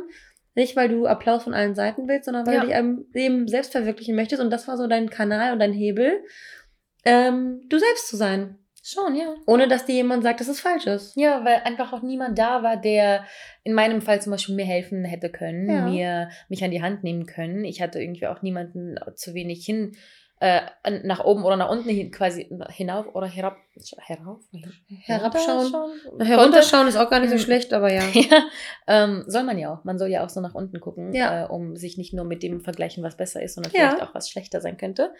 Nicht, 0.55 0.75
weil 0.75 0.89
du 0.89 1.07
Applaus 1.07 1.43
von 1.45 1.53
allen 1.53 1.73
Seiten 1.73 2.09
willst, 2.09 2.25
sondern 2.25 2.45
weil 2.45 2.55
Ja. 2.55 2.59
du 2.59 2.67
dich 2.67 2.75
einem 2.75 3.05
eben 3.13 3.47
selbst 3.47 3.71
verwirklichen 3.71 4.13
möchtest. 4.13 4.41
Und 4.41 4.49
das 4.49 4.67
war 4.67 4.75
so 4.75 4.87
dein 4.87 5.09
Kanal 5.09 5.53
und 5.53 5.59
dein 5.59 5.71
Hebel, 5.71 6.21
ähm, 7.05 7.61
du 7.69 7.79
selbst 7.79 8.09
zu 8.09 8.17
sein. 8.17 8.57
Schon, 8.83 9.15
ja. 9.15 9.35
Ohne 9.45 9.67
dass 9.67 9.85
dir 9.85 9.93
jemand 9.95 10.23
sagt, 10.23 10.39
dass 10.39 10.47
es 10.47 10.59
falsch 10.59 10.87
ist. 10.87 11.15
Ja, 11.15 11.45
weil 11.45 11.61
einfach 11.65 11.93
auch 11.93 12.01
niemand 12.01 12.37
da 12.39 12.63
war, 12.63 12.77
der 12.77 13.25
in 13.63 13.73
meinem 13.73 14.01
Fall 14.01 14.21
zum 14.21 14.31
Beispiel 14.31 14.55
mir 14.55 14.65
helfen 14.65 15.03
hätte 15.05 15.29
können, 15.29 15.69
Ja. 15.69 15.85
mir 15.85 16.29
mich 16.49 16.63
an 16.63 16.71
die 16.71 16.81
Hand 16.81 17.03
nehmen 17.03 17.25
können. 17.27 17.63
Ich 17.63 17.81
hatte 17.81 18.01
irgendwie 18.01 18.25
auch 18.27 18.41
niemanden 18.41 18.95
zu 19.15 19.33
wenig 19.35 19.63
hin, 19.65 19.91
äh, 20.39 20.61
nach 21.03 21.23
oben 21.23 21.43
oder 21.43 21.55
nach 21.55 21.69
unten 21.69 21.89
hin, 21.89 22.09
quasi 22.09 22.49
hinauf 22.71 23.05
oder 23.13 23.27
herab, 23.27 23.57
herauf, 23.99 24.39
Herabschauen. 25.03 25.67
Runterschauen? 25.75 26.25
Herunterschauen 26.25 26.87
ist 26.87 26.97
auch 26.97 27.11
gar 27.11 27.19
nicht 27.19 27.29
so 27.29 27.35
Mhm. 27.35 27.39
schlecht, 27.41 27.73
aber 27.73 27.93
ja. 27.93 28.01
Ja, 28.15 28.43
ähm, 28.87 29.23
soll 29.27 29.43
man 29.43 29.59
ja 29.59 29.71
auch. 29.71 29.83
Man 29.83 29.99
soll 29.99 30.09
ja 30.09 30.25
auch 30.25 30.29
so 30.29 30.41
nach 30.41 30.55
unten 30.55 30.79
gucken, 30.79 31.13
Ja. 31.13 31.43
äh, 31.43 31.47
um 31.47 31.75
sich 31.75 31.97
nicht 31.99 32.13
nur 32.13 32.25
mit 32.25 32.41
dem 32.41 32.61
vergleichen, 32.61 33.03
was 33.03 33.17
besser 33.17 33.43
ist, 33.43 33.53
sondern 33.53 33.71
Ja. 33.73 33.89
vielleicht 33.91 34.01
auch 34.01 34.15
was 34.15 34.29
schlechter 34.31 34.61
sein 34.61 34.77
könnte. 34.77 35.13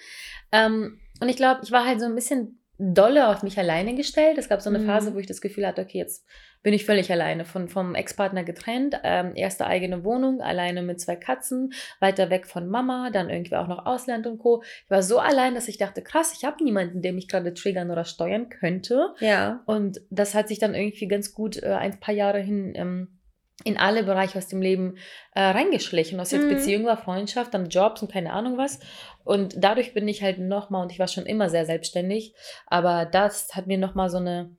Ähm, 0.52 1.00
und 1.20 1.30
ich 1.30 1.36
glaube, 1.36 1.62
ich 1.64 1.72
war 1.72 1.86
halt 1.86 2.00
so 2.00 2.08
ein 2.08 2.16
bisschen 2.16 2.58
dolle 2.82 3.28
auf 3.28 3.44
mich 3.44 3.60
alleine 3.60 3.94
gestellt. 3.96 4.38
Es 4.40 4.50
gab 4.50 4.62
so 4.62 4.70
eine 4.70 4.80
Mhm. 4.80 4.86
Phase, 4.88 5.14
wo 5.14 5.20
ich 5.20 5.28
das 5.28 5.40
Gefühl 5.40 5.68
hatte, 5.68 5.82
okay, 5.84 6.00
jetzt 6.00 6.26
bin 6.64 6.74
ich 6.74 6.86
völlig 6.86 7.12
alleine, 7.12 7.46
von, 7.46 7.70
vom 7.70 7.96
Ex-Partner 7.96 8.44
getrennt, 8.44 9.00
ähm, 9.04 9.34
erste 9.36 9.66
eigene 9.68 10.04
Wohnung, 10.04 10.42
alleine 10.42 10.82
mit 10.82 11.00
zwei 11.00 11.16
Katzen, 11.16 11.74
weiter 12.00 12.30
weg 12.30 12.48
von 12.48 12.68
Mama, 12.68 13.10
dann 13.12 13.30
irgendwie 13.30 13.56
auch 13.56 13.68
noch 13.68 13.86
Ausland 13.86 14.26
und 14.28 14.40
Co. 14.40 14.64
Ich 14.84 14.90
war 14.90 15.04
so 15.04 15.20
allein, 15.20 15.56
dass 15.56 15.68
ich 15.68 15.78
dachte, 15.78 16.02
krass, 16.02 16.34
ich 16.36 16.44
habe 16.46 16.64
niemanden, 16.64 17.02
der 17.02 17.14
mich 17.14 17.28
gerade 17.28 17.54
triggern 17.54 17.92
oder 17.92 18.06
steuern 18.06 18.50
könnte. 18.50 19.14
Ja. 19.20 19.62
Und 19.66 20.02
das 20.10 20.34
hat 20.34 20.48
sich 20.48 20.60
dann 20.60 20.76
irgendwie 20.76 21.08
ganz 21.08 21.34
gut 21.34 21.62
äh, 21.62 21.74
ein 21.74 22.00
paar 22.00 22.14
Jahre 22.14 22.40
hin 22.40 22.74
ähm, 22.76 23.20
in 23.64 23.78
alle 23.78 24.04
Bereiche 24.04 24.38
aus 24.38 24.48
dem 24.48 24.62
Leben 24.62 24.96
äh, 25.36 25.42
reingeschlichen. 25.42 26.18
Was 26.18 26.32
jetzt 26.32 26.46
Mhm. 26.46 26.50
Beziehung 26.50 26.86
war, 26.86 26.98
Freundschaft, 26.98 27.54
dann 27.54 27.70
Jobs 27.70 28.02
und 28.02 28.12
keine 28.12 28.34
Ahnung 28.34 28.58
was. 28.58 28.80
Und 29.24 29.56
dadurch 29.58 29.94
bin 29.94 30.08
ich 30.08 30.24
halt 30.24 30.40
nochmal, 30.40 30.82
und 30.84 30.92
ich 30.92 31.00
war 31.00 31.08
schon 31.08 31.26
immer 31.26 31.50
sehr 31.50 31.66
selbstständig, 31.66 32.34
aber 32.68 33.06
das 33.06 33.56
hat 33.56 33.68
mir 33.68 33.78
nochmal 33.78 34.10
so 34.10 34.18
eine 34.18 34.56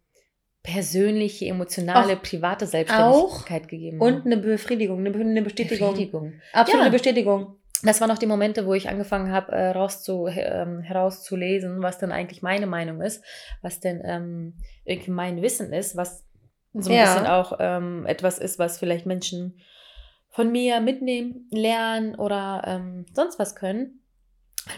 persönliche, 0.62 1.46
emotionale, 1.46 2.14
Auch- 2.16 2.22
private 2.22 2.66
Selbstständigkeit 2.66 3.68
gegeben. 3.68 4.00
Und 4.00 4.24
eine 4.26 4.36
Befriedigung, 4.36 5.04
eine, 5.04 5.14
eine 5.18 5.42
Bestätigung. 5.42 5.90
Befriedigung. 5.90 6.32
Absolute 6.52 6.86
Ja. 6.86 6.92
Bestätigung. 6.92 7.56
Das 7.84 8.00
waren 8.00 8.12
auch 8.12 8.18
die 8.18 8.26
Momente, 8.26 8.64
wo 8.64 8.74
ich 8.74 8.88
angefangen 8.88 9.32
habe, 9.32 9.50
äh, 9.50 9.70
rauszu, 9.70 10.28
ähm, 10.28 10.82
herauszulesen, 10.82 11.82
was 11.82 11.98
denn 11.98 12.12
eigentlich 12.12 12.40
meine 12.40 12.68
Meinung 12.68 13.00
ist, 13.00 13.24
was 13.60 13.80
denn 13.80 14.00
ähm, 14.04 14.54
irgendwie 14.84 15.10
mein 15.10 15.42
Wissen 15.42 15.72
ist, 15.72 15.96
was 15.96 16.24
so 16.74 16.90
ein 16.90 16.96
Ja. 16.96 17.14
bisschen 17.14 17.26
auch 17.26 17.56
ähm, 17.60 18.06
etwas 18.06 18.38
ist, 18.38 18.58
was 18.58 18.78
vielleicht 18.78 19.06
Menschen 19.06 19.60
von 20.30 20.50
mir 20.50 20.80
mitnehmen, 20.80 21.46
lernen 21.50 22.14
oder 22.14 22.62
ähm, 22.66 23.06
sonst 23.12 23.38
was 23.38 23.54
können. 23.54 24.00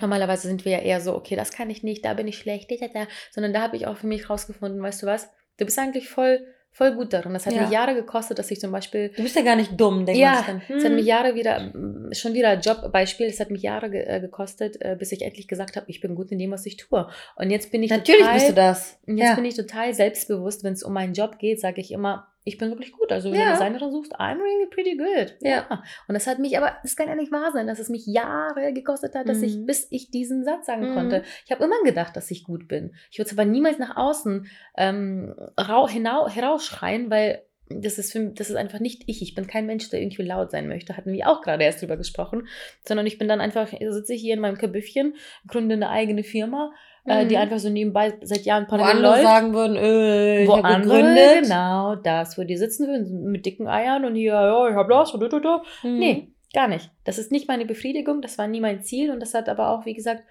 Normalerweise 0.00 0.48
sind 0.48 0.64
wir 0.64 0.72
ja 0.72 0.78
eher 0.78 1.00
so, 1.00 1.14
okay, 1.14 1.36
das 1.36 1.52
kann 1.52 1.70
ich 1.70 1.82
nicht, 1.82 2.04
da 2.04 2.14
bin 2.14 2.26
ich 2.26 2.38
schlecht, 2.38 2.70
da, 2.70 2.76
da, 2.80 2.88
da. 2.88 3.06
sondern 3.30 3.52
da 3.52 3.60
habe 3.60 3.76
ich 3.76 3.86
auch 3.86 3.96
für 3.96 4.06
mich 4.06 4.28
rausgefunden, 4.30 4.82
weißt 4.82 5.02
du 5.02 5.06
was, 5.06 5.28
du 5.58 5.64
bist 5.64 5.78
eigentlich 5.78 6.08
voll, 6.08 6.44
voll 6.74 6.92
gut 6.96 7.12
darin. 7.12 7.32
Das 7.32 7.46
hat 7.46 7.54
Ja. 7.54 7.62
mich 7.62 7.70
Jahre 7.70 7.94
gekostet, 7.94 8.38
dass 8.38 8.50
ich 8.50 8.58
zum 8.60 8.72
Beispiel 8.72 9.10
Du 9.10 9.22
bist 9.22 9.36
ja 9.36 9.42
gar 9.42 9.54
nicht 9.56 9.80
dumm, 9.80 10.04
denkt 10.04 10.20
Ja, 10.20 10.32
man 10.32 10.38
sich 10.38 10.46
dann. 10.68 10.76
es 10.76 10.84
hat 10.84 10.90
hm. 10.90 10.96
mich 10.96 11.06
Jahre 11.06 11.34
wieder, 11.36 11.72
schon 12.12 12.34
wieder 12.34 12.58
Jobbeispiel, 12.58 13.26
es 13.28 13.38
hat 13.40 13.50
mich 13.50 13.62
Jahre 13.62 13.90
ge 13.90 14.02
äh, 14.02 14.20
gekostet, 14.20 14.76
äh, 14.82 14.96
bis 14.98 15.12
ich 15.12 15.22
endlich 15.22 15.46
gesagt 15.48 15.76
habe, 15.76 15.86
ich 15.88 16.00
bin 16.00 16.14
gut 16.16 16.32
in 16.32 16.38
dem, 16.38 16.50
was 16.50 16.66
ich 16.66 16.76
tue. 16.76 17.08
Und 17.36 17.50
jetzt 17.50 17.70
bin 17.70 17.82
ich 17.84 17.90
Natürlich 17.90 18.20
total, 18.22 18.34
bist 18.34 18.48
du 18.48 18.52
das. 18.54 18.98
jetzt 19.06 19.18
ja. 19.20 19.34
bin 19.36 19.44
ich 19.44 19.54
total 19.54 19.94
selbstbewusst, 19.94 20.64
wenn 20.64 20.72
es 20.72 20.82
um 20.82 20.92
meinen 20.92 21.14
Job 21.14 21.38
geht, 21.38 21.60
sage 21.60 21.80
ich 21.80 21.92
immer, 21.92 22.26
ich 22.44 22.58
bin 22.58 22.68
wirklich 22.70 22.92
gut. 22.92 23.10
Also 23.10 23.30
wenn 23.32 23.38
Ja. 23.40 23.46
du 23.46 23.52
Designerin 23.52 23.90
suchst, 23.90 24.14
I'm 24.20 24.38
really 24.38 24.66
pretty 24.70 24.96
good. 24.96 25.34
Ja. 25.40 25.82
Und 26.08 26.14
das 26.14 26.26
hat 26.26 26.38
mich, 26.38 26.56
aber 26.58 26.76
das 26.82 26.94
kann 26.94 27.08
ja 27.08 27.14
nicht 27.14 27.32
wahr 27.32 27.50
sein, 27.52 27.66
dass 27.66 27.78
es 27.78 27.88
mich 27.88 28.06
Jahre 28.06 28.72
gekostet 28.72 29.14
hat, 29.14 29.28
dass 29.28 29.40
ich, 29.42 29.56
Mhm. 29.56 29.66
bis 29.66 29.86
ich 29.90 30.10
diesen 30.10 30.44
Satz 30.44 30.66
sagen 30.66 30.90
Mhm. 30.90 30.94
konnte. 30.94 31.22
Ich 31.46 31.50
habe 31.52 31.64
immer 31.64 31.80
gedacht, 31.84 32.16
dass 32.16 32.30
ich 32.30 32.44
gut 32.44 32.68
bin. 32.68 32.94
Ich 33.10 33.18
würde 33.18 33.30
es 33.30 33.32
aber 33.38 33.44
niemals 33.46 33.78
nach 33.78 33.96
außen 33.96 34.46
ähm, 34.76 35.34
rau, 35.58 35.88
hinau, 35.88 36.28
herausschreien, 36.28 37.10
weil 37.10 37.42
das 37.70 37.96
ist, 37.98 38.12
für, 38.12 38.20
das 38.26 38.50
ist 38.50 38.56
einfach 38.56 38.78
nicht 38.78 39.04
ich. 39.06 39.22
Ich 39.22 39.34
bin 39.34 39.46
kein 39.46 39.64
Mensch, 39.64 39.88
der 39.88 40.02
irgendwie 40.02 40.22
laut 40.22 40.50
sein 40.50 40.68
möchte. 40.68 40.98
Hatten 40.98 41.12
wir 41.14 41.26
auch 41.30 41.40
gerade 41.40 41.64
erst 41.64 41.80
drüber 41.80 41.96
gesprochen. 41.96 42.46
Sondern 42.86 43.06
ich 43.06 43.16
bin 43.18 43.26
dann 43.26 43.40
einfach, 43.40 43.68
sitze 43.88 44.12
hier 44.12 44.34
in 44.34 44.40
meinem 44.40 44.58
Kabüffchen, 44.58 45.14
gründe 45.48 45.74
eine 45.74 45.88
eigene 45.88 46.24
Firma 46.24 46.72
äh, 47.06 47.26
die 47.26 47.34
Mhm. 47.36 47.40
einfach 47.42 47.58
so 47.58 47.68
nebenbei 47.70 48.14
seit 48.22 48.44
Jahren 48.44 48.66
parallel 48.66 49.02
läuft. 49.02 49.22
sagen 49.22 49.52
würden, 49.54 49.76
äh, 49.76 50.42
ich 50.42 50.48
wo 50.48 50.56
hab 50.56 50.64
andere, 50.64 50.96
gegründet. 50.98 51.42
genau, 51.42 51.96
das, 51.96 52.38
wo 52.38 52.44
die 52.44 52.56
sitzen 52.56 52.86
würden 52.88 53.30
mit 53.30 53.44
dicken 53.46 53.66
Eiern 53.68 54.04
und 54.04 54.14
hier, 54.14 54.32
ja, 54.32 54.68
ich 54.68 54.74
hab 54.74 54.88
das 54.88 55.12
und 55.12 55.20
da, 55.20 55.28
da, 55.28 55.38
da. 55.40 55.62
Mhm. 55.82 55.98
Nee, 55.98 56.32
gar 56.54 56.68
nicht. 56.68 56.90
Das 57.04 57.18
ist 57.18 57.30
nicht 57.32 57.48
meine 57.48 57.66
Befriedigung, 57.66 58.22
das 58.22 58.38
war 58.38 58.46
nie 58.46 58.60
mein 58.60 58.82
Ziel 58.82 59.10
und 59.10 59.20
das 59.20 59.34
hat 59.34 59.48
aber 59.48 59.70
auch, 59.70 59.84
wie 59.86 59.94
gesagt, 59.94 60.22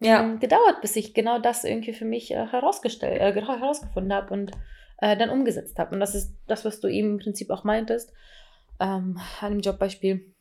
Ja. 0.00 0.22
ähm, 0.22 0.40
gedauert, 0.40 0.80
bis 0.82 0.96
ich 0.96 1.14
genau 1.14 1.38
das 1.38 1.64
irgendwie 1.64 1.92
für 1.94 2.04
mich 2.04 2.30
äh, 2.32 2.46
herausgestellt, 2.46 3.20
äh, 3.36 3.40
herausgefunden 3.40 4.12
habe 4.12 4.32
und 4.34 4.52
äh, 4.98 5.16
dann 5.16 5.30
umgesetzt 5.30 5.78
habe. 5.78 5.94
Und 5.94 6.00
das 6.00 6.14
ist 6.14 6.34
das, 6.46 6.64
was 6.64 6.80
du 6.80 6.88
eben 6.88 7.12
im 7.12 7.18
Prinzip 7.18 7.50
auch 7.50 7.64
meintest, 7.64 8.12
ähm, 8.80 9.18
an 9.40 9.52
dem 9.52 9.60
Jobbeispiel, 9.60 10.34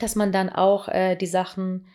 dass 0.00 0.16
man 0.16 0.32
dann 0.32 0.50
auch 0.50 0.88
äh, 0.88 1.16
die 1.16 1.26
Sachen 1.26 1.86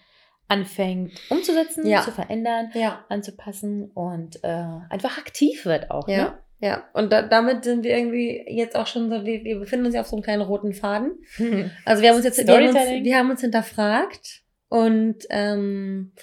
anfängt 0.47 1.13
umzusetzen, 1.29 1.87
Ja. 1.87 2.01
zu 2.01 2.11
verändern, 2.11 2.69
Ja. 2.73 3.05
anzupassen 3.09 3.91
und 3.93 4.43
äh, 4.43 4.65
einfach 4.89 5.17
aktiv 5.17 5.65
wird 5.65 5.91
auch. 5.91 6.07
Ja. 6.07 6.39
Ja. 6.59 6.85
Und 6.93 7.11
da, 7.11 7.21
damit 7.21 7.63
sind 7.63 7.83
wir 7.83 7.95
irgendwie 7.97 8.43
jetzt 8.47 8.75
auch 8.75 8.87
schon 8.87 9.09
so, 9.09 9.25
wir, 9.25 9.43
wir 9.43 9.59
befinden 9.59 9.85
uns 9.85 9.95
ja 9.95 10.01
auf 10.01 10.07
so 10.07 10.15
einem 10.15 10.23
kleinen 10.23 10.41
roten 10.41 10.73
Faden. 10.73 11.13
Ne? 11.37 11.71
Also 11.85 12.01
wir 12.01 12.09
haben 12.09 12.15
uns 12.15 12.25
jetzt, 12.25 12.45
wir 12.47 12.53
haben 12.55 12.67
uns, 12.67 12.75
wir 12.75 13.17
haben 13.17 13.29
uns 13.29 13.41
hinterfragt 13.41 14.41
und 14.69 15.17
ähm, 15.29 16.13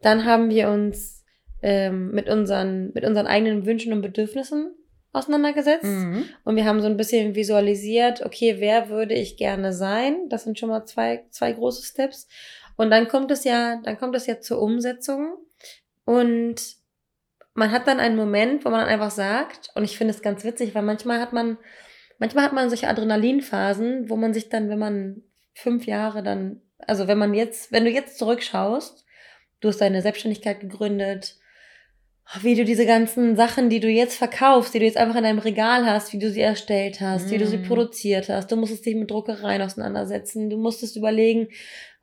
dann 0.00 0.24
haben 0.24 0.48
wir 0.50 0.68
uns 0.70 1.24
ähm, 1.62 2.12
mit 2.12 2.28
unseren, 2.28 2.92
mit 2.94 3.04
unseren 3.04 3.26
eigenen 3.26 3.66
Wünschen 3.66 3.92
und 3.92 4.00
Bedürfnissen 4.00 4.74
auseinandergesetzt. 5.12 5.84
Mhm. 5.84 6.24
Und 6.44 6.56
wir 6.56 6.64
haben 6.64 6.80
so 6.80 6.86
ein 6.86 6.96
bisschen 6.96 7.34
visualisiert, 7.34 8.24
okay, 8.24 8.56
wer 8.58 8.88
würde 8.88 9.14
ich 9.14 9.36
gerne 9.36 9.72
sein? 9.72 10.28
Das 10.28 10.44
sind 10.44 10.58
schon 10.58 10.68
mal 10.68 10.84
zwei, 10.84 11.24
zwei 11.30 11.52
große 11.52 11.84
Steps. 11.84 12.28
Und 12.80 12.90
dann 12.90 13.08
kommt 13.08 13.30
es 13.30 13.44
ja, 13.44 13.78
dann 13.84 13.98
kommt 13.98 14.16
es 14.16 14.26
ja 14.26 14.40
zur 14.40 14.62
Umsetzung. 14.62 15.34
Und 16.06 16.56
man 17.52 17.72
hat 17.72 17.86
dann 17.86 18.00
einen 18.00 18.16
Moment, 18.16 18.64
wo 18.64 18.70
man 18.70 18.80
dann 18.80 18.88
einfach 18.88 19.10
sagt, 19.10 19.68
und 19.74 19.84
ich 19.84 19.98
finde 19.98 20.14
es 20.14 20.22
ganz 20.22 20.44
witzig, 20.44 20.74
weil 20.74 20.80
manchmal 20.80 21.20
hat 21.20 21.34
man, 21.34 21.58
manchmal 22.16 22.44
hat 22.46 22.54
man 22.54 22.70
solche 22.70 22.88
Adrenalinphasen, 22.88 24.08
wo 24.08 24.16
man 24.16 24.32
sich 24.32 24.48
dann, 24.48 24.70
wenn 24.70 24.78
man 24.78 25.22
fünf 25.52 25.84
Jahre 25.84 26.22
dann, 26.22 26.62
also 26.78 27.06
wenn 27.06 27.18
man 27.18 27.34
jetzt, 27.34 27.70
wenn 27.70 27.84
du 27.84 27.90
jetzt 27.90 28.16
zurückschaust, 28.16 29.04
du 29.60 29.68
hast 29.68 29.82
deine 29.82 30.00
Selbstständigkeit 30.00 30.60
gegründet, 30.60 31.36
wie 32.40 32.54
du 32.54 32.64
diese 32.64 32.86
ganzen 32.86 33.36
Sachen, 33.36 33.68
die 33.68 33.80
du 33.80 33.88
jetzt 33.88 34.16
verkaufst, 34.16 34.72
die 34.72 34.78
du 34.78 34.84
jetzt 34.84 34.96
einfach 34.96 35.16
in 35.16 35.24
deinem 35.24 35.40
Regal 35.40 35.84
hast, 35.84 36.14
wie 36.14 36.18
du 36.18 36.30
sie 36.30 36.40
erstellt 36.40 37.02
hast, 37.02 37.30
wie 37.30 37.38
du 37.38 37.46
sie 37.46 37.58
Mm. 37.58 37.64
produziert 37.64 38.28
hast. 38.28 38.52
Du 38.52 38.56
musstest 38.56 38.86
dich 38.86 38.94
mit 38.94 39.10
Druckereien 39.10 39.60
auseinandersetzen. 39.60 40.48
Du 40.48 40.56
musstest 40.56 40.96
überlegen, 40.96 41.48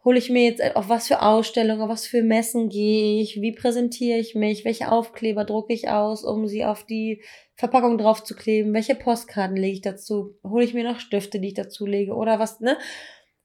hole 0.08 0.20
ich 0.20 0.30
mir 0.30 0.43
jetzt 0.46 0.63
auf 0.78 0.88
was 0.88 1.10
für 1.10 1.22
Ausstellungen, 1.22 1.82
auf 1.82 1.89
was 1.89 2.08
für 2.08 2.24
Messen 2.24 2.70
gehe 2.70 3.22
ich, 3.22 3.41
wie 3.41 3.52
präsentiere 3.52 4.17
ich 4.17 4.36
mich, 4.36 4.63
welche 4.63 4.89
Aufkleber 4.89 5.43
drucke 5.43 5.74
ich 5.74 5.89
aus, 5.89 6.24
um 6.24 6.48
sie 6.48 6.63
auf 6.63 6.86
die 6.86 7.22
Verpackung 7.56 7.98
drauf 7.98 8.24
zu 8.24 8.34
kleben, 8.34 8.74
welche 8.74 8.96
Postkarten 8.96 9.58
lege 9.58 9.74
ich 9.74 9.82
dazu, 9.82 10.39
hole 10.46 10.63
ich 10.63 10.74
mir 10.74 10.86
noch 10.86 11.02
Stifte, 11.02 11.41
die 11.41 11.50
ich 11.50 11.56
dazu 11.56 11.86
lege 11.86 12.13
oder 12.13 12.39
was, 12.39 12.62
ne? 12.62 12.78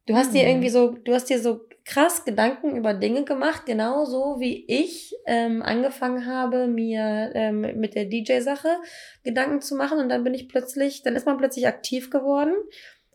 Du 0.06 0.14
hast 0.14 0.34
dir 0.34 0.44
Mhm. 0.44 0.50
irgendwie 0.50 0.68
so, 0.68 0.90
du 0.90 1.12
hast 1.12 1.30
dir 1.30 1.40
so 1.40 1.62
krass 1.84 2.24
Gedanken 2.24 2.76
über 2.76 2.94
Dinge 2.94 3.24
gemacht, 3.24 3.66
genauso 3.66 4.36
wie 4.38 4.64
ich 4.68 5.16
ähm, 5.26 5.62
angefangen 5.62 6.26
habe, 6.26 6.68
mir 6.68 7.32
ähm, 7.34 7.62
mit 7.80 7.96
der 7.96 8.04
DJ-Sache 8.04 8.68
Gedanken 9.24 9.62
zu 9.62 9.74
machen 9.74 9.98
und 9.98 10.08
dann 10.10 10.22
bin 10.22 10.32
ich 10.32 10.48
plötzlich, 10.48 11.02
dann 11.02 11.16
ist 11.16 11.26
man 11.26 11.38
plötzlich 11.38 11.66
aktiv 11.66 12.08
geworden, 12.10 12.54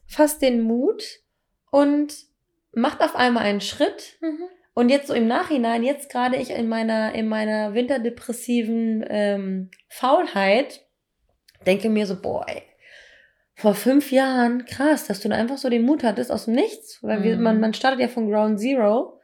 fasst 0.06 0.42
den 0.42 0.64
Mut 0.64 1.22
und 1.72 2.27
macht 2.78 3.02
auf 3.02 3.16
einmal 3.16 3.44
einen 3.44 3.62
Schritt 3.62 4.18
Mhm. 4.22 4.44
und 4.74 4.90
jetzt 4.90 5.08
so 5.08 5.14
im 5.14 5.28
Nachhinein, 5.28 5.84
jetzt 5.84 6.10
gerade 6.12 6.36
ich 6.38 6.52
in 6.52 6.68
meiner, 6.70 7.14
in 7.16 7.28
meiner 7.28 7.74
winterdepressiven 7.74 9.04
ähm, 9.10 9.72
Faulheit, 9.90 10.86
denke 11.66 11.90
mir 11.90 12.06
so, 12.06 12.22
boah, 12.22 12.46
ey, 12.48 12.64
vor 13.56 13.74
fünf 13.74 14.12
Jahren, 14.12 14.66
krass, 14.66 15.08
dass 15.08 15.20
du 15.20 15.30
da 15.30 15.36
einfach 15.36 15.58
so 15.58 15.70
den 15.70 15.82
Mut 15.84 16.04
hattest 16.04 16.32
aus 16.32 16.46
dem 16.46 16.54
Nichts, 16.54 17.00
weil 17.02 17.24
wir, 17.24 17.38
Mhm. 17.38 17.44
man, 17.44 17.60
man 17.60 17.74
startet 17.74 18.00
ja 18.00 18.08
von 18.08 18.30
Ground 18.30 18.60
Zero, 18.60 19.20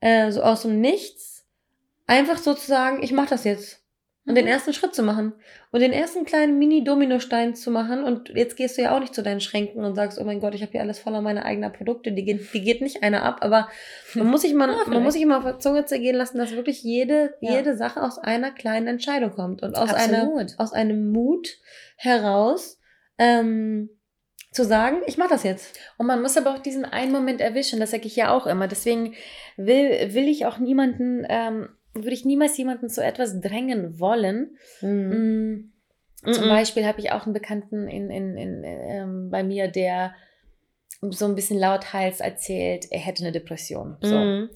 äh, 0.00 0.30
so 0.32 0.42
aus 0.42 0.62
dem 0.62 0.80
Nichts, 0.80 1.46
einfach 2.08 2.38
so 2.38 2.54
zu 2.54 2.66
sagen, 2.66 3.02
ich 3.02 3.12
mach 3.12 3.28
das 3.28 3.44
jetzt. 3.44 3.82
Und 4.26 4.34
den 4.34 4.48
ersten 4.48 4.72
Schritt 4.72 4.92
zu 4.92 5.04
machen. 5.04 5.34
Und 5.70 5.80
den 5.80 5.92
ersten 5.92 6.24
kleinen 6.24 6.58
Mini-Dominostein 6.58 7.54
zu 7.54 7.70
machen. 7.70 8.02
Und 8.02 8.30
jetzt 8.30 8.56
gehst 8.56 8.76
du 8.76 8.82
ja 8.82 8.94
auch 8.94 8.98
nicht 8.98 9.14
zu 9.14 9.22
deinen 9.22 9.40
Schränken 9.40 9.84
und 9.84 9.94
sagst, 9.94 10.18
oh 10.20 10.24
mein 10.24 10.40
Gott, 10.40 10.54
ich 10.54 10.62
habe 10.62 10.72
hier 10.72 10.80
alles 10.80 10.98
voller 10.98 11.20
meiner 11.20 11.44
eigenen 11.44 11.72
Produkte. 11.72 12.10
Die 12.10 12.24
geht, 12.24 12.52
die 12.52 12.60
geht 12.60 12.80
nicht 12.80 13.04
einer 13.04 13.22
ab. 13.22 13.38
Aber 13.42 13.68
man 14.14 14.26
muss 14.26 14.42
sich 14.42 14.52
mal, 14.52 14.68
Ja, 14.72 14.78
man 14.88 15.04
muss 15.04 15.14
sich 15.14 15.24
mal 15.24 15.38
auf 15.38 15.44
der 15.44 15.60
Zunge 15.60 15.84
zergehen 15.84 16.16
lassen, 16.16 16.38
dass 16.38 16.50
wirklich 16.50 16.82
jede, 16.82 17.34
Ja. 17.40 17.52
jede 17.52 17.76
Sache 17.76 18.02
aus 18.02 18.18
einer 18.18 18.50
kleinen 18.50 18.88
Entscheidung 18.88 19.30
kommt. 19.30 19.62
Und 19.62 19.76
aus, 19.76 19.94
einer, 19.94 20.28
aus 20.58 20.72
einem 20.72 21.12
Mut 21.12 21.48
heraus, 21.96 22.80
ähm, 23.18 23.90
zu 24.56 24.64
sagen, 24.64 25.02
ich 25.06 25.18
mache 25.18 25.28
das 25.28 25.42
jetzt. 25.42 25.78
Und 25.98 26.06
man 26.06 26.22
muss 26.22 26.36
aber 26.36 26.54
auch 26.54 26.58
diesen 26.58 26.84
einen 26.84 27.12
Moment 27.12 27.40
erwischen, 27.40 27.78
das 27.78 27.90
sage 27.90 28.06
ich 28.06 28.16
ja 28.16 28.30
auch 28.34 28.46
immer. 28.46 28.66
Deswegen 28.66 29.14
will, 29.56 30.14
will 30.14 30.28
ich 30.28 30.46
auch 30.46 30.58
niemanden, 30.58 31.26
ähm, 31.28 31.68
würde 31.96 32.14
ich 32.14 32.24
niemals 32.24 32.56
jemanden 32.56 32.88
zu 32.88 33.02
etwas 33.02 33.40
drängen 33.40 33.98
wollen. 34.00 34.56
Mm, 34.80 35.72
Zum 36.32 36.44
Mhm. 36.44 36.48
Beispiel 36.48 36.86
habe 36.86 37.00
ich 37.00 37.12
auch 37.12 37.24
einen 37.24 37.34
Bekannten 37.34 37.88
in, 37.88 38.10
in, 38.10 38.36
in, 38.36 38.64
ähm, 38.64 39.30
bei 39.30 39.42
mir, 39.44 39.68
der 39.68 40.14
so 41.02 41.26
ein 41.26 41.34
bisschen 41.34 41.58
lauthals 41.58 42.20
erzählt, 42.20 42.86
er 42.90 42.98
hätte 43.00 43.22
eine 43.22 43.32
Depression. 43.32 43.96
So. 44.00 44.16
Mhm. 44.16 44.50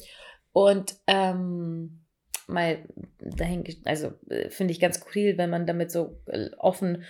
Und 0.53 0.96
ähm, 1.07 2.00
mal 2.46 2.79
dahin, 3.20 3.64
also 3.85 4.12
äh, 4.29 4.50
finde 4.50 4.72
ich 4.72 4.81
ganz 4.81 4.96
skurril, 4.96 5.38
wenn 5.38 5.50
man 5.50 5.66
damit 5.66 5.90
so 5.92 6.18
äh, 6.26 6.50
offen 6.59 7.05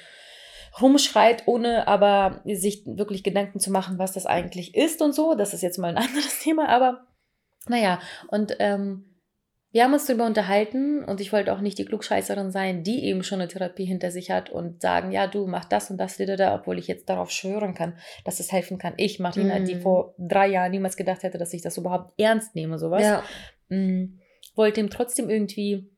rumschreit, 0.80 1.44
ohne 1.46 1.88
aber 1.88 2.42
sich 2.44 2.84
wirklich 2.86 3.24
Gedanken 3.24 3.58
zu 3.60 3.70
machen, 3.72 3.98
was 3.98 4.12
das 4.12 4.26
eigentlich 4.26 4.74
ist 4.76 5.00
und 5.02 5.14
so. 5.14 5.34
Das 5.34 5.54
ist 5.54 5.62
jetzt 5.62 5.78
mal 5.78 5.96
ein 5.96 6.04
anderes 6.04 6.40
Thema, 6.40 6.68
aber 6.68 7.06
naja, 7.68 8.00
und 8.28 8.56
ähm, 8.58 9.09
wir 9.72 9.84
haben 9.84 9.92
uns 9.92 10.06
darüber 10.06 10.26
unterhalten 10.26 11.04
und 11.04 11.20
ich 11.20 11.32
wollte 11.32 11.52
auch 11.52 11.60
nicht 11.60 11.78
die 11.78 11.84
Klugscheißerin 11.84 12.50
sein, 12.50 12.82
die 12.82 13.04
eben 13.04 13.22
schon 13.22 13.40
eine 13.40 13.48
Therapie 13.48 13.84
hinter 13.84 14.10
sich 14.10 14.30
hat 14.30 14.50
und 14.50 14.82
sagen, 14.82 15.12
ja, 15.12 15.26
du 15.28 15.46
mach 15.46 15.64
das 15.64 15.90
und 15.90 15.96
das, 15.98 16.16
da, 16.16 16.24
da, 16.26 16.36
da, 16.36 16.54
obwohl 16.56 16.78
ich 16.78 16.88
jetzt 16.88 17.08
darauf 17.08 17.30
schwören 17.30 17.74
kann, 17.74 17.96
dass 18.24 18.40
es 18.40 18.50
helfen 18.50 18.78
kann. 18.78 18.94
Ich, 18.96 19.20
Martina, 19.20 19.60
die 19.60 19.76
Mhm. 19.76 19.80
vor 19.82 20.14
drei 20.18 20.48
Jahren 20.48 20.72
niemals 20.72 20.96
gedacht 20.96 21.22
hätte, 21.22 21.38
dass 21.38 21.52
ich 21.52 21.62
das 21.62 21.76
überhaupt 21.78 22.18
ernst 22.20 22.54
nehme, 22.56 22.78
sowas 22.78 23.02
Ja. 23.02 23.22
mh, 23.68 24.08
wollte 24.56 24.80
ihm 24.80 24.90
trotzdem 24.90 25.30
irgendwie 25.30 25.88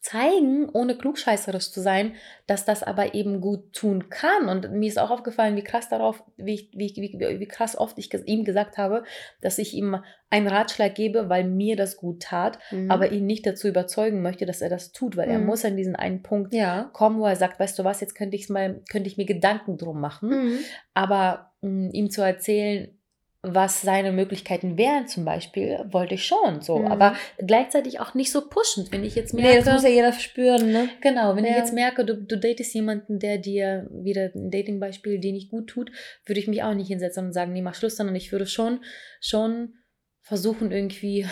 zeigen, 0.00 0.68
ohne 0.70 0.96
klugscheißerisch 0.96 1.70
zu 1.72 1.80
sein, 1.82 2.14
dass 2.46 2.64
das 2.64 2.82
aber 2.82 3.14
eben 3.14 3.40
gut 3.42 3.72
tun 3.74 4.08
kann. 4.08 4.48
Und 4.48 4.72
mir 4.72 4.88
ist 4.88 4.98
auch 4.98 5.10
aufgefallen, 5.10 5.56
wie 5.56 5.62
krass 5.64 5.88
darauf, 5.90 6.22
wie, 6.38 6.70
wie, 6.72 6.94
wie, 6.96 7.38
wie 7.40 7.46
krass 7.48 7.76
oft 7.76 7.98
ich 7.98 8.12
ihm 8.26 8.44
gesagt 8.44 8.78
habe, 8.78 9.04
dass 9.42 9.58
ich 9.58 9.74
ihm 9.74 10.02
einen 10.30 10.48
Ratschlag 10.48 10.94
gebe, 10.94 11.28
weil 11.28 11.44
mir 11.44 11.76
das 11.76 11.96
gut 11.98 12.22
tat, 12.22 12.58
Mhm. 12.70 12.90
aber 12.90 13.12
ihn 13.12 13.26
nicht 13.26 13.46
dazu 13.46 13.68
überzeugen 13.68 14.22
möchte, 14.22 14.46
dass 14.46 14.62
er 14.62 14.70
das 14.70 14.92
tut, 14.92 15.16
weil 15.18 15.28
er 15.28 15.38
Mhm. 15.38 15.46
muss 15.46 15.64
an 15.64 15.76
diesen 15.76 15.96
einen 15.96 16.22
Punkt 16.22 16.54
ja. 16.54 16.84
kommen, 16.92 17.18
wo 17.20 17.26
er 17.26 17.36
sagt, 17.36 17.60
weißt 17.60 17.78
du 17.78 17.84
was, 17.84 18.00
jetzt 18.00 18.14
könnte 18.14 18.36
ich 18.36 18.48
mal, 18.48 18.80
könnte 18.90 19.08
ich 19.08 19.16
mir 19.18 19.26
Gedanken 19.26 19.76
drum 19.76 20.00
machen 20.00 20.30
Mhm. 20.30 20.58
aber 20.94 21.52
mh, 21.62 21.90
ihm 21.92 22.10
zu 22.10 22.22
erzählen, 22.22 22.96
was 23.42 23.80
seine 23.80 24.12
Möglichkeiten 24.12 24.76
wären 24.76 25.08
zum 25.08 25.24
Beispiel, 25.24 25.78
wollte 25.90 26.14
ich 26.14 26.26
schon 26.26 26.60
so, 26.60 26.80
Mhm. 26.80 26.86
aber 26.88 27.16
gleichzeitig 27.38 27.98
auch 27.98 28.12
nicht 28.12 28.30
so 28.32 28.46
pushend, 28.46 28.92
wenn 28.92 29.02
ich 29.02 29.14
jetzt 29.14 29.32
merke, 29.32 29.48
Nee, 29.48 29.56
das 29.64 29.72
muss 29.72 29.82
ja 29.82 29.88
jeder 29.88 30.12
spüren, 30.12 30.70
ne? 30.72 30.88
genau, 31.00 31.34
wenn 31.36 31.44
ich 31.46 31.52
Ja. 31.52 31.56
jetzt 31.56 31.72
merke, 31.72 32.04
du, 32.04 32.16
du 32.16 32.36
datest 32.38 32.74
jemanden, 32.74 33.18
der 33.18 33.38
dir 33.38 33.88
wieder 33.90 34.30
ein 34.34 34.50
Datingbeispiel, 34.50 35.18
dir 35.20 35.32
nicht 35.32 35.50
gut 35.50 35.68
tut, 35.68 35.90
würde 36.26 36.38
ich 36.38 36.48
mich 36.48 36.62
auch 36.62 36.74
nicht 36.74 36.88
hinsetzen 36.88 37.26
und 37.26 37.32
sagen, 37.32 37.52
nee, 37.54 37.62
mach 37.62 37.74
Schluss, 37.74 37.96
sondern 37.96 38.14
ich 38.16 38.30
würde 38.30 38.46
schon, 38.46 38.84
schon 39.22 39.74
versuchen 40.20 40.70
irgendwie 40.70 41.26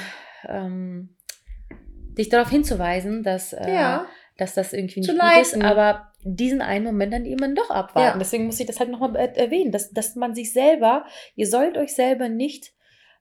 ähm, 0.48 1.14
dich 2.16 2.30
darauf 2.30 2.48
hinzuweisen, 2.50 3.22
dass 3.22 3.52
äh, 3.52 3.70
Ja. 3.70 4.06
dass 4.38 4.54
das 4.54 4.72
irgendwie 4.72 5.00
nicht 5.00 5.10
Zu 5.10 5.16
gut 5.18 5.36
ist, 5.42 5.52
leiten. 5.56 5.62
aber 5.62 6.12
diesen 6.22 6.60
einen 6.60 6.84
Moment 6.84 7.12
dann 7.12 7.24
eben 7.24 7.54
doch 7.54 7.70
abwarten. 7.70 8.16
Ja. 8.16 8.18
Deswegen 8.18 8.46
muss 8.46 8.60
ich 8.60 8.66
das 8.66 8.80
halt 8.80 8.90
nochmal 8.90 9.14
erwähnen, 9.16 9.72
dass, 9.72 9.90
dass 9.90 10.16
man 10.16 10.34
sich 10.34 10.52
selber, 10.52 11.04
ihr 11.36 11.46
sollt 11.46 11.76
euch 11.78 11.94
selber 11.94 12.28
nicht, 12.28 12.72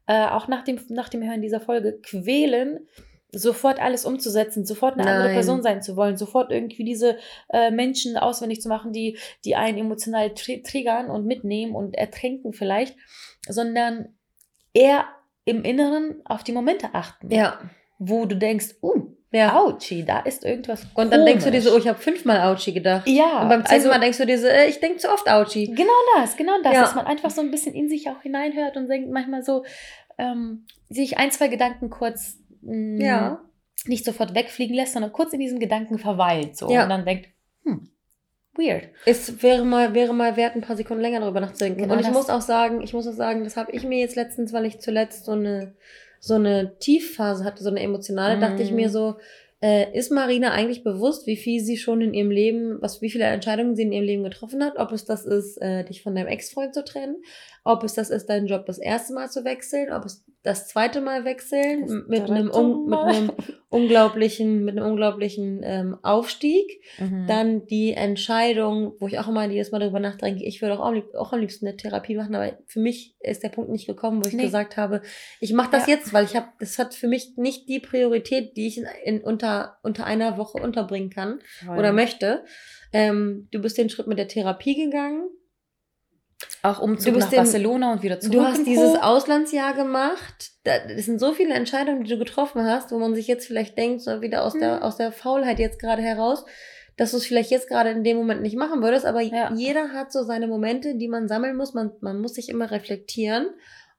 äh, 0.07 0.25
auch 0.27 0.47
nach 0.47 0.63
dem, 0.63 0.79
nach 0.89 1.09
dem 1.09 1.23
Hören 1.23 1.41
dieser 1.41 1.59
Folge, 1.59 1.99
quälen, 2.01 2.87
sofort 3.31 3.79
alles 3.79 4.05
umzusetzen, 4.05 4.65
sofort 4.65 4.93
eine 4.93 5.07
andere 5.07 5.25
Nein. 5.27 5.35
Person 5.35 5.61
sein 5.61 5.81
zu 5.81 5.95
wollen, 5.95 6.17
sofort 6.17 6.51
irgendwie 6.51 6.85
diese 6.85 7.17
äh, 7.49 7.71
Menschen 7.71 8.17
auswendig 8.17 8.61
zu 8.61 8.69
machen, 8.69 8.93
die, 8.93 9.17
die 9.43 9.55
einen 9.55 9.77
emotional 9.77 10.33
tri 10.33 10.63
triggern 10.63 11.09
und 11.09 11.25
mitnehmen 11.25 11.75
und 11.75 11.95
ertränken 11.95 12.53
vielleicht, 12.53 12.95
sondern 13.47 14.15
eher 14.73 15.05
im 15.45 15.63
Inneren 15.63 16.21
auf 16.25 16.43
die 16.43 16.53
Momente 16.53 16.89
achten, 16.93 17.29
Ja. 17.29 17.59
wo 17.99 18.25
du 18.25 18.35
denkst, 18.35 18.75
uh, 18.81 19.06
Ja. 19.37 19.59
Ouchi, 19.61 20.03
da 20.05 20.19
ist 20.19 20.43
irgendwas 20.43 20.85
Und 20.95 21.11
dann 21.11 21.25
denkst 21.25 21.45
du 21.45 21.51
dir 21.51 21.61
so, 21.61 21.69
oh, 21.69 21.71
komisch. 21.73 21.83
ich 21.85 21.89
habe 21.89 21.99
fünfmal 21.99 22.41
Auchi 22.41 22.71
gedacht. 22.73 23.07
ja, 23.07 23.41
Und 23.43 23.49
beim 23.49 23.65
zehnten 23.65 23.73
also, 23.73 23.89
Mal 23.89 23.99
denkst 23.99 24.17
du 24.17 24.25
dir 24.25 24.39
so, 24.39 24.47
äh, 24.47 24.67
ich 24.67 24.79
denke 24.79 24.97
zu 24.97 25.09
oft 25.11 25.29
Auchi. 25.29 25.67
genau 25.67 25.91
das, 26.17 26.35
genau 26.37 26.53
das, 26.63 26.73
Ja. 26.73 26.81
dass 26.81 26.95
man 26.95 27.05
einfach 27.05 27.29
so 27.29 27.41
ein 27.41 27.51
bisschen 27.51 27.73
in 27.75 27.89
sich 27.89 28.09
auch 28.09 28.21
hineinhört 28.21 28.75
und 28.77 28.87
denkt 28.87 29.09
manchmal 29.11 29.43
so, 29.43 29.63
ähm, 30.17 30.65
sich 30.89 31.17
ein, 31.17 31.31
zwei 31.31 31.47
Gedanken 31.47 31.89
kurz 31.89 32.37
mh, 32.61 33.03
Ja. 33.05 33.41
nicht 33.85 34.03
sofort 34.05 34.33
wegfliegen 34.35 34.75
lässt, 34.75 34.93
sondern 34.93 35.11
kurz 35.13 35.31
in 35.33 35.39
diesem 35.39 35.59
Gedanken 35.59 35.99
verweilt 35.99 36.57
so 36.57 36.69
Ja. 36.71 36.83
und 36.83 36.89
dann 36.89 37.05
denkt, 37.05 37.27
hm, 37.63 37.89
weird. 38.55 38.89
Es 39.05 39.43
wäre 39.43 39.63
mal, 39.63 39.93
wäre 39.93 40.13
mal 40.13 40.35
wert, 40.35 40.55
ein 40.55 40.61
paar 40.61 40.75
Sekunden 40.75 41.01
länger 41.03 41.19
darüber 41.19 41.39
nachzudenken. 41.41 41.83
Genau 41.83 41.93
und 41.93 41.99
ich 41.99 42.09
muss 42.09 42.29
auch 42.29 42.41
sagen, 42.41 42.81
ich 42.81 42.93
muss 42.93 43.07
auch 43.07 43.11
sagen, 43.13 43.43
das 43.43 43.55
habe 43.55 43.71
ich 43.71 43.83
mir 43.83 43.99
jetzt 43.99 44.15
letztens, 44.15 44.51
weil 44.51 44.65
ich 44.65 44.79
zuletzt 44.79 45.25
so 45.25 45.33
eine, 45.33 45.75
so 46.19 46.35
eine 46.35 46.77
Tiefphase 46.79 47.43
hatte, 47.43 47.63
so 47.63 47.69
eine 47.69 47.81
emotionale, 47.81 48.37
Mhm. 48.37 48.41
dachte 48.41 48.63
ich 48.63 48.71
mir 48.71 48.89
so, 48.89 49.15
äh, 49.61 49.91
ist 49.97 50.11
Marina 50.11 50.51
eigentlich 50.51 50.83
bewusst, 50.83 51.25
wie 51.25 51.35
viel 51.35 51.61
sie 51.63 51.77
schon 51.77 52.01
in 52.01 52.13
ihrem 52.13 52.29
Leben, 52.29 52.77
was, 52.79 53.01
wie 53.01 53.09
viele 53.09 53.23
Entscheidungen 53.25 53.75
sie 53.75 53.81
in 53.83 53.91
ihrem 53.91 54.05
Leben 54.05 54.23
getroffen 54.23 54.63
hat? 54.63 54.77
Ob 54.77 54.91
es 54.91 55.05
das 55.05 55.25
ist, 55.25 55.57
äh, 55.61 55.83
dich 55.83 56.03
von 56.03 56.13
deinem 56.13 56.27
Ex-Freund 56.27 56.75
zu 56.75 56.83
trennen, 56.83 57.15
ob 57.63 57.83
es 57.83 57.95
das 57.95 58.11
ist, 58.11 58.27
deinen 58.29 58.45
Job 58.47 58.65
das 58.67 58.77
erste 58.77 59.13
Mal 59.13 59.29
zu 59.31 59.45
wechseln, 59.45 59.91
ob 59.91 60.05
es 60.05 60.23
das 60.43 60.67
zweite 60.67 61.01
Mal 61.01 61.25
wechseln 61.25 62.05
mit 62.07 62.29
einem, 62.29 62.49
un, 62.49 62.85
mit 62.85 62.99
einem 62.99 63.31
unglaublichen, 63.69 64.63
mit 64.63 64.77
einem 64.77 64.89
unglaublichen 64.91 65.61
ähm, 65.63 65.97
Aufstieg. 66.03 66.81
Mhm. 66.99 67.25
Dann 67.27 67.65
die 67.65 67.91
Entscheidung, 67.93 68.93
wo 68.99 69.07
ich 69.07 69.19
auch 69.19 69.27
immer 69.27 69.45
jedes 69.45 69.71
Mal 69.71 69.79
darüber 69.79 69.99
nachdenke, 69.99 70.45
ich 70.45 70.61
würde 70.61 70.79
auch, 70.79 70.93
auch 71.15 71.33
am 71.33 71.39
liebsten 71.39 71.67
eine 71.67 71.75
Therapie 71.75 72.15
machen, 72.15 72.33
aber 72.35 72.57
für 72.65 72.79
mich 72.79 73.15
ist 73.19 73.43
der 73.43 73.49
Punkt 73.49 73.71
nicht 73.71 73.87
gekommen, 73.87 74.23
wo 74.23 74.27
ich 74.27 74.35
Nee. 74.35 74.43
gesagt 74.43 74.77
habe, 74.77 75.01
ich 75.41 75.51
mache 75.53 75.71
das 75.71 75.87
Ja. 75.87 75.95
jetzt, 75.95 76.13
weil 76.13 76.23
ich 76.25 76.35
habe, 76.35 76.47
das 76.59 76.79
hat 76.79 76.93
für 76.93 77.07
mich 77.07 77.33
nicht 77.35 77.67
die 77.67 77.79
Priorität, 77.79 78.55
die 78.55 78.67
ich 78.67 78.77
in, 78.77 78.87
in 79.03 79.21
unter, 79.21 79.77
unter 79.83 80.05
einer 80.05 80.37
Woche 80.37 80.61
unterbringen 80.61 81.09
kann 81.09 81.39
Voll. 81.65 81.77
oder 81.77 81.91
möchte. 81.91 82.45
Ähm, 82.93 83.47
du 83.51 83.59
bist 83.59 83.77
den 83.77 83.89
Schritt 83.89 84.07
mit 84.07 84.17
der 84.17 84.29
Therapie 84.29 84.75
gegangen. 84.75 85.27
Auch 86.63 86.79
Umzug 86.79 87.05
du 87.07 87.11
bist 87.13 87.25
nach 87.27 87.31
den- 87.31 87.37
Barcelona 87.37 87.93
und 87.93 88.03
wieder 88.03 88.19
zurück. 88.19 88.33
Du 88.35 88.43
hast 88.43 88.65
dieses 88.65 88.93
Co. 88.93 88.99
Auslandsjahr 89.01 89.73
gemacht. 89.73 90.51
Da- 90.63 90.79
Das 90.87 91.05
sind 91.05 91.19
so 91.19 91.33
viele 91.33 91.53
Entscheidungen, 91.53 92.03
die 92.03 92.09
du 92.09 92.17
getroffen 92.17 92.63
hast, 92.63 92.91
wo 92.91 92.99
man 92.99 93.15
sich 93.15 93.27
jetzt 93.27 93.47
vielleicht 93.47 93.77
denkt, 93.77 94.01
so 94.01 94.21
wieder 94.21 94.43
aus, 94.43 94.53
Mhm. 94.53 94.59
der, 94.59 94.83
aus 94.83 94.97
der 94.97 95.11
Faulheit 95.11 95.59
jetzt 95.59 95.79
gerade 95.79 96.01
heraus, 96.01 96.45
dass 96.97 97.11
du 97.11 97.17
es 97.17 97.25
vielleicht 97.25 97.51
jetzt 97.51 97.69
gerade 97.69 97.91
in 97.91 98.03
dem 98.03 98.17
Moment 98.17 98.41
nicht 98.41 98.55
machen 98.57 98.81
würdest. 98.81 99.05
Aber 99.05 99.21
Ja. 99.21 99.51
jeder 99.55 99.89
hat 99.93 100.11
so 100.11 100.23
seine 100.23 100.47
Momente, 100.47 100.95
die 100.95 101.07
man 101.07 101.27
sammeln 101.27 101.55
muss. 101.55 101.73
Man, 101.73 101.91
man 102.01 102.19
muss 102.21 102.33
sich 102.33 102.49
immer 102.49 102.69
reflektieren, 102.71 103.47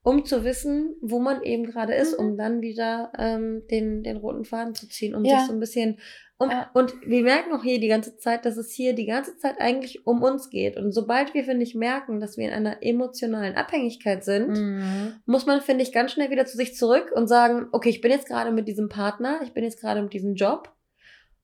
um 0.03 0.25
zu 0.25 0.45
wissen, 0.45 0.97
wo 1.01 1.19
man 1.21 1.43
eben 1.43 1.65
gerade 1.65 1.95
ist, 1.95 2.19
Mhm. 2.19 2.25
um 2.27 2.37
dann 2.37 2.61
wieder 2.61 3.13
ähm, 3.19 3.63
den, 3.71 4.03
den 4.03 4.17
roten 4.17 4.45
Faden 4.45 4.75
zu 4.75 4.89
ziehen, 4.89 5.15
um 5.15 5.25
Ja. 5.25 5.39
sich 5.39 5.47
so 5.49 5.53
ein 5.53 5.61
bisschen. 5.61 5.99
Um, 6.41 6.51
Ja. 6.51 6.71
Und 6.73 6.95
wir 7.05 7.23
merken 7.25 7.53
auch 7.53 7.65
hier 7.65 7.81
die 7.81 7.89
ganze 7.89 8.17
Zeit, 8.17 8.45
dass 8.45 8.57
es 8.57 8.71
hier 8.73 8.93
die 8.93 9.07
ganze 9.07 9.37
Zeit 9.39 9.57
eigentlich 9.61 10.07
um 10.07 10.23
uns 10.23 10.51
geht. 10.51 10.77
Und 10.77 10.93
sobald 10.93 11.35
wir, 11.35 11.43
finde 11.43 11.65
ich, 11.65 11.75
merken, 11.75 12.21
dass 12.21 12.37
wir 12.37 12.47
in 12.47 12.55
einer 12.55 12.83
emotionalen 12.83 13.57
Abhängigkeit 13.57 14.23
sind, 14.25 14.51
Mhm. 14.51 15.15
muss 15.27 15.47
man, 15.47 15.61
finde 15.61 15.83
ich, 15.83 15.93
ganz 15.93 16.13
schnell 16.13 16.31
wieder 16.31 16.47
zu 16.47 16.57
sich 16.57 16.77
zurück 16.77 17.11
und 17.13 17.27
sagen, 17.27 17.67
okay, 17.73 17.89
ich 17.89 18.01
bin 18.01 18.13
jetzt 18.13 18.29
gerade 18.29 18.53
mit 18.53 18.69
diesem 18.69 18.89
Partner, 18.89 19.41
ich 19.43 19.53
bin 19.53 19.65
jetzt 19.65 19.81
gerade 19.81 20.01
mit 20.01 20.13
diesem 20.13 20.35
Job 20.37 20.73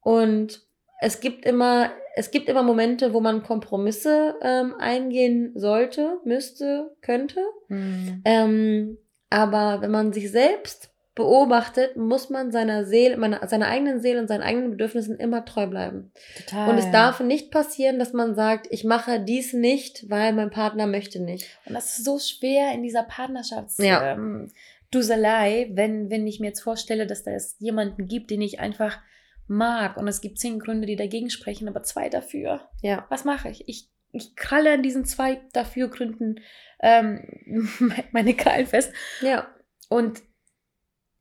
und 0.01 0.65
es 1.01 1.19
gibt 1.21 1.45
immer, 1.45 1.91
es 2.15 2.31
gibt 2.31 2.49
immer 2.49 2.63
Momente, 2.63 3.13
wo 3.13 3.21
man 3.21 3.43
Kompromisse 3.43 4.37
ähm, 4.43 4.75
eingehen 4.79 5.53
sollte, 5.57 6.21
müsste, 6.25 6.95
könnte. 7.03 7.41
Mhm. 7.69 8.23
Ähm, 8.25 8.99
aber 9.29 9.81
wenn 9.81 9.91
man 9.91 10.13
sich 10.13 10.31
selbst 10.31 10.94
beobachtet, 11.15 11.97
muss 11.97 12.29
man 12.31 12.51
seiner 12.51 12.85
Seele, 12.85 13.17
meiner, 13.17 13.47
seiner 13.47 13.69
eigenen 13.69 14.01
Seele 14.01 14.21
und 14.21 14.27
seinen 14.29 14.43
eigenen 14.43 14.71
Bedürfnissen 14.73 15.17
immer 15.19 15.45
treu 15.45 15.67
bleiben. 15.69 16.11
Total. 16.39 16.69
Und 16.71 16.79
es 16.79 16.91
darf 16.91 17.21
nicht 17.21 17.51
passieren, 17.53 17.99
dass 17.99 18.13
man 18.13 18.35
sagt, 18.35 18.67
ich 18.71 18.83
mache 18.85 19.21
dies 19.21 19.53
nicht, 19.53 20.11
weil 20.11 20.33
mein 20.33 20.51
Partner 20.51 20.87
möchte 20.87 21.21
nicht. 21.21 21.47
Und 21.67 21.75
das 21.75 21.99
ist 21.99 22.05
so 22.05 22.19
schwer 22.19 22.73
in 22.73 22.83
dieser 22.83 23.05
Partnerschafts 23.05 23.79
Ja. 23.79 24.13
ähm, 24.15 24.51
Duselei, 24.91 25.71
wenn, 25.73 26.11
wenn 26.11 26.27
ich 26.27 26.41
mir 26.41 26.49
jetzt 26.49 26.61
vorstelle, 26.63 27.07
dass 27.07 27.23
da 27.25 27.31
es 27.33 27.57
jemanden 27.59 28.07
gibt, 28.07 28.31
den 28.31 28.43
ich 28.43 28.61
einfach 28.61 28.99
mag 29.47 29.97
und 29.97 30.09
es 30.09 30.21
gibt 30.21 30.39
zehn 30.39 30.59
Gründe, 30.59 30.87
die 30.87 30.97
dagegen 30.97 31.31
sprechen, 31.31 31.69
aber 31.69 31.83
zwei 31.83 32.09
dafür. 32.09 32.61
Ja. 32.83 33.05
Was 33.09 33.25
mache 33.25 33.51
ich? 33.51 33.69
Ich, 33.69 33.89
ich 34.13 34.37
kralle 34.37 34.73
an 34.73 34.83
diesen 34.83 35.05
zwei 35.05 35.41
dafür 35.53 35.89
Gründen 35.89 36.37
ähm, 36.81 37.69
meine 38.13 38.35
Krallen 38.35 38.67
fest 38.67 38.93
Ja. 39.21 39.47
und 39.89 40.23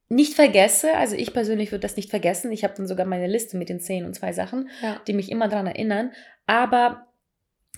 nicht 0.09 0.33
vergesse, 0.33 0.95
also 0.95 1.15
ich 1.15 1.33
persönlich 1.33 1.71
würde 1.71 1.81
das 1.81 1.95
nicht 1.95 2.09
vergessen. 2.09 2.51
Ich 2.51 2.63
habe 2.63 2.73
dann 2.75 2.87
sogar 2.87 3.05
meine 3.05 3.27
Liste 3.27 3.57
mit 3.57 3.69
den 3.69 3.79
zehn 3.79 4.05
und 4.05 4.13
zwei 4.13 4.33
Sachen, 4.33 4.69
Ja. 4.81 5.01
die 5.07 5.13
mich 5.13 5.31
immer 5.31 5.47
daran 5.47 5.67
erinnern. 5.67 6.11
Aber 6.45 7.07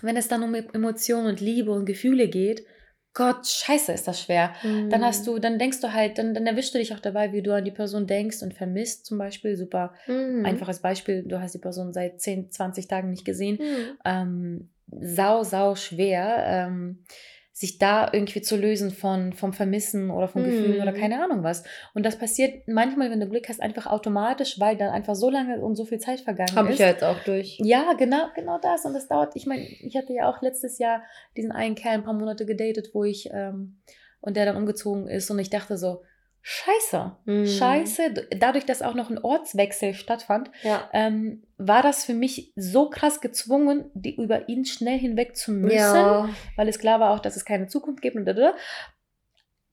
wenn 0.01 0.17
es 0.17 0.27
dann 0.27 0.43
um 0.43 0.53
Emotionen 0.53 1.27
und 1.27 1.39
Liebe 1.41 1.71
und 1.71 1.85
Gefühle 1.85 2.27
geht, 2.27 2.65
Gott, 3.13 3.47
scheiße, 3.47 3.93
ist 3.93 4.09
das 4.09 4.21
schwer. 4.21 4.53
Dann 4.61 4.99
Mhm. 4.99 5.05
hast 5.05 5.25
du, 5.25 5.39
dann 5.39 5.57
denkst 5.57 5.79
du 5.79 5.93
halt, 5.93 6.17
dann, 6.17 6.33
dann 6.33 6.45
erwischst 6.45 6.73
du 6.73 6.79
dich 6.79 6.93
auch 6.93 6.99
dabei, 6.99 7.31
wie 7.31 7.41
du 7.41 7.55
an 7.55 7.63
die 7.63 7.71
Person 7.71 8.07
denkst 8.07 8.41
und 8.41 8.53
vermisst 8.53 9.05
zum 9.05 9.17
Beispiel. 9.17 9.55
Super 9.55 9.93
Mhm. 10.05 10.45
einfaches 10.45 10.81
Beispiel, 10.81 11.23
du 11.23 11.39
hast 11.39 11.53
die 11.55 11.59
Person 11.59 11.93
seit 11.93 12.19
10, 12.19 12.51
20 12.51 12.89
Tagen 12.89 13.09
nicht 13.09 13.23
gesehen. 13.23 13.57
Mhm. 13.61 13.97
Ähm, 14.03 14.69
sau, 14.91 15.43
sau 15.43 15.75
schwer, 15.75 16.43
ähm, 16.45 17.05
sich 17.57 17.77
da 17.77 18.09
irgendwie 18.11 18.41
zu 18.41 18.57
lösen 18.57 18.91
von, 18.91 19.31
vom 19.31 19.53
Vermissen 19.53 20.09
oder 20.11 20.27
von 20.27 20.43
Gefühlen 20.43 20.75
Mhm. 20.75 20.81
oder 20.81 20.91
keine 20.91 21.23
Ahnung 21.23 21.41
was. 21.41 21.63
Und 21.93 22.05
das 22.05 22.17
passiert 22.17 22.67
manchmal, 22.67 23.09
wenn 23.11 23.21
du 23.21 23.29
Glück 23.29 23.47
hast, 23.47 23.61
einfach 23.61 23.85
automatisch, 23.87 24.59
weil 24.59 24.75
dann 24.75 24.89
einfach 24.89 25.15
so 25.15 25.29
lange 25.29 25.61
und 25.61 25.75
so 25.77 25.85
viel 25.85 25.99
Zeit 25.99 26.19
vergangen 26.19 26.53
Habe 26.53 26.67
ist. 26.67 26.73
ich 26.73 26.79
ja 26.81 26.87
jetzt 26.87 27.05
auch 27.05 27.17
durch. 27.23 27.57
Ja, 27.63 27.93
genau, 27.93 28.27
genau 28.35 28.59
das. 28.61 28.83
Und 28.83 28.93
das 28.93 29.07
dauert, 29.07 29.37
ich 29.37 29.45
meine, 29.45 29.61
ich 29.63 29.95
hatte 29.95 30.11
ja 30.11 30.29
auch 30.29 30.41
letztes 30.41 30.79
Jahr 30.79 31.01
diesen 31.37 31.53
einen 31.53 31.75
Kerl 31.75 31.93
ein 31.93 32.03
paar 32.03 32.13
Monate 32.13 32.45
gedatet, 32.45 32.89
wo 32.91 33.05
ich, 33.05 33.29
ähm, 33.31 33.77
und 34.19 34.35
der 34.35 34.45
dann 34.45 34.57
umgezogen 34.57 35.07
ist 35.07 35.31
und 35.31 35.39
ich 35.39 35.49
dachte 35.49 35.77
so, 35.77 36.01
scheiße, 36.47 37.15
Mhm. 37.25 37.47
scheiße. 37.47 38.13
Dadurch, 38.37 38.65
dass 38.67 38.83
auch 38.83 38.93
noch 38.93 39.09
ein 39.09 39.17
Ortswechsel 39.17 39.95
stattfand, 39.95 40.51
Ja. 40.61 40.87
ähm, 40.93 41.41
war 41.57 41.81
das 41.81 42.05
für 42.05 42.13
mich 42.13 42.53
so 42.55 42.87
krass 42.91 43.19
gezwungen, 43.19 43.89
die 43.95 44.15
über 44.15 44.47
ihn 44.47 44.63
schnell 44.63 44.99
hinweg 44.99 45.35
zu 45.35 45.51
müssen, 45.51 45.75
Ja. 45.77 46.29
weil 46.55 46.67
es 46.67 46.77
klar 46.77 46.99
war 46.99 47.11
auch, 47.15 47.19
dass 47.19 47.35
es 47.35 47.45
keine 47.45 47.65
Zukunft 47.65 48.03
gibt 48.03 48.15
und. 48.15 48.27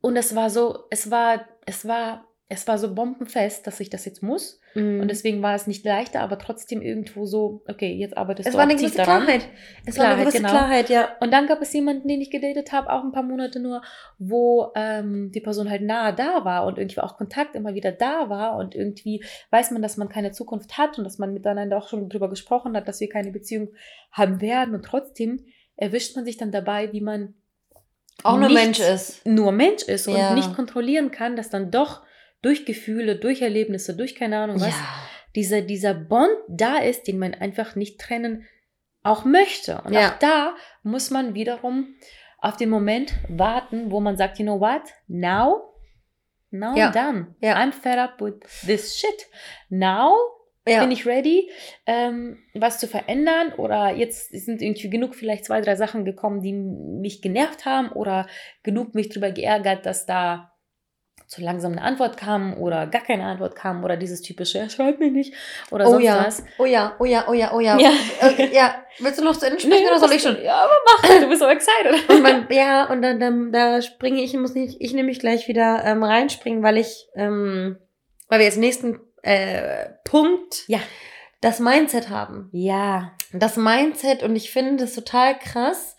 Und 0.01 0.17
es 0.17 0.35
war 0.35 0.49
so, 0.49 0.85
es 0.89 1.11
war, 1.11 1.45
es 1.67 1.87
war, 1.87 2.25
es 2.49 2.69
war 2.69 2.77
so 2.77 2.95
bombenfest, 2.95 3.67
dass 3.67 3.81
ich 3.81 3.89
das 3.89 4.05
jetzt 4.05 4.23
muss. 4.23 4.61
Mhm. 4.75 5.01
Und 5.01 5.09
deswegen 5.09 5.41
war 5.41 5.55
es 5.55 5.67
nicht 5.67 5.87
leichter, 5.87 6.21
aber 6.21 6.39
trotzdem 6.39 6.83
irgendwo 6.83 7.25
so, 7.25 7.63
okay, 7.67 7.95
jetzt 7.95 8.15
arbeitest 8.17 8.47
es 8.49 8.53
du 8.53 8.59
war 8.59 8.65
eine 8.65 8.77
gewisse 8.77 8.99
daran. 8.99 9.23
Klarheit. 9.25 9.49
Es 9.87 9.99
war 9.99 10.07
eine 10.07 10.21
gewisse 10.23 10.37
genau. 10.39 10.51
Klarheit, 10.51 10.91
ja. 10.91 11.17
Und 11.21 11.33
dann 11.33 11.47
gab 11.47 11.63
es 11.63 11.73
jemanden, 11.73 12.09
den 12.09 12.21
ich 12.21 12.31
gedatet 12.31 12.73
habe, 12.73 12.93
auch 12.93 13.03
ein 13.05 13.13
paar 13.13 13.23
Monate 13.23 13.59
nur, 13.59 13.81
wo 14.19 14.71
ähm, 14.75 15.31
die 15.33 15.41
Person 15.41 15.71
halt 15.71 15.81
nahe 15.83 16.15
da 16.15 16.45
war 16.45 16.67
und 16.67 16.77
irgendwie 16.77 17.01
auch 17.01 17.17
Kontakt 17.17 17.55
immer 17.55 17.75
wieder 17.75 17.91
da 17.93 18.29
war 18.29 18.57
und 18.57 18.75
irgendwie 18.75 19.25
weiß 19.51 19.71
man, 19.71 19.81
dass 19.81 19.97
man 19.97 20.11
keine 20.11 20.33
Zukunft 20.33 20.77
hat 20.77 20.99
und 20.99 21.05
dass 21.05 21.17
man 21.19 21.33
miteinander 21.33 21.79
auch 21.79 21.89
schon 21.89 22.09
drüber 22.11 22.29
gesprochen 22.29 22.77
hat, 22.77 22.87
dass 22.87 23.01
wir 23.01 23.09
keine 23.09 23.31
Beziehung 23.31 23.69
haben 24.11 24.43
werden 24.43 24.75
und 24.75 24.85
trotzdem 24.85 25.45
erwischt 25.77 26.17
man 26.17 26.27
sich 26.27 26.37
dann 26.37 26.53
dabei, 26.53 26.93
wie 26.93 27.01
man 27.01 27.33
Auch 28.25 28.37
nur 28.39 28.51
Mensch 28.51 28.79
ist. 28.79 29.25
nur 29.25 29.53
Mensch 29.53 29.85
ist 29.85 30.07
und 30.07 30.17
Ja. 30.17 30.35
nicht 30.35 30.55
kontrollieren 30.55 31.11
kann, 31.11 31.35
dass 31.35 31.49
dann 31.49 31.71
doch 31.71 32.03
durch 32.43 32.65
Gefühle, 32.67 33.17
durch 33.17 33.41
Erlebnisse, 33.43 33.97
durch 33.97 34.15
keine 34.15 34.39
Ahnung 34.39 34.61
was, 34.61 34.75
dieser, 35.35 35.63
dieser 35.63 35.95
Bond 35.95 36.31
da 36.49 36.79
ist, 36.79 37.07
den 37.09 37.19
man 37.19 37.35
einfach 37.35 37.75
nicht 37.77 38.01
trennen 38.01 38.47
auch 39.03 39.25
möchte. 39.25 39.81
Und 39.83 39.95
Ja. 39.95 40.11
auch 40.11 40.19
da 40.19 40.55
muss 40.83 41.11
man 41.11 41.35
wiederum 41.35 41.95
auf 42.39 42.57
den 42.57 42.69
Moment 42.71 43.15
warten, 43.29 43.91
wo 43.91 44.01
man 44.01 44.17
sagt, 44.17 44.39
you 44.39 44.45
know 44.45 44.61
what, 44.61 44.83
now, 45.09 45.75
now 46.51 46.77
Ja. 46.77 46.91
I'm 46.91 46.93
done. 46.93 47.35
Ja. 47.41 47.57
I'm 47.57 47.73
fed 47.73 47.99
up 47.99 48.21
with 48.21 48.35
this 48.67 48.99
shit. 48.99 49.27
Now 49.71 50.13
Ja. 50.69 50.81
bin 50.81 50.91
ich 50.93 51.07
ready, 51.07 51.51
ähm, 51.87 52.39
was 52.55 52.79
zu 52.79 52.87
verändern 52.87 53.53
oder 53.55 53.91
jetzt 53.95 54.31
sind 54.31 54.63
irgendwie 54.63 54.91
genug 54.91 55.15
vielleicht 55.17 55.45
zwei, 55.45 55.61
drei 55.61 55.75
Sachen 55.75 56.05
gekommen, 56.05 56.41
die 56.43 56.53
mich 56.53 57.23
genervt 57.23 57.65
haben 57.65 57.91
oder 57.91 58.29
genug 58.63 58.95
mich 58.95 59.09
darüber 59.09 59.31
geärgert, 59.33 59.87
dass 59.87 60.07
da 60.07 60.52
zu 61.33 61.41
langsam 61.41 61.73
eine 61.73 61.81
Antwort 61.81 62.19
kam 62.19 62.53
oder 62.59 62.87
gar 62.87 63.03
keine 63.03 63.25
Antwort 63.25 63.57
kam 63.57 63.83
oder 63.85 63.97
dieses 63.97 64.21
typische, 64.21 64.59
er 64.59 64.69
schreibt 64.69 65.01
mir 65.01 65.11
nicht 65.11 65.33
oder 65.71 65.87
oh 65.87 65.93
sonst 65.93 66.05
ja. 66.05 66.27
was. 66.27 66.45
Oh 66.59 66.67
ja, 66.67 66.95
oh 66.99 67.07
ja, 67.07 67.25
oh 67.27 67.33
ja, 67.33 67.55
oh 67.55 67.61
ja. 67.61 67.79
Ja. 67.79 67.91
Äh, 68.21 68.55
ja. 68.55 68.75
Willst 68.99 69.19
du 69.19 69.25
noch 69.25 69.35
zu 69.35 69.47
Ende 69.47 69.59
sprechen 69.59 69.87
oder 69.87 69.99
soll 69.99 70.13
ich 70.13 70.21
schon? 70.21 70.37
Ja, 70.43 70.57
aber 70.57 70.75
mach, 70.85 71.21
du 71.21 71.29
bist 71.29 71.41
so 71.41 71.49
excited. 71.49 72.07
Und 72.11 72.23
man, 72.23 72.47
ja, 72.51 72.85
und 72.91 73.01
dann, 73.01 73.19
dann 73.19 73.51
da 73.51 73.81
springe 73.81 74.21
ich, 74.23 74.35
muss 74.35 74.55
nicht, 74.55 74.77
ich 74.81 74.93
nämlich 74.93 75.21
gleich 75.21 75.49
wieder 75.49 75.83
ähm, 75.87 76.05
reinspringen, 76.05 76.63
weil 76.63 76.77
ich, 76.77 77.07
ähm, 77.15 77.79
weil 78.29 78.41
wir 78.41 78.47
jetzt 78.47 78.59
nächsten 78.59 79.01
äh, 79.23 79.89
Punkt 80.05 80.65
Ja. 80.69 80.81
das 81.41 81.61
Mindset 81.61 82.11
haben. 82.11 82.51
Ja. 82.53 83.13
Das 83.33 83.57
Mindset 83.57 84.23
und 84.23 84.37
ich 84.37 84.51
finde 84.51 84.85
das 84.85 84.95
total 84.95 85.39
krass. 85.39 85.97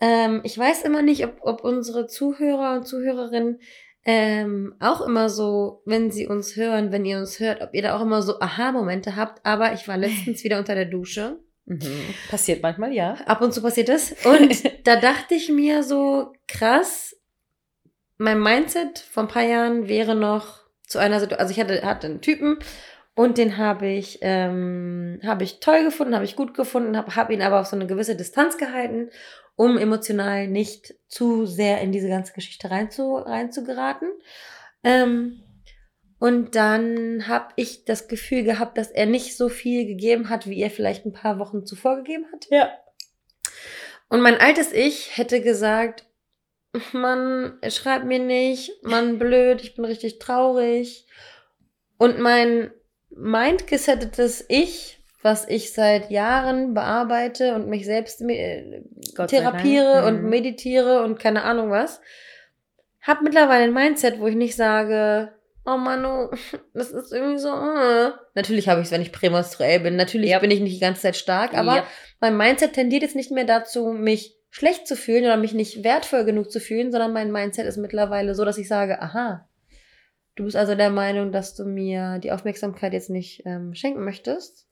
Ähm, 0.00 0.40
ich 0.42 0.58
weiß 0.58 0.82
immer 0.82 1.02
nicht, 1.02 1.24
ob, 1.24 1.36
ob 1.42 1.62
unsere 1.62 2.08
Zuhörer 2.08 2.74
und 2.74 2.88
Zuhörerinnen 2.88 3.60
ähm, 4.04 4.74
auch 4.80 5.00
immer 5.00 5.28
so, 5.28 5.82
wenn 5.84 6.10
sie 6.10 6.26
uns 6.26 6.56
hören, 6.56 6.90
wenn 6.90 7.04
ihr 7.04 7.18
uns 7.18 7.38
hört, 7.38 7.62
ob 7.62 7.72
ihr 7.72 7.82
da 7.82 7.96
auch 7.96 8.02
immer 8.02 8.22
so 8.22 8.40
Aha-Momente 8.40 9.16
habt. 9.16 9.44
Aber 9.46 9.72
ich 9.72 9.86
war 9.86 9.96
letztens 9.96 10.42
wieder 10.44 10.58
unter 10.58 10.74
der 10.74 10.86
Dusche. 10.86 11.38
Mhm. 11.66 11.80
Passiert 12.28 12.62
manchmal, 12.62 12.92
ja. 12.92 13.14
Ab 13.26 13.40
und 13.40 13.54
zu 13.54 13.62
passiert 13.62 13.88
das. 13.88 14.14
Und 14.24 14.64
da 14.86 14.96
dachte 14.96 15.34
ich 15.34 15.48
mir 15.48 15.82
so, 15.82 16.32
krass, 16.48 17.16
mein 18.18 18.40
Mindset 18.40 18.98
vor 18.98 19.24
ein 19.24 19.28
paar 19.28 19.44
Jahren 19.44 19.88
wäre 19.88 20.14
noch 20.14 20.62
zu 20.86 20.98
einer 20.98 21.20
Situation, 21.20 21.40
also 21.40 21.52
ich 21.52 21.60
hatte, 21.60 21.86
hatte 21.86 22.06
einen 22.06 22.20
Typen 22.20 22.58
Und 23.14 23.36
den 23.36 23.58
habe 23.58 23.88
ich, 23.88 24.18
ähm, 24.22 25.20
habe 25.24 25.44
ich 25.44 25.60
toll 25.60 25.84
gefunden, 25.84 26.14
habe 26.14 26.24
ich 26.24 26.36
gut 26.36 26.54
gefunden, 26.54 26.96
habe 26.96 27.14
hab 27.14 27.30
ihn 27.30 27.42
aber 27.42 27.60
auf 27.60 27.66
so 27.66 27.76
eine 27.76 27.86
gewisse 27.86 28.16
Distanz 28.16 28.56
gehalten, 28.56 29.10
um 29.54 29.76
emotional 29.76 30.48
nicht 30.48 30.94
zu 31.08 31.44
sehr 31.44 31.82
in 31.82 31.92
diese 31.92 32.08
ganze 32.08 32.32
Geschichte 32.32 32.70
rein 32.70 32.90
zu, 32.90 33.16
rein 33.16 33.52
zu 33.52 33.64
geraten. 33.64 34.06
Ähm, 34.82 35.42
und 36.18 36.54
dann 36.54 37.26
habe 37.28 37.48
ich 37.56 37.84
das 37.84 38.08
Gefühl 38.08 38.44
gehabt, 38.44 38.78
dass 38.78 38.90
er 38.90 39.06
nicht 39.06 39.36
so 39.36 39.48
viel 39.48 39.86
gegeben 39.86 40.30
hat, 40.30 40.46
wie 40.46 40.62
er 40.62 40.70
vielleicht 40.70 41.04
ein 41.04 41.12
paar 41.12 41.38
Wochen 41.38 41.66
zuvor 41.66 41.96
gegeben 41.96 42.26
hat. 42.32 42.46
Ja. 42.48 42.70
Und 44.08 44.20
mein 44.20 44.38
altes 44.38 44.72
Ich 44.72 45.16
hätte 45.18 45.40
gesagt, 45.42 46.06
Mann, 46.92 47.58
schreib 47.68 48.04
mir 48.04 48.20
nicht, 48.20 48.72
Mann, 48.82 49.18
blöd, 49.18 49.62
ich 49.62 49.74
bin 49.74 49.84
richtig 49.84 50.18
traurig. 50.18 51.06
Und 51.98 52.18
mein 52.18 52.70
mindgesettetes 53.16 54.44
Ich, 54.48 54.98
was 55.22 55.48
ich 55.48 55.72
seit 55.72 56.10
Jahren 56.10 56.74
bearbeite 56.74 57.54
und 57.54 57.68
mich 57.68 57.84
selbst 57.84 58.20
äh, 58.22 58.82
therapiere 59.28 60.06
und 60.06 60.22
mhm. 60.22 60.30
meditiere 60.30 61.02
und 61.02 61.18
keine 61.18 61.44
Ahnung 61.44 61.70
was, 61.70 62.00
habe 63.00 63.24
mittlerweile 63.24 63.64
ein 63.64 63.74
Mindset, 63.74 64.20
wo 64.20 64.26
ich 64.26 64.36
nicht 64.36 64.56
sage, 64.56 65.32
oh 65.64 65.76
Manu, 65.76 66.30
das 66.74 66.90
ist 66.90 67.12
irgendwie 67.12 67.38
so. 67.38 67.52
Uh. 67.52 68.12
Natürlich 68.34 68.68
habe 68.68 68.80
ich 68.80 68.86
es, 68.86 68.92
wenn 68.92 69.02
ich 69.02 69.12
prämenstruell 69.12 69.80
bin. 69.80 69.96
Natürlich 69.96 70.30
yep. 70.30 70.40
bin 70.40 70.50
ich 70.50 70.60
nicht 70.60 70.76
die 70.76 70.80
ganze 70.80 71.02
Zeit 71.02 71.16
stark, 71.16 71.54
aber 71.54 71.76
yep. 71.76 71.84
mein 72.20 72.36
Mindset 72.36 72.72
tendiert 72.72 73.02
jetzt 73.02 73.16
nicht 73.16 73.30
mehr 73.30 73.44
dazu, 73.44 73.92
mich 73.92 74.36
schlecht 74.50 74.86
zu 74.86 74.96
fühlen 74.96 75.24
oder 75.24 75.36
mich 75.36 75.54
nicht 75.54 75.82
wertvoll 75.82 76.24
genug 76.24 76.50
zu 76.50 76.60
fühlen, 76.60 76.92
sondern 76.92 77.12
mein 77.12 77.32
Mindset 77.32 77.66
ist 77.66 77.78
mittlerweile 77.78 78.34
so, 78.34 78.44
dass 78.44 78.58
ich 78.58 78.68
sage, 78.68 79.00
aha, 79.00 79.48
du 80.36 80.44
bist 80.44 80.56
also 80.56 80.74
der 80.74 80.90
Meinung, 80.90 81.32
dass 81.32 81.54
du 81.54 81.64
mir 81.64 82.18
die 82.18 82.32
Aufmerksamkeit 82.32 82.92
jetzt 82.92 83.10
nicht 83.10 83.42
ähm, 83.44 83.74
schenken 83.74 84.04
möchtest 84.04 84.66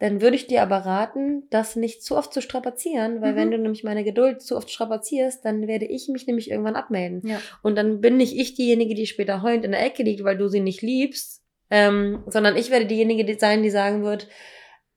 dann 0.00 0.22
würde 0.22 0.34
ich 0.34 0.46
dir 0.46 0.62
aber 0.62 0.78
raten, 0.78 1.42
das 1.50 1.76
nicht 1.76 2.02
zu 2.02 2.16
oft 2.16 2.32
zu 2.32 2.40
strapazieren, 2.40 3.20
weil 3.20 3.32
mhm. 3.32 3.36
wenn 3.36 3.50
du 3.50 3.58
nämlich 3.58 3.84
meine 3.84 4.02
Geduld 4.02 4.40
zu 4.40 4.56
oft 4.56 4.70
strapazierst, 4.70 5.44
dann 5.44 5.66
werde 5.66 5.84
ich 5.84 6.08
mich 6.08 6.26
nämlich 6.26 6.50
irgendwann 6.50 6.74
abmelden. 6.74 7.20
Ja. 7.28 7.38
Und 7.62 7.76
dann 7.76 8.00
bin 8.00 8.16
nicht 8.16 8.34
ich 8.34 8.54
diejenige, 8.54 8.94
die 8.94 9.06
später 9.06 9.42
heulend 9.42 9.64
in 9.64 9.72
der 9.72 9.84
Ecke 9.84 10.02
liegt, 10.02 10.24
weil 10.24 10.38
du 10.38 10.48
sie 10.48 10.60
nicht 10.60 10.80
liebst, 10.80 11.42
ähm, 11.68 12.24
sondern 12.26 12.56
ich 12.56 12.70
werde 12.70 12.86
diejenige 12.86 13.26
die 13.26 13.34
sein, 13.34 13.62
die 13.62 13.68
sagen 13.68 14.02
wird, 14.02 14.26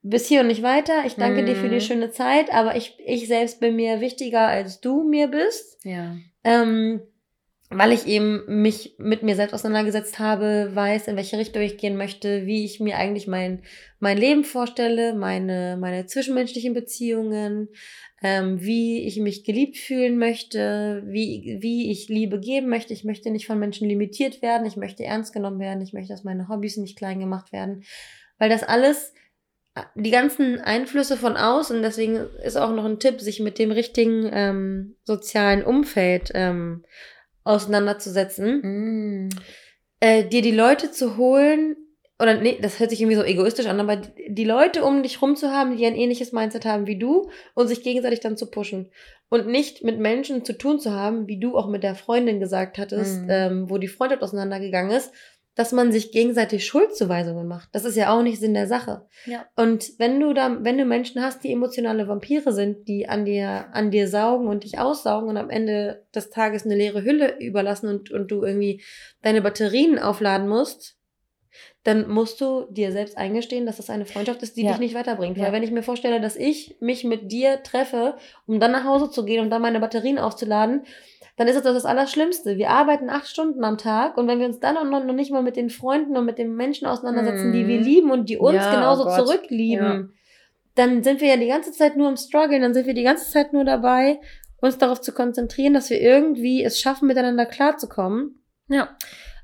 bis 0.03 0.27
hier 0.27 0.39
und 0.39 0.47
nicht 0.47 0.63
weiter. 0.63 1.03
Ich 1.05 1.15
danke 1.15 1.41
mhm. 1.41 1.47
dir 1.47 1.55
für 1.57 1.69
die 1.69 1.75
mhm. 1.75 1.81
schöne 1.81 2.11
Zeit, 2.11 2.53
aber 2.53 2.77
ich, 2.77 2.97
ich 3.05 3.27
selbst 3.27 3.59
bin 3.59 3.75
mir 3.75 3.99
wichtiger, 3.99 4.47
als 4.47 4.79
du 4.79 5.03
mir 5.03 5.27
bist. 5.27 5.83
Ja. 5.83 6.15
Ähm, 6.45 7.01
weil 7.75 7.91
ich 7.91 8.07
eben 8.07 8.43
mich 8.47 8.95
mit 8.97 9.23
mir 9.23 9.35
selbst 9.35 9.53
auseinandergesetzt 9.53 10.19
habe, 10.19 10.71
weiß, 10.73 11.07
in 11.07 11.15
welche 11.15 11.37
Richtung 11.37 11.61
ich 11.61 11.77
gehen 11.77 11.97
möchte, 11.97 12.45
wie 12.45 12.65
ich 12.65 12.79
mir 12.79 12.97
eigentlich 12.97 13.27
mein, 13.27 13.63
mein 13.99 14.17
Leben 14.17 14.43
vorstelle, 14.43 15.13
meine, 15.13 15.77
meine 15.79 16.05
zwischenmenschlichen 16.05 16.73
Beziehungen, 16.73 17.69
ähm, 18.21 18.61
wie 18.61 19.05
ich 19.05 19.19
mich 19.19 19.43
geliebt 19.43 19.77
fühlen 19.77 20.17
möchte, 20.17 21.03
wie, 21.05 21.57
wie 21.61 21.91
ich 21.91 22.09
Liebe 22.09 22.39
geben 22.39 22.69
möchte. 22.69 22.93
Ich 22.93 23.03
möchte 23.03 23.31
nicht 23.31 23.47
von 23.47 23.59
Menschen 23.59 23.87
limitiert 23.87 24.41
werden, 24.41 24.65
ich 24.65 24.77
möchte 24.77 25.03
ernst 25.03 25.33
genommen 25.33 25.59
werden, 25.59 25.81
ich 25.81 25.93
möchte, 25.93 26.13
dass 26.13 26.23
meine 26.23 26.47
Hobbys 26.49 26.77
nicht 26.77 26.97
klein 26.97 27.19
gemacht 27.19 27.51
werden, 27.51 27.83
weil 28.37 28.49
das 28.49 28.63
alles 28.63 29.13
die 29.95 30.11
ganzen 30.11 30.61
Einflüsse 30.61 31.17
von 31.17 31.35
außen, 31.35 31.81
deswegen 31.81 32.17
ist 32.43 32.57
auch 32.57 32.71
noch 32.71 32.85
ein 32.85 32.99
Tipp, 32.99 33.19
sich 33.19 33.39
mit 33.39 33.57
dem 33.57 33.71
richtigen 33.71 34.29
ähm, 34.31 34.95
sozialen 35.03 35.63
Umfeld 35.63 36.31
ähm, 36.35 36.85
auseinanderzusetzen, 37.43 39.27
mm. 39.27 39.29
äh, 39.99 40.23
dir 40.25 40.41
die 40.41 40.51
Leute 40.51 40.91
zu 40.91 41.17
holen, 41.17 41.75
oder 42.19 42.35
nee, 42.35 42.57
das 42.61 42.79
hört 42.79 42.89
sich 42.89 43.01
irgendwie 43.01 43.17
so 43.17 43.23
egoistisch 43.23 43.65
an, 43.65 43.79
aber 43.79 43.97
die 43.97 44.45
Leute 44.45 44.83
um 44.83 45.03
dich 45.03 45.21
rum 45.21 45.35
zu 45.35 45.51
haben, 45.51 45.75
die 45.75 45.85
ein 45.85 45.95
ähnliches 45.95 46.31
Mindset 46.31 46.65
haben 46.65 46.87
wie 46.87 46.97
du 46.97 47.29
und 47.55 47.67
sich 47.67 47.83
gegenseitig 47.83 48.19
dann 48.19 48.37
zu 48.37 48.49
pushen. 48.49 48.91
Und 49.29 49.47
nicht 49.47 49.83
mit 49.83 49.99
Menschen 49.99 50.45
zu 50.45 50.53
tun 50.53 50.79
zu 50.79 50.91
haben, 50.91 51.27
wie 51.27 51.39
du 51.39 51.57
auch 51.57 51.67
mit 51.67 51.81
der 51.83 51.95
Freundin 51.95 52.39
gesagt 52.39 52.77
hattest, 52.77 53.23
mm. 53.23 53.29
ähm, 53.29 53.69
wo 53.69 53.77
die 53.77 53.87
Freundschaft 53.87 54.21
auseinandergegangen 54.21 54.91
ist, 54.95 55.11
dass 55.55 55.71
man 55.71 55.91
sich 55.91 56.11
gegenseitig 56.11 56.65
Schuldzuweisungen 56.65 57.47
macht. 57.47 57.69
Das 57.73 57.85
ist 57.85 57.95
ja 57.95 58.11
auch 58.11 58.23
nicht 58.23 58.39
Sinn 58.39 58.55
der 58.55 58.67
Sache. 58.67 59.05
Ja. 59.25 59.45
Und 59.55 59.99
wenn 59.99 60.19
du 60.19 60.33
da, 60.33 60.63
wenn 60.63 60.77
du 60.77 60.85
Menschen 60.85 61.21
hast, 61.21 61.43
die 61.43 61.51
emotionale 61.51 62.07
Vampire 62.07 62.51
sind, 62.53 62.87
die 62.87 63.07
an 63.07 63.25
dir, 63.25 63.67
an 63.71 63.91
dir 63.91 64.07
saugen 64.07 64.47
und 64.47 64.63
dich 64.63 64.79
aussaugen 64.79 65.29
und 65.29 65.37
am 65.37 65.49
Ende 65.51 66.05
des 66.15 66.31
Tages 66.31 66.65
eine 66.65 66.75
leere 66.75 67.03
Hülle 67.03 67.37
überlassen 67.39 67.87
und, 67.87 68.11
und 68.11 68.31
du 68.31 68.43
irgendwie 68.43 68.81
deine 69.21 69.41
Batterien 69.41 69.99
aufladen 69.99 70.47
musst, 70.47 70.97
dann 71.83 72.09
musst 72.09 72.39
du 72.39 72.65
dir 72.69 72.91
selbst 72.91 73.17
eingestehen, 73.17 73.65
dass 73.65 73.77
das 73.77 73.89
eine 73.89 74.05
Freundschaft 74.05 74.41
ist, 74.41 74.55
die 74.55 74.63
ja. 74.63 74.71
dich 74.71 74.79
nicht 74.79 74.95
weiterbringt. 74.95 75.37
Ja. 75.37 75.43
Weil 75.43 75.51
wenn 75.53 75.63
ich 75.63 75.71
mir 75.71 75.83
vorstelle, 75.83 76.21
dass 76.21 76.35
ich 76.35 76.77
mich 76.79 77.03
mit 77.03 77.31
dir 77.31 77.61
treffe, 77.61 78.15
um 78.47 78.59
dann 78.59 78.71
nach 78.71 78.85
Hause 78.85 79.11
zu 79.11 79.25
gehen 79.25 79.41
und 79.41 79.49
dann 79.49 79.61
meine 79.61 79.79
Batterien 79.79 80.17
aufzuladen, 80.17 80.83
dann 81.35 81.47
ist 81.47 81.55
das 81.55 81.63
das 81.63 81.85
Allerschlimmste. 81.85 82.57
Wir 82.57 82.69
arbeiten 82.69 83.09
acht 83.09 83.27
Stunden 83.27 83.63
am 83.63 83.77
Tag 83.77 84.17
und 84.17 84.27
wenn 84.27 84.39
wir 84.39 84.45
uns 84.45 84.59
dann 84.59 84.75
noch, 84.75 85.03
noch 85.03 85.13
nicht 85.13 85.31
mal 85.31 85.41
mit 85.41 85.55
den 85.55 85.69
Freunden 85.69 86.15
und 86.15 86.25
mit 86.25 86.37
den 86.37 86.55
Menschen 86.55 86.85
auseinandersetzen, 86.85 87.49
mm. 87.49 87.53
die 87.53 87.67
wir 87.67 87.79
mhm. 87.79 87.83
lieben 87.83 88.11
und 88.11 88.29
die 88.29 88.37
uns 88.37 88.55
ja, 88.55 88.73
genauso 88.73 89.07
oh 89.07 89.15
zurücklieben, 89.15 89.85
ja. 89.85 90.03
dann 90.75 91.03
sind 91.03 91.21
wir 91.21 91.29
ja 91.29 91.37
die 91.37 91.47
ganze 91.47 91.71
Zeit 91.71 91.97
nur 91.97 92.09
im 92.09 92.17
Struggle, 92.17 92.59
dann 92.59 92.73
sind 92.73 92.85
wir 92.85 92.93
die 92.93 93.03
ganze 93.03 93.31
Zeit 93.31 93.51
nur 93.51 93.65
dabei, 93.65 94.19
uns 94.61 94.77
darauf 94.77 95.01
zu 95.01 95.11
konzentrieren, 95.11 95.73
dass 95.73 95.89
wir 95.89 95.99
irgendwie 95.99 96.63
es 96.63 96.79
schaffen, 96.79 97.07
miteinander 97.07 97.47
klarzukommen. 97.47 98.43
Ja. 98.69 98.95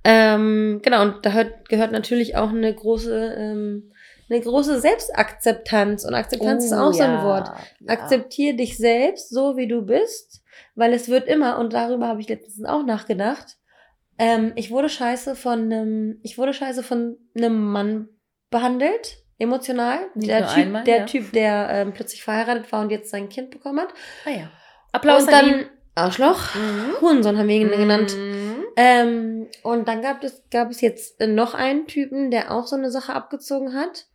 Ähm, 0.03 0.79
genau, 0.83 1.01
und 1.01 1.25
da 1.25 1.31
hört, 1.31 1.67
gehört 1.69 1.91
natürlich 1.91 2.37
auch 2.37 2.49
eine 2.49 2.73
große, 2.73 3.35
ähm, 3.35 3.91
eine 4.29 4.39
große 4.39 4.79
Selbstakzeptanz. 4.79 6.05
Und 6.05 6.13
Akzeptanz 6.13 6.63
oh, 6.63 6.65
ist 6.67 6.73
auch 6.73 6.93
ja, 6.93 6.93
so 6.93 7.03
ein 7.03 7.23
Wort. 7.25 7.47
Ja. 7.47 7.93
Akzeptier 7.93 8.55
dich 8.55 8.77
selbst, 8.77 9.29
so 9.29 9.57
wie 9.57 9.67
du 9.67 9.81
bist 9.81 10.41
weil 10.75 10.93
es 10.93 11.09
wird 11.09 11.27
immer, 11.27 11.57
und 11.57 11.73
darüber 11.73 12.07
habe 12.07 12.21
ich 12.21 12.29
letztens 12.29 12.67
auch 12.67 12.83
nachgedacht, 12.83 13.57
ähm, 14.17 14.51
ich 14.55 14.69
wurde 14.69 14.89
scheiße 14.89 15.35
von 15.35 15.63
einem, 15.63 16.19
ich 16.23 16.37
wurde 16.37 16.53
scheiße 16.53 16.83
von 16.83 17.17
einem 17.35 17.71
Mann 17.71 18.09
behandelt, 18.49 19.23
emotional. 19.37 19.99
Nicht 20.13 20.29
der 20.29 20.47
Typ, 20.47 20.57
einmal, 20.57 20.83
der 20.83 20.97
ja. 20.97 21.05
Typ, 21.05 21.31
der 21.31 21.69
ähm, 21.71 21.93
plötzlich 21.93 22.23
verheiratet 22.23 22.71
war 22.71 22.81
und 22.81 22.91
jetzt 22.91 23.09
sein 23.09 23.29
Kind 23.29 23.49
bekommen 23.51 23.79
hat. 23.79 23.93
Ah 24.25 24.31
ja. 24.31 24.51
Applaus 24.91 25.23
und 25.23 25.31
dann 25.31 25.65
Arschloch, 25.95 26.55
mhm. 26.55 27.01
Hurensohn 27.01 27.37
haben 27.37 27.47
wir 27.47 27.55
ihn 27.55 27.67
mhm. 27.67 27.71
genannt. 27.71 28.15
Ähm, 28.75 29.47
und 29.63 29.87
dann 29.87 30.01
gab 30.01 30.23
es, 30.23 30.43
gab 30.51 30.69
es 30.69 30.81
jetzt 30.81 31.19
noch 31.21 31.53
einen 31.53 31.87
Typen, 31.87 32.31
der 32.31 32.51
auch 32.51 32.67
so 32.67 32.75
eine 32.75 32.91
Sache 32.91 33.13
abgezogen 33.13 33.73
hat. 33.73 34.07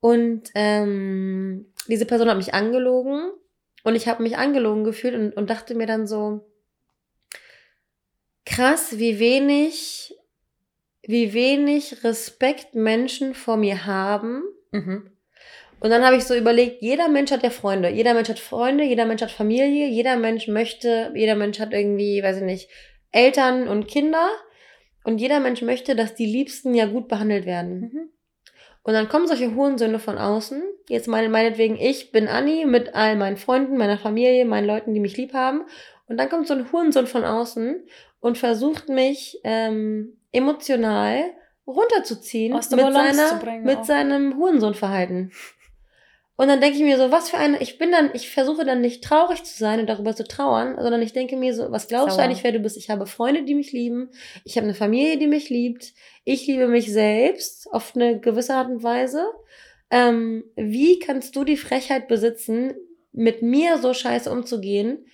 Und 0.00 0.50
ähm, 0.54 1.72
diese 1.88 2.06
Person 2.06 2.28
hat 2.28 2.36
mich 2.36 2.54
angelogen 2.54 3.30
und 3.84 3.94
ich 3.94 4.08
habe 4.08 4.22
mich 4.22 4.36
angelogen 4.36 4.82
gefühlt 4.82 5.14
und, 5.14 5.36
und 5.36 5.50
dachte 5.50 5.74
mir 5.74 5.86
dann 5.86 6.06
so, 6.06 6.44
krass, 8.44 8.98
wie 8.98 9.18
wenig, 9.18 10.14
wie 11.02 11.32
wenig 11.32 12.02
Respekt 12.02 12.74
Menschen 12.74 13.34
vor 13.34 13.56
mir 13.56 13.86
haben. 13.86 14.42
Mhm. 14.72 15.10
Und 15.80 15.90
dann 15.90 16.04
habe 16.04 16.16
ich 16.16 16.24
so 16.24 16.34
überlegt, 16.34 16.80
jeder 16.80 17.08
Mensch 17.08 17.30
hat 17.30 17.42
ja 17.42 17.50
Freunde. 17.50 17.90
Jeder 17.90 18.14
Mensch 18.14 18.30
hat 18.30 18.38
Freunde, 18.38 18.84
jeder 18.84 19.04
Mensch 19.04 19.20
hat 19.20 19.30
Familie, 19.30 19.86
jeder 19.88 20.16
Mensch 20.16 20.48
möchte, 20.48 21.12
jeder 21.14 21.34
Mensch 21.34 21.60
hat 21.60 21.74
irgendwie, 21.74 22.22
weiß 22.22 22.38
ich 22.38 22.42
nicht, 22.42 22.70
Eltern 23.12 23.68
und 23.68 23.86
Kinder. 23.86 24.30
Und 25.04 25.18
jeder 25.18 25.40
Mensch 25.40 25.60
möchte, 25.60 25.94
dass 25.94 26.14
die 26.14 26.24
Liebsten 26.24 26.74
ja 26.74 26.86
gut 26.86 27.08
behandelt 27.08 27.44
werden. 27.44 27.80
Mhm. 27.80 28.08
Und 28.84 28.92
dann 28.92 29.08
kommen 29.08 29.26
solche 29.26 29.54
Hurensöhne 29.54 29.98
von 29.98 30.18
außen. 30.18 30.62
Jetzt 30.88 31.08
meine, 31.08 31.30
meinetwegen, 31.30 31.76
ich 31.76 32.12
bin 32.12 32.28
Anni 32.28 32.66
mit 32.66 32.94
all 32.94 33.16
meinen 33.16 33.38
Freunden, 33.38 33.78
meiner 33.78 33.98
Familie, 33.98 34.44
meinen 34.44 34.66
Leuten, 34.66 34.92
die 34.92 35.00
mich 35.00 35.16
lieb 35.16 35.32
haben. 35.32 35.62
Und 36.06 36.18
dann 36.18 36.28
kommt 36.28 36.46
so 36.46 36.54
ein 36.54 36.70
Hurensohn 36.70 37.06
von 37.06 37.24
außen 37.24 37.82
und 38.20 38.36
versucht 38.38 38.90
mich 38.90 39.40
ähm, 39.42 40.18
emotional 40.32 41.24
runterzuziehen 41.66 42.52
mit, 42.52 42.62
seiner, 42.62 43.60
mit 43.62 43.86
seinem 43.86 44.36
Hurensohnverhalten. 44.36 45.32
Und 46.36 46.48
dann 46.48 46.60
denke 46.60 46.78
ich 46.78 46.82
mir 46.82 46.96
so, 46.96 47.12
was 47.12 47.30
für 47.30 47.36
eine, 47.36 47.60
ich 47.62 47.78
bin 47.78 47.92
dann, 47.92 48.10
ich 48.12 48.28
versuche 48.28 48.64
dann 48.64 48.80
nicht 48.80 49.04
traurig 49.04 49.44
zu 49.44 49.56
sein 49.56 49.78
und 49.78 49.86
darüber 49.86 50.16
zu 50.16 50.24
trauern, 50.24 50.76
sondern 50.80 51.00
ich 51.00 51.12
denke 51.12 51.36
mir 51.36 51.54
so, 51.54 51.70
was 51.70 51.86
glaubst 51.86 52.16
Sauer. 52.16 52.24
du 52.24 52.24
eigentlich, 52.24 52.42
wer 52.42 52.50
du 52.50 52.58
bist? 52.58 52.76
Ich 52.76 52.90
habe 52.90 53.06
Freunde, 53.06 53.44
die 53.44 53.54
mich 53.54 53.72
lieben. 53.72 54.10
Ich 54.44 54.56
habe 54.56 54.64
eine 54.64 54.74
Familie, 54.74 55.16
die 55.16 55.28
mich 55.28 55.48
liebt. 55.48 55.92
Ich 56.24 56.46
liebe 56.48 56.66
mich 56.66 56.92
selbst 56.92 57.72
auf 57.72 57.94
eine 57.94 58.18
gewisse 58.18 58.54
Art 58.54 58.68
und 58.68 58.82
Weise. 58.82 59.26
Ähm, 59.90 60.44
wie 60.56 60.98
kannst 60.98 61.36
du 61.36 61.44
die 61.44 61.56
Frechheit 61.56 62.08
besitzen, 62.08 62.74
mit 63.12 63.42
mir 63.42 63.78
so 63.78 63.94
scheiße 63.94 64.28
umzugehen? 64.28 65.06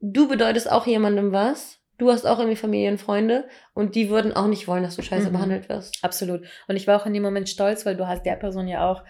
Du 0.00 0.28
bedeutest 0.28 0.70
auch 0.70 0.86
jemandem 0.86 1.32
was. 1.32 1.78
Du 1.96 2.12
hast 2.12 2.26
auch 2.26 2.38
irgendwie 2.38 2.56
Familie 2.56 2.90
und 2.90 2.98
Freunde 2.98 3.48
und 3.74 3.96
die 3.96 4.08
würden 4.08 4.32
auch 4.32 4.46
nicht 4.46 4.68
wollen, 4.68 4.84
dass 4.84 4.94
du 4.94 5.02
scheiße 5.02 5.30
mhm. 5.30 5.32
behandelt 5.32 5.68
wirst. 5.68 5.98
Absolut. 6.02 6.42
Und 6.68 6.76
ich 6.76 6.86
war 6.86 7.00
auch 7.00 7.06
in 7.06 7.14
dem 7.14 7.24
Moment 7.24 7.48
stolz, 7.48 7.86
weil 7.86 7.96
du 7.96 8.06
hast 8.06 8.24
der 8.24 8.36
Person 8.36 8.68
ja 8.68 8.88
auch 8.88 9.02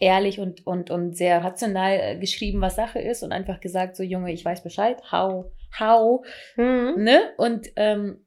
ehrlich 0.00 0.38
und, 0.38 0.66
und, 0.66 0.90
und 0.90 1.16
sehr 1.16 1.42
rational 1.42 1.98
äh, 2.00 2.16
geschrieben, 2.18 2.60
was 2.60 2.76
Sache 2.76 3.00
ist 3.00 3.22
und 3.22 3.32
einfach 3.32 3.60
gesagt, 3.60 3.96
so 3.96 4.02
Junge, 4.02 4.32
ich 4.32 4.44
weiß 4.44 4.62
Bescheid, 4.62 5.00
how, 5.10 5.46
how, 5.78 6.24
mhm. 6.56 6.94
ne? 6.96 7.20
Und 7.36 7.68
ähm, 7.76 8.24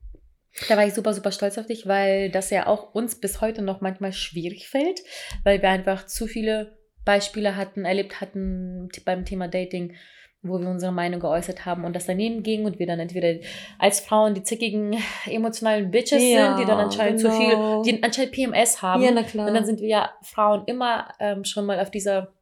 Da 0.67 0.76
war 0.76 0.86
ich 0.86 0.93
super, 0.93 1.13
super 1.13 1.32
stolz 1.32 1.57
auf 1.57 1.65
dich, 1.65 1.88
weil 1.88 2.30
das 2.30 2.49
ja 2.49 2.67
auch 2.67 2.93
uns 2.93 3.19
bis 3.19 3.39
heute 3.41 3.61
noch 3.61 3.82
manchmal 3.82 4.11
schwierig 4.11 4.67
fällt, 4.67 4.99
weil 5.43 5.61
wir 5.61 5.69
einfach 5.69 6.05
zu 6.05 6.28
viele 6.28 6.78
Beispiele 7.05 7.55
hatten, 7.55 7.86
erlebt 7.86 8.22
hatten 8.22 8.89
beim 9.05 9.26
Thema 9.26 9.47
Dating, 9.47 9.95
wo 10.44 10.60
wir 10.60 10.68
unsere 10.68 10.92
Meinung 10.92 11.20
geäußert 11.20 11.66
haben 11.66 11.86
und 11.86 11.96
das 11.96 12.08
daneben 12.08 12.42
ging 12.42 12.66
und 12.66 12.80
wir 12.80 12.88
dann 12.88 13.00
entweder 13.00 13.39
als 13.78 14.00
Frauen 14.00 14.34
die 14.34 14.44
zickigen 14.44 14.98
emotionalen 15.30 15.92
Bitches 15.92 16.22
Ja, 16.22 16.56
sind, 16.56 16.60
die 16.60 16.66
dann 16.66 16.80
anscheinend 16.80 17.22
genau. 17.22 17.34
zu 17.34 17.84
viel, 17.84 17.94
die 17.94 18.04
anscheinend 18.04 18.32
PMS 18.32 18.82
haben. 18.82 19.04
Ja, 19.04 19.12
na 19.12 19.24
klar. 19.24 19.48
Und 19.48 19.54
dann 19.54 19.66
sind 19.66 19.82
wir 19.82 19.88
ja 19.88 20.12
Frauen 20.24 20.64
immer 20.66 21.14
ähm, 21.20 21.46
schon 21.46 21.66
mal 21.66 21.80
auf 21.80 21.92
dieser 21.92 22.34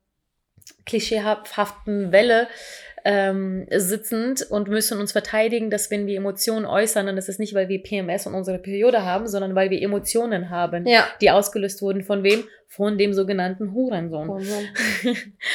klischeehaften 0.85 2.11
Welle 2.11 2.47
ähm, 3.05 3.65
sitzend 3.71 4.43
und 4.49 4.67
müssen 4.67 4.99
uns 4.99 5.11
verteidigen, 5.11 5.69
dass 5.69 5.91
wenn 5.91 6.07
wir 6.07 6.17
Emotionen 6.17 6.65
äußern, 6.65 7.05
dann 7.05 7.17
ist 7.17 7.29
es 7.29 7.39
nicht, 7.39 7.53
weil 7.53 7.69
wir 7.69 7.81
PMS 7.81 8.27
und 8.27 8.35
unsere 8.35 8.59
Periode 8.59 9.03
haben, 9.03 9.27
sondern 9.27 9.55
weil 9.55 9.69
wir 9.69 9.81
Emotionen 9.81 10.49
haben, 10.49 10.85
ja. 10.85 11.05
die 11.21 11.31
ausgelöst 11.31 11.81
wurden 11.81 12.03
von 12.03 12.23
wem? 12.23 12.43
Von 12.71 12.99
dem 12.99 13.13
sogenannten 13.13 13.73
Hurensohn. 13.73 14.29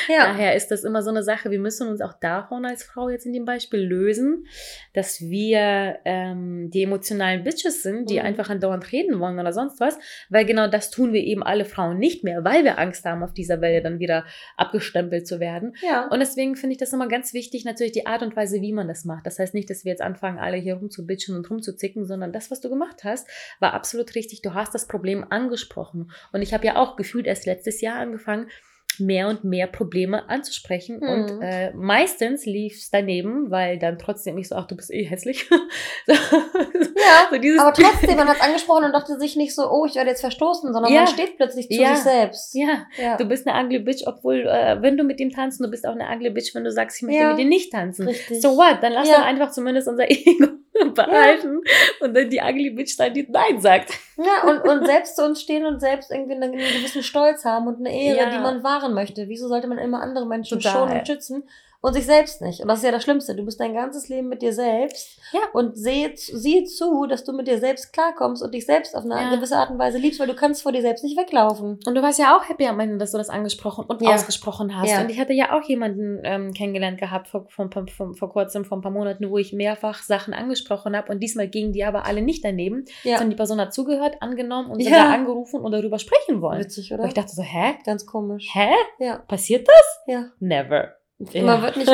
Ja. 0.09 0.27
Daher 0.27 0.55
ist 0.55 0.71
das 0.71 0.85
immer 0.85 1.03
so 1.03 1.11
eine 1.11 1.23
Sache. 1.23 1.51
Wir 1.51 1.59
müssen 1.61 1.89
uns 1.89 2.01
auch 2.01 2.15
davon 2.15 2.65
als 2.67 2.83
Frau 2.83 3.09
jetzt 3.09 3.25
in 3.25 3.33
dem 3.33 3.45
Beispiel 3.45 3.81
lösen, 3.81 4.47
dass 4.93 5.21
wir 5.21 5.99
ähm, 6.05 6.71
die 6.71 6.83
emotionalen 6.83 7.45
Bitches 7.45 7.83
sind, 7.83 8.11
die 8.11 8.17
Mhm. 8.19 8.25
einfach 8.27 8.51
andauernd 8.51 8.91
reden 8.93 9.19
wollen 9.21 9.39
oder 9.39 9.53
sonst 9.53 9.81
was, 9.81 9.99
weil 10.29 10.45
genau 10.45 10.67
das 10.69 10.91
tun 10.91 11.13
wir 11.13 11.23
eben 11.23 11.43
alle 11.43 11.65
Frauen 11.65 11.99
nicht 11.99 12.25
mehr, 12.25 12.45
weil 12.45 12.65
wir 12.65 12.79
Angst 12.79 13.05
haben, 13.05 13.23
auf 13.23 13.33
dieser 13.33 13.61
Welle 13.61 13.81
dann 13.83 13.99
wieder 13.99 14.25
abgestempelt 14.57 15.27
zu 15.27 15.41
werden. 15.41 15.77
ja. 15.83 16.09
Und 16.09 16.19
deswegen 16.21 16.57
finde 16.57 16.73
ich 16.73 16.79
das 16.79 16.93
immer 16.93 17.09
ganz 17.09 17.33
wichtig, 17.33 17.65
natürlich 17.65 17.93
die 17.93 18.07
Art 18.07 18.23
und 18.23 18.37
Weise, 18.37 18.61
wie 18.61 18.73
man 18.73 18.89
das 18.89 19.05
macht. 19.05 19.25
Das 19.27 19.39
heißt 19.39 19.55
nicht, 19.55 19.71
dass 19.71 19.85
wir 19.85 19.91
jetzt 19.93 20.03
anfangen, 20.03 20.39
alle 20.39 20.57
hier 20.57 20.75
rumzubitchen 20.75 21.37
und 21.37 21.49
rumzuzicken, 21.49 22.07
sondern 22.07 22.33
das, 22.33 22.51
was 22.51 22.61
du 22.61 22.69
gemacht 22.69 23.05
hast, 23.05 23.27
war 23.61 23.73
absolut 23.75 24.15
richtig. 24.15 24.43
Du 24.43 24.53
hast 24.55 24.75
das 24.75 24.87
Problem 24.87 25.25
angesprochen. 25.31 26.11
Und 26.33 26.43
ich 26.43 26.53
habe 26.53 26.67
ja 26.67 26.77
auch 26.77 26.97
gefühlt 27.05 27.27
erst 27.27 27.47
letztes 27.47 27.81
Jahr 27.81 27.99
angefangen, 27.99 28.49
mehr 29.01 29.29
und 29.29 29.43
mehr 29.43 29.67
Probleme 29.67 30.29
anzusprechen. 30.29 31.01
Mhm. 31.01 31.09
Und 31.09 31.43
äh, 31.43 31.73
meistens 31.75 32.47
lief 32.47 32.75
es 32.77 32.91
daneben, 32.91 33.51
weil 33.51 33.79
dann 33.79 33.99
trotzdem 33.99 34.39
ich 34.39 34.49
so, 34.49 34.55
ach, 34.55 34.67
du 34.69 34.77
bist 34.77 34.93
eh 34.93 35.03
hässlich. 35.05 35.49
so, 35.49 35.55
ja. 36.15 37.29
so 37.31 37.61
Aber 37.61 37.73
trotzdem, 37.73 38.17
man 38.17 38.29
hat 38.29 38.37
es 38.37 38.43
angesprochen 38.47 38.85
und 38.85 38.93
dachte 38.93 39.19
sich 39.19 39.35
nicht 39.37 39.55
so, 39.55 39.69
oh, 39.69 39.85
ich 39.85 39.97
werde 39.97 40.11
jetzt 40.11 40.21
verstoßen, 40.21 40.73
sondern 40.73 40.93
Ja. 40.93 41.01
man 41.03 41.09
steht 41.09 41.37
plötzlich 41.37 41.69
zu 41.69 41.75
Ja. 41.75 41.95
sich 41.97 42.05
selbst. 42.05 42.55
ja, 42.55 42.87
Ja. 42.97 43.17
du 43.17 43.25
bist 43.25 43.47
eine 43.49 43.65
ugly 43.65 43.81
Bitch, 43.81 44.05
obwohl, 44.07 44.47
äh, 44.47 44.81
wenn 44.81 44.97
du 44.97 45.03
mit 45.05 45.19
ihm 45.21 45.31
tanzt, 45.31 45.61
du 45.61 45.69
bist 45.69 45.87
auch 45.87 45.97
eine 45.97 46.07
ugly 46.15 46.31
Bitch, 46.31 46.55
wenn 46.55 46.63
du 46.65 46.71
sagst, 46.71 46.99
ich 46.99 47.03
möchte 47.03 47.27
mit 47.29 47.39
dir 47.39 47.47
nicht 47.47 47.73
tanzen. 47.73 48.07
Richtig. 48.07 48.41
So 48.41 48.57
what? 48.57 48.79
Dann 48.81 48.93
lass 48.93 49.11
doch 49.11 49.25
einfach 49.25 49.51
zumindest 49.51 49.89
unser 49.89 50.09
Ego 50.11 50.47
behalten 50.95 51.61
und 52.01 52.15
dann 52.15 52.29
die 52.29 52.41
ugly 52.41 52.71
Bitch 52.71 52.97
sein, 52.97 53.15
die 53.15 53.27
Nein 53.29 53.61
sagt. 53.61 53.93
Ja, 54.17 54.49
und, 54.49 54.61
und 54.69 54.87
selbst 54.87 55.17
zu 55.17 55.25
uns 55.25 55.41
stehen 55.41 55.65
und 55.65 55.81
selbst 55.81 56.11
irgendwie 56.11 56.35
einen 56.35 56.53
gewissen 56.53 57.03
Stolz 57.03 57.45
haben 57.45 57.67
und 57.67 57.79
eine 57.79 57.95
Ehre, 57.95 58.19
Ja. 58.19 58.31
die 58.31 58.39
man 58.39 58.63
wahren 58.63 58.95
möchte. 58.95 59.29
Wieso 59.29 59.49
sollte 59.49 59.67
man 59.69 59.79
immer 59.79 60.03
andere 60.03 60.27
Menschen 60.27 60.59
Total. 60.61 60.73
schonen 60.73 60.99
und 60.99 61.07
schützen 61.07 61.45
und 61.85 61.93
sich 61.95 62.07
selbst 62.07 62.41
nicht? 62.41 62.61
Und 62.61 62.69
das 62.69 62.79
ist 62.79 62.85
ja 62.85 62.91
das 62.93 63.03
Schlimmste. 63.03 63.37
Du 63.37 63.45
bist 63.45 63.61
dein 63.61 63.75
ganzes 63.75 64.09
Leben 64.09 64.29
mit 64.29 64.43
dir 64.43 64.53
selbst 64.53 65.19
Ja. 65.33 65.41
und 65.53 65.77
sehe, 65.77 66.13
siehe 66.17 66.65
zu, 66.65 67.07
dass 67.07 67.25
du 67.25 67.33
mit 67.33 67.47
dir 67.47 67.59
selbst 67.59 67.93
klarkommst 67.93 68.43
und 68.43 68.55
dich 68.55 68.65
selbst 68.67 68.97
auf 68.97 69.05
eine 69.05 69.15
Ja. 69.15 69.35
gewisse 69.35 69.57
Art 69.57 69.71
und 69.71 69.79
Weise 69.79 69.99
liebst, 69.99 70.19
weil 70.19 70.27
du 70.27 70.35
kannst 70.35 70.63
vor 70.63 70.73
dir 70.73 70.81
selbst 70.83 71.05
nicht 71.05 71.17
weglaufen. 71.19 71.79
Und 71.87 71.95
du 71.95 72.03
warst 72.03 72.19
ja 72.19 72.37
auch 72.37 72.49
happy 72.49 72.67
am 72.67 72.81
Ende, 72.81 72.97
dass 72.99 73.13
du 73.13 73.19
das 73.19 73.29
angesprochen 73.29 73.85
und 73.87 74.01
Ja. 74.03 74.15
ausgesprochen 74.15 74.77
hast. 74.81 74.91
Ja. 74.91 75.01
Und 75.03 75.11
ich 75.11 75.21
hatte 75.21 75.33
ja 75.35 75.53
auch 75.57 75.63
jemanden 75.69 76.21
ähm, 76.25 76.53
kennengelernt 76.55 76.99
gehabt 76.99 77.29
vor, 77.29 77.47
vor, 77.51 77.69
vor, 77.71 78.15
vor, 78.15 78.31
kurzem, 78.33 78.65
vor 78.65 78.79
ein 78.79 78.83
paar 78.83 78.91
Monaten, 78.91 79.31
wo 79.31 79.39
ich 79.39 79.53
mehrfach 79.53 80.03
Sachen 80.03 80.33
angesprochen 80.35 80.97
habe. 80.97 81.13
Und 81.13 81.21
diesmal 81.21 81.49
gingen 81.49 81.73
die 81.73 81.85
aber 81.85 82.07
alle 82.07 82.23
nicht 82.23 82.45
daneben, 82.45 82.85
Ja. 83.03 83.19
sondern 83.19 83.31
die 83.31 83.37
Person 83.37 83.61
hat 83.61 83.75
zugehört, 83.75 84.17
angenommen 84.21 84.71
und 84.71 84.83
sogar 84.83 85.11
angerufen 85.13 85.61
und 85.61 85.73
darüber 85.73 85.99
sprechen 85.99 86.41
wollen. 86.41 86.61
Witzig, 86.61 86.93
Und 86.93 87.01
oder? 87.01 87.09
ich 87.09 87.15
dachte 87.15 87.33
so, 87.35 87.43
hä? 87.43 87.75
Ganz 87.85 88.07
komisch. 88.07 88.49
Hä? 88.55 88.71
Ja, 88.99 89.19
Passiert 89.19 89.69
das? 89.69 89.99
ja. 90.07 90.25
Never. 90.41 90.95
Ja. 91.33 91.43
Man 91.43 91.63
wird 91.63 91.77
nicht, 91.77 91.93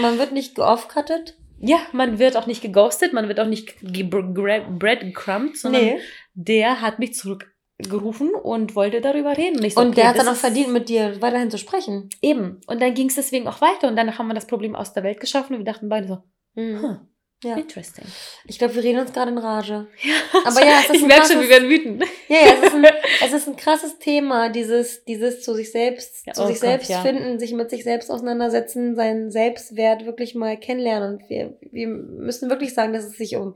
man 0.00 0.18
wird 0.18 0.32
nicht 0.32 0.54
geoffcuttet. 0.54 1.36
Ja, 1.64 1.78
man 1.92 2.18
wird 2.18 2.36
auch 2.36 2.46
nicht 2.46 2.60
geghostet, 2.60 3.12
man 3.12 3.28
wird 3.28 3.38
auch 3.38 3.46
nicht 3.46 3.76
breadcrumbed, 3.82 5.56
sondern 5.56 5.82
Nee. 5.84 5.98
der 6.34 6.80
hat 6.80 6.98
mich 6.98 7.14
zurückgerufen 7.14 8.34
und 8.34 8.74
wollte 8.74 9.00
darüber 9.00 9.36
reden. 9.36 9.58
So, 9.70 9.80
Und 9.80 9.88
okay, 9.88 9.94
der 9.96 10.08
hat 10.08 10.18
dann 10.18 10.28
auch 10.28 10.34
verdient, 10.34 10.72
mit 10.72 10.88
dir 10.88 11.20
weiterhin 11.22 11.50
zu 11.50 11.58
sprechen. 11.58 12.08
Eben. 12.20 12.60
Und 12.66 12.82
dann 12.82 12.94
ging 12.94 13.08
es 13.08 13.14
deswegen 13.14 13.46
auch 13.46 13.60
weiter 13.60 13.86
und 13.88 13.96
dann 13.96 14.18
haben 14.18 14.26
wir 14.26 14.34
das 14.34 14.46
Problem 14.46 14.74
aus 14.74 14.92
der 14.92 15.04
Welt 15.04 15.20
geschaffen 15.20 15.54
und 15.54 15.60
wir 15.60 15.64
dachten 15.72 15.88
beide 15.88 16.08
so, 16.08 16.18
hm, 16.56 16.98
Ja. 17.42 17.56
interesting. 17.56 18.04
Ich 18.46 18.58
glaube, 18.58 18.74
wir 18.76 18.84
reden 18.84 19.00
uns 19.00 19.12
gerade 19.12 19.30
in 19.30 19.38
Rage. 19.38 19.88
Ja, 20.02 20.14
Aber 20.44 20.60
ja, 20.64 20.80
es 20.80 20.90
ist 20.90 20.96
ich 20.96 21.06
merke 21.06 21.26
schon, 21.26 21.40
wir 21.40 21.48
werden 21.48 21.68
wütend. 21.68 22.04
Ja, 22.28 22.36
ja, 22.36 22.52
es 22.54 22.68
ist 22.68 22.74
ein, 22.74 22.84
es 23.24 23.32
ist 23.32 23.48
ein 23.48 23.56
krasses 23.56 23.98
Thema, 23.98 24.48
dieses, 24.48 25.04
dieses 25.04 25.42
zu 25.42 25.54
sich 25.54 25.72
selbst, 25.72 26.26
Ja, 26.26 26.32
zu 26.34 26.42
oh 26.42 26.46
sich 26.46 26.56
Gott, 26.56 26.68
selbst 26.68 26.90
ja. 26.90 27.00
finden, 27.02 27.38
sich 27.38 27.52
mit 27.52 27.70
sich 27.70 27.84
selbst 27.84 28.10
auseinandersetzen, 28.10 28.94
seinen 28.94 29.30
Selbstwert 29.30 30.06
wirklich 30.06 30.34
mal 30.34 30.56
kennenlernen. 30.56 31.14
Und 31.14 31.28
wir, 31.28 31.56
wir 31.70 31.88
müssen 31.88 32.48
wirklich 32.48 32.74
sagen, 32.74 32.92
dass 32.92 33.04
es 33.04 33.16
sich 33.16 33.36
um 33.36 33.54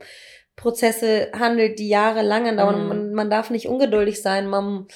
Prozesse 0.57 1.31
handelt, 1.37 1.79
die 1.79 1.87
jahrelang 1.87 2.57
dauern. 2.57 2.83
Mhm. 2.83 2.87
Man, 2.87 3.13
man 3.13 3.29
darf 3.29 3.49
nicht 3.49 3.67
ungeduldig 3.67 4.21
sein. 4.21 4.47
Man 4.47 4.87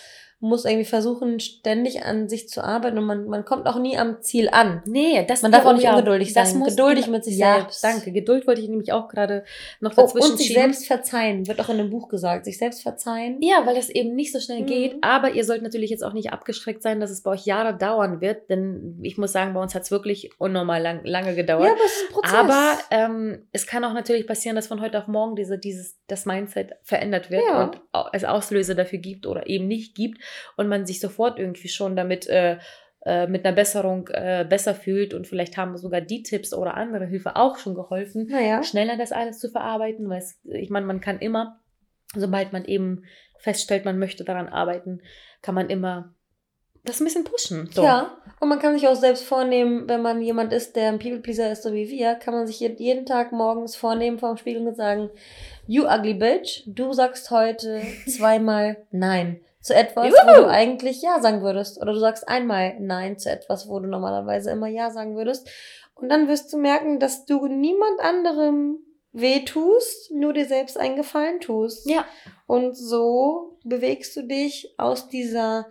muss 0.42 0.66
irgendwie 0.66 0.86
versuchen, 0.86 1.40
ständig 1.40 2.04
an 2.04 2.28
sich 2.28 2.50
zu 2.50 2.64
arbeiten 2.64 2.98
und 2.98 3.06
man, 3.06 3.26
man 3.28 3.46
kommt 3.46 3.68
auch 3.68 3.78
nie 3.80 3.96
am 3.98 4.22
Ziel 4.22 4.50
an. 4.50 4.82
Nee, 4.86 5.24
das 5.28 5.44
Man 5.44 5.52
darf 5.52 5.66
auch 5.66 5.74
nicht 5.74 5.84
ja, 5.84 5.92
ungeduldig 5.94 6.34
das 6.34 6.50
sein. 6.50 6.60
muss- 6.60 6.70
Geduldig 6.76 7.08
mit 7.08 7.24
sich 7.24 7.38
ja, 7.38 7.56
selbst. 7.60 7.84
Danke. 7.84 8.12
Geduld 8.12 8.48
wollte 8.48 8.60
ich 8.60 8.68
nämlich 8.68 8.92
auch 8.92 9.08
gerade 9.08 9.44
noch 9.80 9.92
Oh, 9.98 10.02
dazwischen 10.02 10.32
und 10.32 10.38
sich 10.40 10.48
schieben. 10.48 10.64
selbst 10.64 10.88
verzeihen, 10.88 11.48
wird 11.48 11.60
auch 11.62 11.70
in 11.70 11.78
dem 11.78 11.92
Buch 11.92 12.10
gesagt. 12.10 12.46
Sich 12.46 12.58
selbst 12.58 12.82
verzeihen. 12.82 13.38
Ja, 13.42 13.66
weil 13.66 13.76
das 13.76 13.90
eben 13.90 14.16
nicht 14.16 14.34
so 14.34 14.40
schnell 14.40 14.62
Mhm. 14.62 14.66
geht. 14.66 14.96
Aber 15.02 15.32
ihr 15.32 15.46
sollt 15.46 15.62
natürlich 15.62 15.92
jetzt 15.92 16.04
auch 16.04 16.14
nicht 16.14 16.34
abgeschreckt 16.34 16.82
sein, 16.82 17.00
dass 17.00 17.12
es 17.12 17.22
bei 17.22 17.32
euch 17.32 17.46
Jahre 17.46 17.78
dauern 17.78 18.20
wird. 18.20 18.50
Denn 18.50 18.98
ich 19.04 19.18
muss 19.20 19.32
sagen, 19.32 19.54
bei 19.54 19.62
uns 19.62 19.76
hat 19.76 19.84
es 19.84 19.92
wirklich 19.92 20.32
unnormal 20.40 20.82
lang, 20.82 21.02
lange 21.04 21.36
gedauert. 21.36 21.66
Ja, 21.68 21.72
aber 21.74 21.86
es 21.86 21.92
ist 21.92 22.08
ein 22.10 22.14
Prozess. 22.14 22.34
Aber 22.34 22.78
ähm, 22.90 23.48
es 23.52 23.68
kann 23.68 23.84
auch 23.86 23.94
natürlich 23.94 24.26
passieren, 24.26 24.56
dass 24.56 24.66
von 24.66 24.82
heute 24.82 24.98
auf 24.98 25.08
morgen 25.08 25.36
diese, 25.36 25.60
dieses, 25.60 25.98
das 26.08 26.26
Mindset 26.26 26.72
verändert 26.82 27.30
wird 27.30 27.44
Ja. 27.48 27.64
und 27.66 27.82
es 28.14 28.24
Auslöser 28.26 28.74
dafür 28.74 28.98
gibt 29.00 29.28
oder 29.28 29.48
eben 29.48 29.68
nicht 29.68 29.94
gibt 29.94 30.20
und 30.58 30.68
man 30.68 30.86
sich 30.86 31.00
sofort 31.00 31.40
irgendwie 31.40 31.68
schon 31.70 31.96
damit 31.96 32.28
äh, 32.28 32.58
äh, 33.06 33.28
mit 33.28 33.46
einer 33.46 33.56
Besserung 33.56 34.08
äh, 34.10 34.46
besser 34.48 34.76
fühlt 34.76 35.14
und 35.14 35.28
vielleicht 35.28 35.58
haben 35.58 35.76
sogar 35.78 36.02
die 36.02 36.24
Tipps 36.24 36.54
oder 36.54 36.76
andere 36.76 37.06
Hilfe 37.08 37.36
auch 37.36 37.58
schon 37.58 37.74
geholfen, 37.74 38.28
naja. 38.30 38.62
schneller 38.64 38.96
das 38.98 39.12
alles 39.12 39.40
zu 39.40 39.50
verarbeiten, 39.50 40.08
weil 40.10 40.20
es, 40.20 40.40
ich 40.44 40.70
meine, 40.70 40.86
man 40.86 41.02
kann 41.02 41.20
immer, 41.20 41.60
sobald 42.16 42.54
man 42.54 42.66
eben 42.66 43.04
feststellt, 43.40 43.86
man 43.86 43.98
möchte 43.98 44.24
daran 44.24 44.48
arbeiten, 44.50 45.02
kann 45.42 45.56
man 45.56 45.70
immer 45.70 46.14
das 46.84 47.00
ein 47.00 47.06
bisschen 47.06 47.24
pushen. 47.24 47.70
So. 47.72 47.84
Ja, 47.84 48.18
und 48.40 48.50
man 48.50 48.58
kann 48.60 48.74
sich 48.74 48.88
auch 48.88 48.96
selbst 48.96 49.24
vornehmen, 49.24 49.88
wenn 49.88 50.02
man 50.02 50.22
jemand 50.22 50.52
ist, 50.52 50.76
der 50.76 50.90
ein 50.90 50.98
People-Pleaser 51.00 51.52
ist, 51.52 51.64
so 51.64 51.74
wie 51.74 51.90
wir, 51.90 52.16
kann 52.16 52.34
man 52.34 52.48
sich 52.48 52.60
je- 52.60 52.76
jeden 52.78 53.06
Tag 53.06 53.32
morgens 53.32 53.76
vornehmen 53.76 54.18
vor 54.18 54.30
dem 54.30 54.38
Spiegel 54.38 54.68
und 54.68 54.76
sagen, 54.76 55.10
you 55.68 55.86
ugly 55.88 56.16
bitch, 56.16 56.64
du 56.66 56.92
sagst 56.94 57.30
heute 57.30 57.82
zweimal 58.08 58.78
Nein 58.92 59.42
zu 59.62 59.76
etwas, 59.76 60.12
wo 60.12 60.32
Juhu. 60.32 60.42
du 60.44 60.50
eigentlich 60.50 61.02
Ja 61.02 61.20
sagen 61.20 61.42
würdest. 61.42 61.82
Oder 61.82 61.94
du 61.94 62.00
sagst 62.00 62.28
einmal 62.28 62.80
Nein 62.80 63.18
zu 63.18 63.30
etwas, 63.30 63.68
wo 63.68 63.80
du 63.80 63.88
normalerweise 63.88 64.52
immer 64.52 64.68
Ja 64.68 64.92
sagen 64.92 65.16
würdest. 65.16 65.50
Und 65.96 66.10
dann 66.10 66.28
wirst 66.28 66.52
du 66.52 66.58
merken, 66.58 67.00
dass 67.00 67.26
du 67.26 67.48
niemand 67.48 68.00
anderem 68.00 68.80
weh 69.14 69.44
tust, 69.46 70.12
nur 70.12 70.34
dir 70.34 70.46
selbst 70.46 70.78
einen 70.78 70.96
Gefallen 70.96 71.40
tust. 71.40 71.88
Ja. 71.90 72.06
Und 72.48 72.76
so 72.76 73.60
bewegst 73.64 74.16
du 74.16 74.24
dich 74.24 74.74
aus 74.78 75.10
dieser 75.10 75.68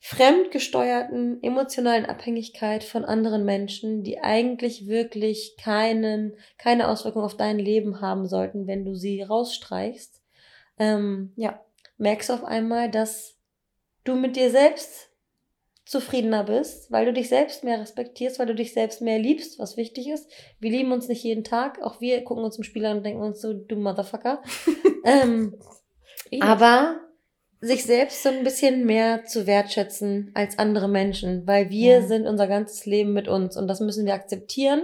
fremdgesteuerten 0.00 1.42
emotionalen 1.42 2.06
Abhängigkeit 2.06 2.84
von 2.84 3.04
anderen 3.04 3.44
Menschen, 3.44 4.02
die 4.02 4.20
eigentlich 4.20 4.86
wirklich 4.86 5.56
keinen, 5.60 6.36
keine 6.58 6.88
Auswirkung 6.88 7.22
auf 7.22 7.36
dein 7.36 7.58
Leben 7.58 8.00
haben 8.00 8.28
sollten, 8.28 8.66
wenn 8.66 8.84
du 8.84 8.94
sie 8.94 9.22
rausstreichst, 9.22 10.22
ähm, 10.78 11.32
ja, 11.34 11.60
merkst 11.98 12.28
du 12.28 12.34
auf 12.34 12.44
einmal, 12.44 12.90
dass 12.90 13.36
du 14.04 14.14
mit 14.14 14.36
dir 14.36 14.50
selbst 14.50 15.10
zufriedener 15.84 16.42
bist, 16.44 16.90
weil 16.90 17.06
du 17.06 17.12
dich 17.12 17.28
selbst 17.28 17.62
mehr 17.62 17.80
respektierst, 17.80 18.38
weil 18.38 18.46
du 18.46 18.54
dich 18.54 18.72
selbst 18.72 19.00
mehr 19.00 19.18
liebst, 19.20 19.58
was 19.58 19.76
wichtig 19.76 20.08
ist. 20.08 20.28
Wir 20.58 20.70
lieben 20.70 20.90
uns 20.92 21.06
nicht 21.06 21.22
jeden 21.22 21.44
Tag. 21.44 21.80
Auch 21.80 22.00
wir 22.00 22.24
gucken 22.24 22.44
uns 22.44 22.58
im 22.58 22.64
Spiel 22.64 22.84
an 22.86 22.98
und 22.98 23.06
denken 23.06 23.22
uns 23.22 23.40
so, 23.40 23.52
du 23.52 23.76
Motherfucker. 23.76 24.42
ähm, 25.04 25.54
aber 26.40 27.00
sich 27.60 27.84
selbst 27.84 28.22
so 28.22 28.28
ein 28.28 28.42
bisschen 28.44 28.84
mehr 28.84 29.24
zu 29.24 29.46
wertschätzen 29.46 30.32
als 30.34 30.58
andere 30.58 30.88
Menschen, 30.88 31.46
weil 31.46 31.70
wir 31.70 32.00
Ja. 32.00 32.02
sind 32.02 32.26
unser 32.26 32.48
ganzes 32.48 32.84
Leben 32.84 33.12
mit 33.12 33.28
uns 33.28 33.56
und 33.56 33.68
das 33.68 33.80
müssen 33.80 34.06
wir 34.06 34.14
akzeptieren. 34.14 34.82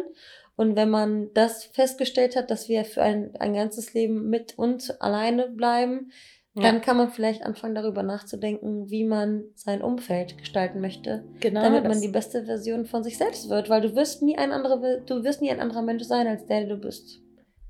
Und 0.54 0.76
wenn 0.76 0.90
man 0.90 1.32
das 1.34 1.64
festgestellt 1.64 2.36
hat, 2.36 2.50
dass 2.50 2.68
wir 2.68 2.84
für 2.84 3.02
ein, 3.02 3.34
ein 3.36 3.54
ganzes 3.54 3.92
Leben 3.94 4.28
mit 4.28 4.56
uns 4.58 4.90
alleine 4.90 5.48
bleiben, 5.48 6.12
Ja. 6.54 6.64
dann 6.64 6.82
kann 6.82 6.98
man 6.98 7.10
vielleicht 7.10 7.42
anfangen 7.42 7.74
darüber 7.74 8.02
nachzudenken, 8.02 8.90
wie 8.90 9.04
man 9.04 9.44
sein 9.54 9.80
Umfeld 9.80 10.36
gestalten 10.36 10.82
möchte, 10.82 11.24
genau, 11.40 11.62
damit 11.62 11.84
man 11.84 11.98
die 11.98 12.08
beste 12.08 12.44
Version 12.44 12.84
von 12.84 13.02
sich 13.02 13.16
selbst 13.16 13.48
wird, 13.48 13.70
weil 13.70 13.80
du 13.80 13.94
wirst 13.94 14.22
nie 14.22 14.36
ein 14.36 14.52
anderer, 14.52 15.00
du 15.00 15.24
wirst 15.24 15.40
nie 15.40 15.50
ein 15.50 15.60
anderer 15.60 15.80
Mensch 15.80 16.04
sein 16.04 16.26
als 16.26 16.44
der, 16.44 16.66
der 16.66 16.76
du 16.76 16.76
bist. 16.76 17.21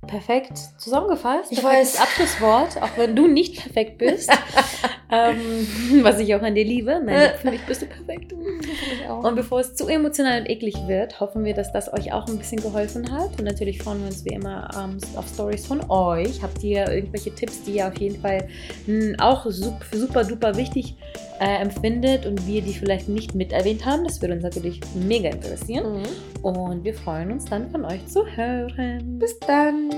Perfekt 0.07 0.59
zusammengefasst. 0.79 1.53
Ich 1.53 1.63
weiß. 1.63 2.01
Abschlusswort, 2.01 2.81
auch 2.83 2.97
wenn 2.97 3.15
du 3.15 3.29
nicht 3.29 3.63
perfekt 3.63 3.99
bist. 3.99 4.31
ähm, 5.11 5.67
was 6.03 6.19
ich 6.19 6.35
auch 6.35 6.43
an 6.43 6.55
dir 6.55 6.65
liebe. 6.65 7.01
Nein, 7.05 7.31
für 7.41 7.51
mich 7.51 7.61
bist 7.63 7.83
du 7.83 7.87
perfekt. 7.87 8.33
Und 9.23 9.37
bevor 9.37 9.61
es 9.61 9.75
zu 9.75 9.87
emotional 9.87 10.41
und 10.41 10.51
eklig 10.51 10.75
wird, 10.87 11.21
hoffen 11.21 11.45
wir, 11.45 11.55
dass 11.55 11.73
das 11.73 11.93
euch 11.93 12.13
auch 12.13 12.27
ein 12.27 12.39
bisschen 12.39 12.61
geholfen 12.61 13.13
hat. 13.13 13.39
Und 13.39 13.45
natürlich 13.45 13.83
freuen 13.83 14.01
wir 14.01 14.07
uns 14.07 14.25
wie 14.25 14.35
immer 14.35 14.69
ähm, 14.75 14.99
auf 15.17 15.29
Stories 15.29 15.67
von 15.67 15.89
euch. 15.91 16.43
Habt 16.43 16.63
ihr 16.63 16.89
irgendwelche 16.89 17.35
Tipps, 17.35 17.63
die 17.63 17.73
ihr 17.73 17.89
auf 17.89 17.97
jeden 17.99 18.21
Fall 18.21 18.49
mh, 18.87 19.23
auch 19.23 19.47
super, 19.49 19.85
super 19.97 20.25
duper 20.25 20.57
wichtig 20.57 20.97
äh, 21.43 21.61
empfindet 21.61 22.25
und 22.25 22.47
wir 22.47 22.63
die 22.63 22.73
vielleicht 22.73 23.09
nicht 23.09 23.35
mit 23.35 23.53
erwähnt 23.53 23.85
haben? 23.85 24.05
Das 24.05 24.21
würde 24.21 24.35
uns 24.35 24.45
natürlich 24.45 24.81
mega 24.95 25.29
interessieren. 25.29 26.01
Mhm. 26.01 26.45
Und 26.45 26.85
wir 26.85 26.95
freuen 26.95 27.33
uns 27.33 27.47
dann 27.47 27.71
von 27.71 27.85
euch 27.85 28.07
zu 28.07 28.25
hören. 28.25 29.19
Bis 29.19 29.39
dann. 29.41 29.91